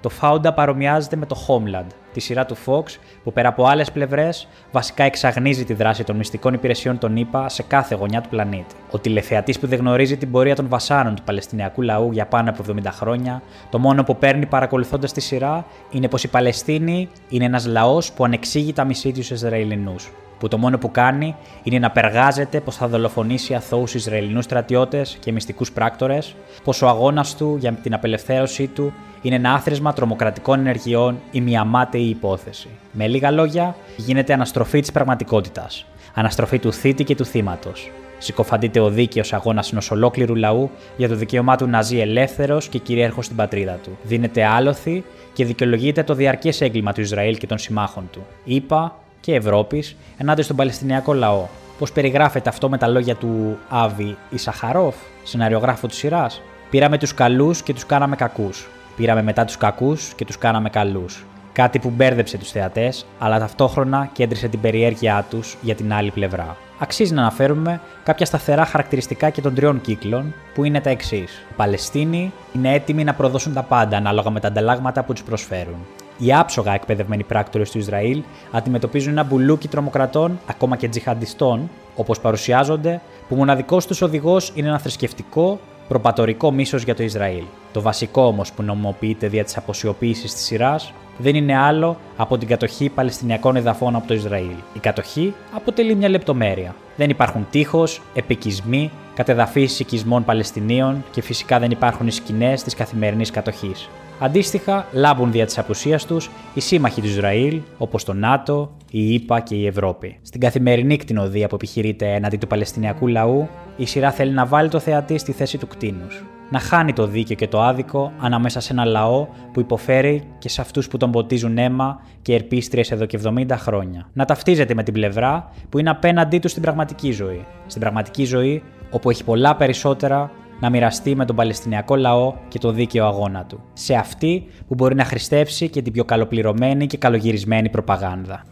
το 0.01 0.11
Founder 0.20 0.55
παρομοιάζεται 0.55 1.16
με 1.16 1.26
το 1.26 1.36
Homeland, 1.47 1.86
τη 2.12 2.20
σειρά 2.20 2.47
του 2.47 2.57
Fox, 2.66 2.82
που 3.24 3.32
πέρα 3.32 3.49
από 3.49 3.66
άλλες 3.66 3.92
πλευρές 3.92 4.49
βασικά 4.72 5.05
εξαγνίζει 5.05 5.64
τη 5.64 5.74
δράση 5.74 6.05
των 6.05 6.16
μυστικών 6.16 6.55
υπηρεσιών 6.55 6.99
των 6.99 7.16
ΗΠΑ 7.16 7.49
σε 7.49 7.62
κάθε 7.62 7.94
γωνιά 7.94 8.20
του 8.20 8.28
πλανήτη. 8.28 8.74
Ο 8.90 8.99
τηλεθεατής 8.99 9.59
που 9.59 9.66
δεν 9.66 9.78
γνωρίζει 9.78 10.16
την 10.16 10.30
πορεία 10.30 10.55
των 10.55 10.68
βασάνων 10.68 11.14
του 11.14 11.22
Παλαιστινιακού 11.22 11.82
λαού 11.82 12.12
για 12.12 12.26
πάνω 12.26 12.51
από 12.51 12.64
70 12.68 12.80
χρόνια, 12.90 13.42
το 13.70 13.78
μόνο 13.78 14.05
που 14.05 14.16
παίρνει 14.16 14.47
παρακολουθώντας 14.47 15.12
τη 15.12 15.20
σειρά 15.20 15.66
είναι 15.90 16.09
πως 16.09 16.24
η 16.24 16.28
Παλαιστίνη 16.28 17.09
είναι 17.28 17.44
ένας 17.44 17.66
λαός 17.66 18.12
που 18.12 18.24
ανεξήγητα 18.24 18.84
μισεί 18.84 19.12
τους 19.12 19.30
Ισραηλινούς 19.30 20.11
που 20.39 20.49
το 20.49 20.59
μόνο 20.59 20.78
που 20.78 20.91
κάνει 20.91 21.37
είναι 21.62 21.78
να 21.78 21.91
περγάζεται 21.91 22.61
πως 22.61 22.76
θα 22.76 22.89
δολοφονήσει 22.89 23.55
αθώους 23.55 23.95
Ισραηλινούς 23.95 24.45
στρατιώτες 24.45 25.16
και 25.20 25.32
μυστικούς 25.32 25.72
πράκτορες, 25.72 26.34
πως 26.64 26.82
ο 26.82 26.89
αγώνας 26.89 27.37
του 27.37 27.57
για 27.61 27.72
την 27.72 27.95
απελευθέρωσή 27.95 28.66
του 28.66 28.93
είναι 29.22 29.34
ένα 29.34 29.53
άθροισμα 29.53 29.93
τρομοκρατικών 29.93 30.59
ενεργειών 30.59 31.18
ή 31.30 31.41
μια 31.41 31.64
μάταιη 31.64 32.09
υπόθεση. 32.09 32.68
Με 32.93 33.09
λίγα 33.09 33.30
λόγια, 33.30 33.76
γίνεται 33.97 34.32
αναστροφή 34.32 34.80
της 34.80 34.93
πραγματικότητας. 34.93 35.84
Αναστροφή 36.14 36.59
του 36.59 36.72
θήτη 36.72 37.05
και 37.05 37.14
του 37.14 37.24
θύματος. 37.24 37.91
Συκοφαντείται 38.18 38.80
ο 38.80 38.91
δίκαιος 38.91 39.32
αγώνας 39.32 39.72
ενός 39.72 39.91
ολόκληρου 39.91 40.34
λαού 40.34 40.70
για 40.97 41.09
το 41.09 41.14
δικαίωμά 41.14 41.57
του 41.57 41.66
να 41.66 41.82
ζει 41.82 42.01
ελεύθερος 42.01 42.68
και 42.68 42.78
κυρίαρχος 42.78 43.24
στην 43.24 43.37
πατρίδα 43.37 43.78
του. 43.82 43.99
Δίνεται 44.03 44.45
άλοθη 44.45 45.05
και 45.32 45.45
δικαιολογείται 45.45 46.03
το 46.03 46.14
διαρκές 46.14 46.61
έγκλημα 46.61 46.93
του 46.93 47.01
Ισραήλ 47.01 47.37
και 47.37 47.47
των 47.47 47.59
συμμάχων 47.59 48.09
του. 48.12 48.26
Είπα 48.45 48.97
και 49.27 49.35
Ευρώπης 49.35 49.97
ενάντια 50.16 50.45
στον 50.45 50.57
Παλαιστινιακό 50.57 51.12
λαό. 51.12 51.47
Πώς 51.79 51.93
περιγράφεται 51.93 52.49
αυτό 52.49 52.68
με 52.68 52.79
τα 52.79 52.89
λόγια 52.89 53.14
του 53.14 53.59
Άβη 53.68 54.16
Ισαχαρόφ, 54.31 54.95
σεναριογράφο 55.22 55.87
της 55.87 55.97
σειράς; 55.97 56.43
Πήραμε 56.70 56.99
τους 56.99 57.14
καλούς 57.14 57.62
και 57.62 57.72
τους 57.72 57.87
κάναμε 57.87 58.16
κακούς. 58.16 58.68
Πήραμε 58.97 59.22
μετά 59.22 59.45
τους 59.45 59.57
κακούς 59.57 60.12
και 60.14 60.24
τους 60.24 60.39
κάναμε 60.39 60.70
καλούς. 60.70 61.24
Κάτι 61.53 61.79
που 61.79 61.91
μπέρδεψε 61.91 62.39
τους 62.39 62.51
θεατές, 62.51 63.07
αλλά 63.18 63.39
ταυτόχρονα 63.39 64.11
κέντρισε 64.12 64.49
την 64.49 64.61
περιέργειά 64.61 65.27
τους 65.31 65.57
για 65.61 65.74
την 65.74 65.93
άλλη 65.93 66.11
πλευρά. 66.11 66.57
Αξίζει 66.79 67.14
να 67.14 67.20
αναφέρουμε 67.20 67.81
κάποια 68.05 68.27
σταθερά 68.27 68.64
χαρακτηριστικά 68.64 69.31
και 69.31 69.41
των 69.41 69.55
τριών 69.55 69.81
κύκλων, 69.81 70.35
που 70.55 70.64
είναι 70.64 70.81
τα 70.81 70.91
εξής. 70.91 71.31
Οι 71.51 71.55
Παλαιστίνοι 71.57 72.33
είναι 72.53 72.72
έτοιμοι 72.74 73.05
να 73.05 73.14
προδώσουν 73.14 73.53
τα 73.53 73.62
πάντα 73.62 73.97
ανάλογα 73.97 74.31
με 74.31 74.41
τα 74.41 74.49
ανταλλάγματα 74.49 75.03
που 75.03 75.12
τους 75.12 75.22
προσφέρουν. 75.22 75.87
Οι 76.19 76.35
άψογα 76.35 76.75
εκπαιδευμένοι 76.75 77.23
πράκτορες 77.23 77.71
του 77.71 77.79
Ισραήλ 77.79 78.23
αντιμετωπίζουν 78.51 79.12
ένα 79.12 79.25
μπουλούκι 79.25 79.69
τρομοκρατών, 79.69 80.39
ακόμα 80.47 80.77
και 80.77 80.89
τζιχαντιστών, 80.89 81.71
όπως 81.97 82.21
παρουσιάζονται, 82.21 83.01
που 83.29 83.35
μοναδικός 83.35 83.87
τους 83.87 84.03
οδηγός 84.03 84.53
είναι 84.55 84.69
ένα 84.69 84.79
θρησκευτικό, 84.79 85.59
προπατορικό 85.89 86.51
μίσος 86.51 86.83
για 86.83 86.95
το 86.95 87.03
Ισραήλ. 87.03 87.43
Το 87.73 87.81
βασικό 87.81 88.23
όμως 88.27 88.53
που 88.53 88.62
νομιμοποιείται 88.62 89.29
δια 89.29 89.45
της 89.45 89.57
αποσιοποίησης 89.57 90.35
της 90.35 90.45
σειράς 90.45 90.93
δεν 91.19 91.35
είναι 91.35 91.59
άλλο 91.59 91.97
από 92.17 92.39
την 92.39 92.49
κατοχή 92.49 92.89
Παλαιστινιακών 92.89 93.57
εδαφών 93.57 93.97
από 93.97 94.07
το 94.07 94.14
Ισραήλ. 94.14 94.57
Η 94.73 94.79
κατοχή 94.79 95.35
αποτελεί 95.55 95.95
μια 95.95 96.09
λεπτομέρεια. 96.09 96.75
Δεν 96.97 97.11
υπάρχουν 97.11 97.47
τείχος, 97.51 98.01
επικισμοί, 98.14 98.91
κατεδαφίσεις 99.14 99.81
οικισμών 99.81 100.25
Παλαιστινίων 100.25 101.05
και 101.11 101.23
φυσικά 101.23 101.59
δεν 101.59 101.71
υπάρχουν 101.71 102.07
οι 102.07 102.11
σκηνές 102.12 102.62
της 102.62 102.75
καθημερινής 102.75 103.31
κατοχής. 103.31 103.89
Αντίστοιχα, 104.19 104.87
λάμπουν 104.93 105.33
δια 105.33 105.47
της 105.47 105.59
απουσίας 105.59 106.07
τους 106.07 106.31
οι 106.55 106.61
σύμμαχοι 106.61 107.01
του 107.01 107.07
Ισραήλ, 107.07 107.61
όπως 107.79 108.05
το 108.05 108.12
ΝΑΤΟ, 108.12 108.71
η 108.91 109.14
ΗΠΑ 109.14 109.41
και 109.41 109.55
η 109.55 109.67
Ευρώπη. 109.67 110.19
Στην 110.23 110.41
καθημερινή 110.41 110.97
κτηνοδία 110.97 111.49
που 111.49 111.55
επιχειρείται 111.55 112.14
έναντι 112.14 112.37
του 112.37 112.47
Παλαιστινιακού 112.47 113.07
λαού, 113.07 113.49
η 113.77 113.87
σειρά 113.87 114.11
θέλει 114.11 114.33
να 114.33 114.47
βάλει 114.47 114.69
το 114.69 114.79
θεατή 114.79 115.19
στη 115.19 115.33
θέση 115.33 115.59
του 115.59 115.67
κτίνους. 115.67 116.25
Να 116.51 116.59
χάνει 116.59 116.93
το 116.93 117.07
δίκαιο 117.07 117.37
και 117.37 117.49
το 117.49 117.62
άδικο 117.62 118.12
ανάμεσα 118.19 118.61
σε 118.61 118.73
ένα 118.73 118.85
λαό 118.85 119.27
που 119.53 119.61
υποφέρει 119.61 120.23
και 120.39 120.49
σε 120.49 120.61
αυτούς 120.61 120.89
που 120.89 120.97
τον 120.97 121.11
ποτίζουν 121.11 121.59
αίμα 121.59 122.01
και 122.23 122.35
ερπίστριες 122.35 122.91
εδώ 122.91 123.05
και 123.05 123.21
70 123.25 123.47
χρόνια. 123.51 124.09
Να 124.12 124.25
ταυτίζεται 124.25 124.75
με 124.75 124.83
την 124.83 124.95
πλευρά 124.95 125.51
που 125.69 125.79
είναι 125.79 125.91
απέναντί 125.91 126.39
του 126.39 126.49
στην 126.49 126.62
πραγματική 126.62 127.12
ζωή. 127.12 127.45
Στην 127.67 127.81
πραγματική 127.81 128.25
ζωή, 128.25 128.62
όπου 128.91 129.11
έχει 129.11 129.25
πολλά 129.25 129.57
περισσότερα 129.57 130.31
να 130.59 130.70
μοιραστεί 130.70 131.16
με 131.16 131.26
τον 131.26 131.36
Παλαιστινιακό 131.36 131.95
λαό 131.95 132.34
και 132.47 132.59
το 132.59 132.72
δίκαιο 132.72 133.05
αγώνα 133.05 133.45
του. 133.45 133.64
Σε 133.74 133.95
αυτή 133.95 134.47
που 134.68 134.76
μπορεί 134.76 134.95
να 134.95 135.05
χρηστεύσει 135.05 135.70
και 135.70 135.82
την 135.82 135.93
πιο 135.93 136.03
καλοπληρωμένη 136.03 136.88
και 136.88 136.97
καλογυρισμένη 136.97 137.70
προπαγάνδα. 137.70 138.43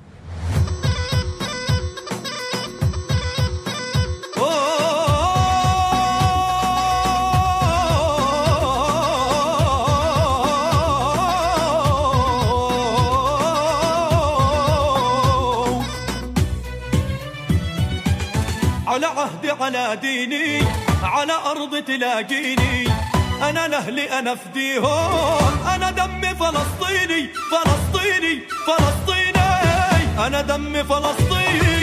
على 18.88 19.06
عهدي 19.06 19.50
على 19.50 20.00
ديني 20.02 20.83
على 21.05 21.33
أرض 21.33 21.83
تلاقيني. 21.85 22.89
أنا 23.43 23.69
لأهلي 23.69 24.19
أنا 24.19 24.35
فديهم 24.35 25.69
أنا 25.75 25.91
دمي 25.91 26.35
فلسطيني 26.35 27.29
فلسطيني 27.51 28.41
فلسطيني. 28.67 30.27
أنا 30.27 30.41
دمي 30.41 30.85
فلسطيني. 30.85 31.75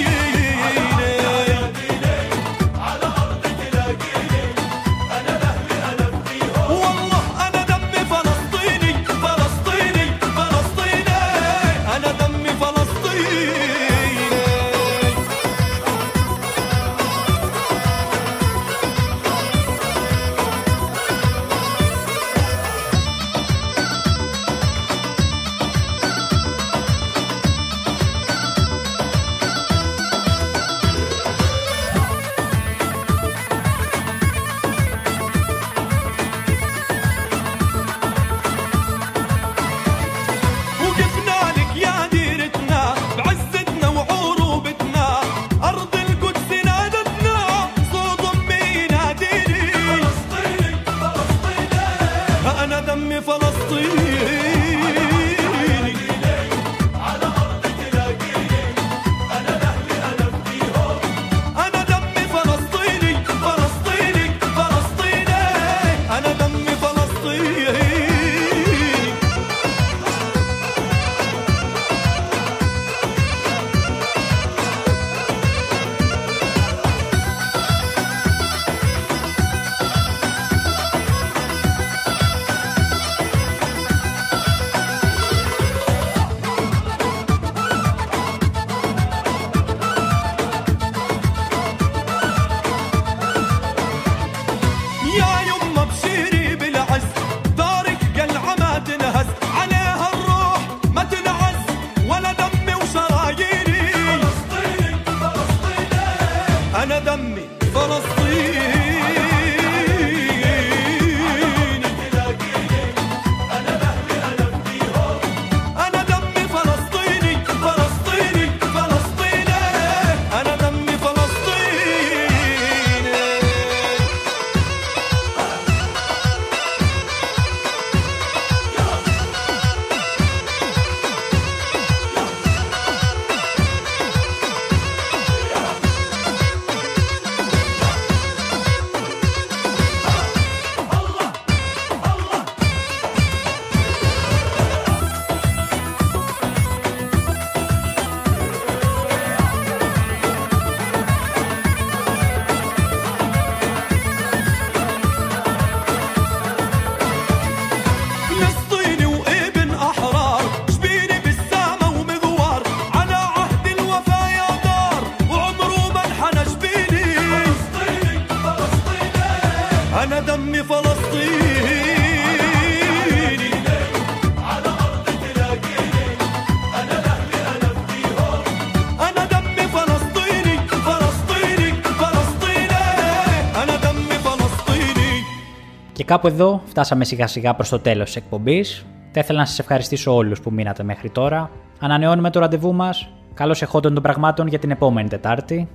Κάπου 186.12 186.28
εδώ 186.28 186.62
φτάσαμε 186.66 187.06
σιγά 187.06 187.28
σιγά 187.28 187.54
προς 187.54 187.70
το 187.70 187.80
τέλος 187.80 188.06
της 188.06 188.16
εκπομπής. 188.16 188.86
Θα 189.12 189.20
ήθελα 189.20 189.40
να 189.40 189.46
σας 189.46 189.60
ευχαριστήσω 189.60 190.16
όλους 190.16 190.42
που 190.42 190.52
μείνατε 190.52 190.84
μέχρι 190.84 191.10
τώρα. 191.10 191.50
Ανανεώνουμε 191.80 192.30
το 192.30 192.40
ραντεβού 192.40 192.74
μας. 192.74 193.10
Καλώς 193.34 193.62
εχόντων 193.62 193.94
των 193.94 194.04
πραγμάτων 194.04 194.48
για 194.48 194.60
την 194.60 194.72
επόμενη 194.72 195.10
Τετάρτη. 195.10 195.68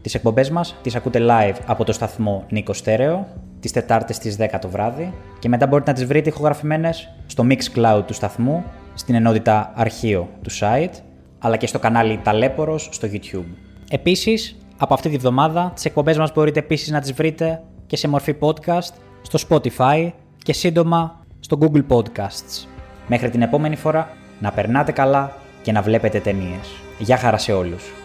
Τις 0.00 0.14
εκπομπές 0.14 0.50
μας 0.50 0.76
τις 0.82 0.94
ακούτε 0.94 1.18
live 1.28 1.56
από 1.66 1.84
το 1.84 1.92
σταθμό 1.92 2.44
Νίκο 2.50 2.72
Στέρεο, 2.72 3.26
τις 3.60 3.72
Τετάρτες 3.72 4.16
στις 4.16 4.36
10 4.36 4.58
το 4.60 4.68
βράδυ 4.68 5.12
και 5.38 5.48
μετά 5.48 5.66
μπορείτε 5.66 5.90
να 5.90 5.96
τις 5.96 6.06
βρείτε 6.06 6.28
ηχογραφημένες 6.28 7.08
στο 7.26 7.46
Mixcloud 7.50 8.02
του 8.06 8.14
σταθμού, 8.14 8.64
στην 8.94 9.14
ενότητα 9.14 9.72
αρχείο 9.74 10.28
του 10.42 10.50
site, 10.50 10.94
αλλά 11.38 11.56
και 11.56 11.66
στο 11.66 11.78
κανάλι 11.78 12.20
Ταλέπορος 12.22 12.88
στο 12.92 13.08
YouTube. 13.12 13.46
Επίσης, 13.90 14.56
από 14.76 14.94
αυτή 14.94 15.08
τη 15.10 15.16
βδομάδα, 15.16 15.70
τις 15.74 15.84
εκπομπές 15.84 16.18
μας 16.18 16.32
μπορείτε 16.32 16.58
επίσης 16.58 16.90
να 16.90 17.00
τις 17.00 17.12
βρείτε 17.12 17.62
και 17.86 17.96
σε 17.96 18.08
μορφή 18.08 18.36
podcast 18.40 18.92
στο 19.22 19.38
Spotify 19.48 20.10
και 20.42 20.52
σύντομα 20.52 21.24
στο 21.40 21.58
Google 21.60 21.86
Podcasts. 21.88 22.66
Μέχρι 23.06 23.30
την 23.30 23.42
επόμενη 23.42 23.76
φορά, 23.76 24.16
να 24.40 24.52
περνάτε 24.52 24.92
καλά 24.92 25.32
και 25.62 25.72
να 25.72 25.82
βλέπετε 25.82 26.20
ταινίες. 26.20 26.68
Γεια 26.98 27.16
χαρά 27.16 27.38
σε 27.38 27.52
όλους. 27.52 27.99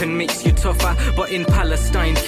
can 0.00 0.16
makes 0.16 0.46
you 0.46 0.52
tougher. 0.52 0.96
But 1.14 1.30
in 1.30 1.44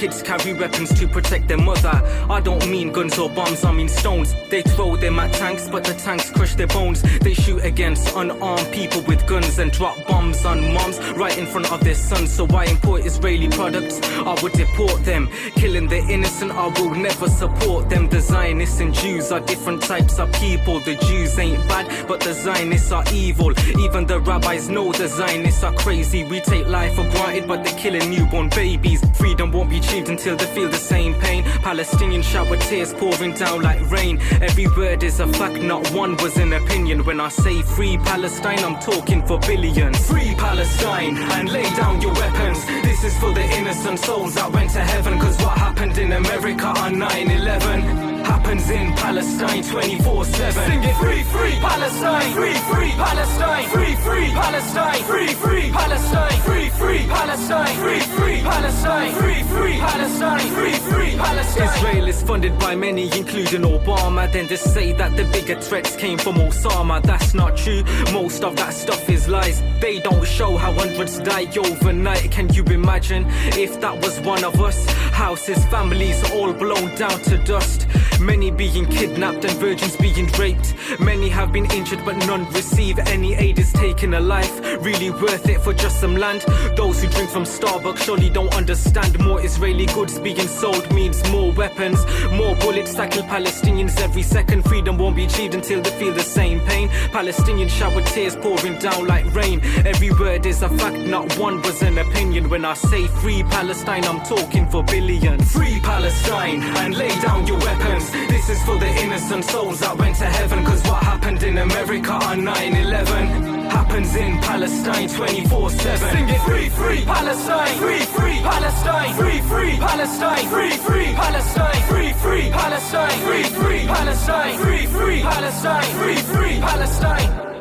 kids 0.03 0.21
carry 0.21 0.53
weapons 0.53 0.93
to 0.99 1.07
protect 1.07 1.47
their 1.47 1.59
mother. 1.59 1.95
I 2.29 2.41
don't 2.41 2.69
mean 2.69 2.91
guns 2.91 3.17
or 3.21 3.31
bombs, 3.31 3.65
I 3.65 3.71
mean 3.71 3.89
stones. 3.89 4.35
They 4.51 4.63
throw 4.63 4.97
them 4.97 5.21
at 5.21 5.33
tanks, 5.33 5.69
but 5.69 5.85
the 5.85 5.95
tanks 5.95 6.29
crush 6.29 6.57
their 6.57 6.67
bones. 6.67 7.03
They 7.21 7.35
shoot 7.35 7.65
against 7.65 8.13
unarmed 8.17 8.69
people 8.73 9.01
with 9.03 9.25
guns 9.29 9.61
and 9.61 9.71
drop 9.71 9.97
bombs 10.09 10.45
on 10.45 10.75
moms 10.75 10.99
right 11.13 11.39
in 11.39 11.47
front 11.47 11.71
of 11.71 11.85
their 11.85 11.95
sons. 11.95 12.33
So 12.33 12.49
why 12.49 12.65
import 12.65 13.07
Israeli 13.07 13.49
products? 13.49 14.01
I 14.03 14.35
would 14.43 14.55
deport 14.55 15.05
them. 15.05 15.29
Killing 15.55 15.87
the 15.87 15.99
innocent, 15.99 16.51
I 16.51 16.67
will 16.81 16.97
never 16.97 17.29
support 17.29 17.89
them. 17.89 18.09
The 18.09 18.21
Zionists 18.21 18.81
and 18.81 18.93
Jews 18.93 19.31
are 19.31 19.39
different 19.39 19.83
types 19.83 20.19
of 20.19 20.33
people. 20.33 20.81
The 20.81 20.97
Jews 20.97 21.39
ain't 21.39 21.63
bad, 21.69 22.09
but 22.09 22.19
the 22.19 22.35
Zionists 22.35 22.91
are 22.91 23.05
evil. 23.13 23.53
Even 23.79 24.07
the 24.07 24.19
rabbis 24.19 24.69
know 24.69 24.91
the 24.91 25.07
Zionists 25.07 25.63
are 25.63 25.75
crazy. 25.75 26.25
We 26.25 26.41
take 26.41 26.67
life 26.67 26.97
for 26.97 27.09
granted, 27.11 27.47
but 27.47 27.63
they're 27.63 27.79
killing 27.79 28.11
newborn 28.11 28.49
babies. 28.49 29.01
Freedom 29.17 29.53
won't 29.53 29.71
be 29.71 29.79
achieved 29.93 30.09
until 30.09 30.37
they 30.37 30.47
feel 30.47 30.69
the 30.69 30.77
same 30.77 31.15
pain. 31.15 31.45
Palestinians 31.45 32.25
shower 32.25 32.57
tears 32.57 32.95
pouring 32.95 33.35
down 33.35 33.63
like 33.63 33.81
rain. 33.91 34.19
Every 34.41 34.67
word 34.69 35.03
is 35.03 35.21
a 35.21 35.27
fact, 35.27 35.63
not 35.63 35.87
one 35.91 36.17
was 36.17 36.37
an 36.39 36.53
opinion. 36.53 37.05
When 37.05 37.21
I 37.21 37.29
say 37.29 37.63
free 37.63 37.99
Palestine, 37.99 38.61
I'm 38.61 38.79
talking 38.81 39.25
for 39.27 39.39
billions. 39.41 39.99
Free 40.09 40.35
Palestine 40.37 41.17
and 41.17 41.51
lay 41.51 41.69
down 41.77 42.01
your 42.01 42.15
weapons. 42.15 42.65
This 42.83 43.05
is 43.05 43.17
for 43.19 43.33
the 43.33 43.45
innocent 43.59 43.99
souls 43.99 44.35
that 44.35 44.51
went 44.51 44.71
to 44.71 44.81
heaven. 44.81 45.19
Cause 45.19 45.37
what 45.43 45.59
happened 45.59 45.99
in 45.99 46.13
America 46.13 46.67
on 46.67 46.99
9 46.99 47.31
11 47.31 48.12
happens 48.25 48.71
in 48.71 48.93
Palestine 48.95 49.63
24 49.63 50.25
7. 50.25 50.53
Sing 50.67 50.83
it 50.85 50.97
free, 50.97 51.23
free 51.25 51.57
Palestine, 51.61 52.33
free, 52.33 52.55
free 52.55 52.91
Palestine, 52.93 53.69
free, 53.69 53.95
free 53.97 54.31
Palestine, 54.31 55.03
free, 55.05 55.35
free 55.35 55.71
Palestine, 55.71 56.41
free, 56.43 56.69
free 56.69 57.07
Palestine, 57.07 57.77
free, 57.77 58.01
free 58.01 58.41
Palestine, 58.43 59.13
free, 59.15 59.43
free 59.43 59.79
Palestine, 59.79 60.49
free, 60.55 60.73
free 60.91 61.17
Palestine. 61.17 61.69
Israel 61.75 62.09
is 62.09 62.23
funded 62.23 62.59
by 62.59 62.75
many, 62.75 63.05
including 63.17 63.63
Obama. 63.63 64.31
Then 64.33 64.49
to 64.49 64.57
say 64.57 64.93
that 64.93 65.17
the 65.17 65.25
bigger 65.25 65.61
threats 65.61 65.97
came 65.97 66.19
from 66.19 66.37
Osama, 66.37 67.03
that's 67.03 67.35
not 67.35 67.57
true. 67.57 67.83
Most 68.13 68.43
of 68.45 68.57
that 68.57 68.75
stuff 68.75 69.09
is 69.09 69.29
lies. 69.29 69.63
They 69.81 70.01
don't 70.01 70.27
show 70.27 70.57
how 70.57 70.73
hundreds 70.73 71.19
die 71.21 71.47
overnight. 71.57 72.31
Can 72.31 72.53
you 72.53 72.65
imagine 72.65 73.27
if 73.59 73.81
that 73.81 73.95
was 74.03 74.21
one 74.21 74.45
of 74.45 74.61
us? 74.61 74.85
Houses, 75.13 75.65
families 75.67 76.19
all 76.33 76.53
blown 76.53 76.95
down 76.97 77.19
to 77.23 77.39
dust. 77.45 77.87
Many 78.23 78.53
being 78.53 78.87
kidnapped 78.87 79.45
and 79.45 79.59
virgins 79.59 79.97
being 79.97 80.27
raped. 80.39 80.75
Many 81.01 81.29
have 81.29 81.53
been 81.53 81.69
injured, 81.73 82.05
but 82.05 82.17
none 82.19 82.49
receive 82.53 83.01
any 83.01 83.35
aid 83.35 83.59
is 83.59 83.73
taken 83.73 84.15
a 84.15 84.21
life. 84.21 84.61
Really 84.81 85.11
worth 85.11 85.49
it 85.49 85.61
for 85.61 85.73
just 85.73 86.01
some 86.01 86.17
land. 86.17 86.43
Those 86.77 87.03
who 87.03 87.09
drink 87.09 87.31
from 87.31 87.43
Starbucks 87.43 87.99
surely 87.99 88.31
don't 88.31 88.55
understand. 88.55 89.19
More 89.19 89.45
Israeli 89.45 89.87
goods 89.87 90.21
being 90.21 90.47
sold 90.47 90.89
means 90.95 91.29
more 91.31 91.51
weapons, 91.53 91.99
more 92.33 92.55
bullets 92.57 92.95
tackle 92.95 93.23
Palestinians 93.25 94.01
every 94.01 94.23
second. 94.23 94.63
Freedom 94.67 94.97
won't 94.97 95.17
be 95.17 95.25
achieved 95.25 95.55
until 95.55 95.83
they 95.83 95.91
feel 95.91 96.15
the 96.15 96.23
same 96.23 96.61
pain. 96.61 96.89
Palestinians 97.11 97.71
shower 97.71 98.03
tears 98.03 98.37
pouring 98.37 98.79
down 98.79 99.05
like 99.09 99.27
rain. 99.35 99.61
Every 99.85 100.13
word 100.13 100.47
is 100.47 100.63
a 100.63 100.69
fact, 100.69 100.97
not 100.97 101.37
one 101.39 101.61
was 101.63 101.83
an 101.83 101.99
opinion. 101.99 102.49
When 102.49 102.65
I 102.65 102.75
say 102.75 103.09
free 103.09 103.43
Palestine, 103.43 104.05
I'm 104.05 104.21
talking 104.25 104.69
for 104.69 104.85
billions. 104.85 105.51
Free 105.51 105.81
Palestine 105.81 106.63
and 106.63 106.95
lay 106.95 107.15
down 107.21 107.49
your 107.49 107.59
weapons. 107.59 108.12
This 108.13 108.49
is 108.49 108.63
for 108.65 108.79
the 108.79 108.89
innocent 109.03 109.45
souls 109.45 109.81
that 109.81 109.97
went 109.97 110.17
to 110.17 110.27
heaven. 110.27 110.65
Cause 110.65 110.83
what 110.85 111.03
happened 111.03 111.43
in 111.43 111.59
America 111.59 112.13
on 112.13 112.45
9 112.45 112.77
11 112.77 113.63
happens 113.71 114.15
in 114.17 114.39
Palestine 114.41 115.09
24 115.09 115.71
7. 115.71 116.11
Sing 116.11 116.29
it. 116.29 116.41
Free, 116.43 116.69
free 116.69 117.05
Palestine, 117.05 117.79
free, 117.79 118.01
free 118.17 118.39
Palestine, 118.41 119.15
free, 119.15 119.41
free 119.41 119.77
Palestine, 119.79 120.49
free, 120.49 120.71
free 120.71 121.13
Palestine, 121.15 121.83
free, 121.89 122.13
free 122.13 122.51
Palestine, 122.51 123.19
free, 123.27 123.45
free 123.45 123.87
Palestine, 123.87 124.59
free, 124.59 124.87
free 124.87 125.23
Palestine, 125.23 125.93
free, 126.01 126.17
free 126.17 126.61
Palestine. 126.61 127.52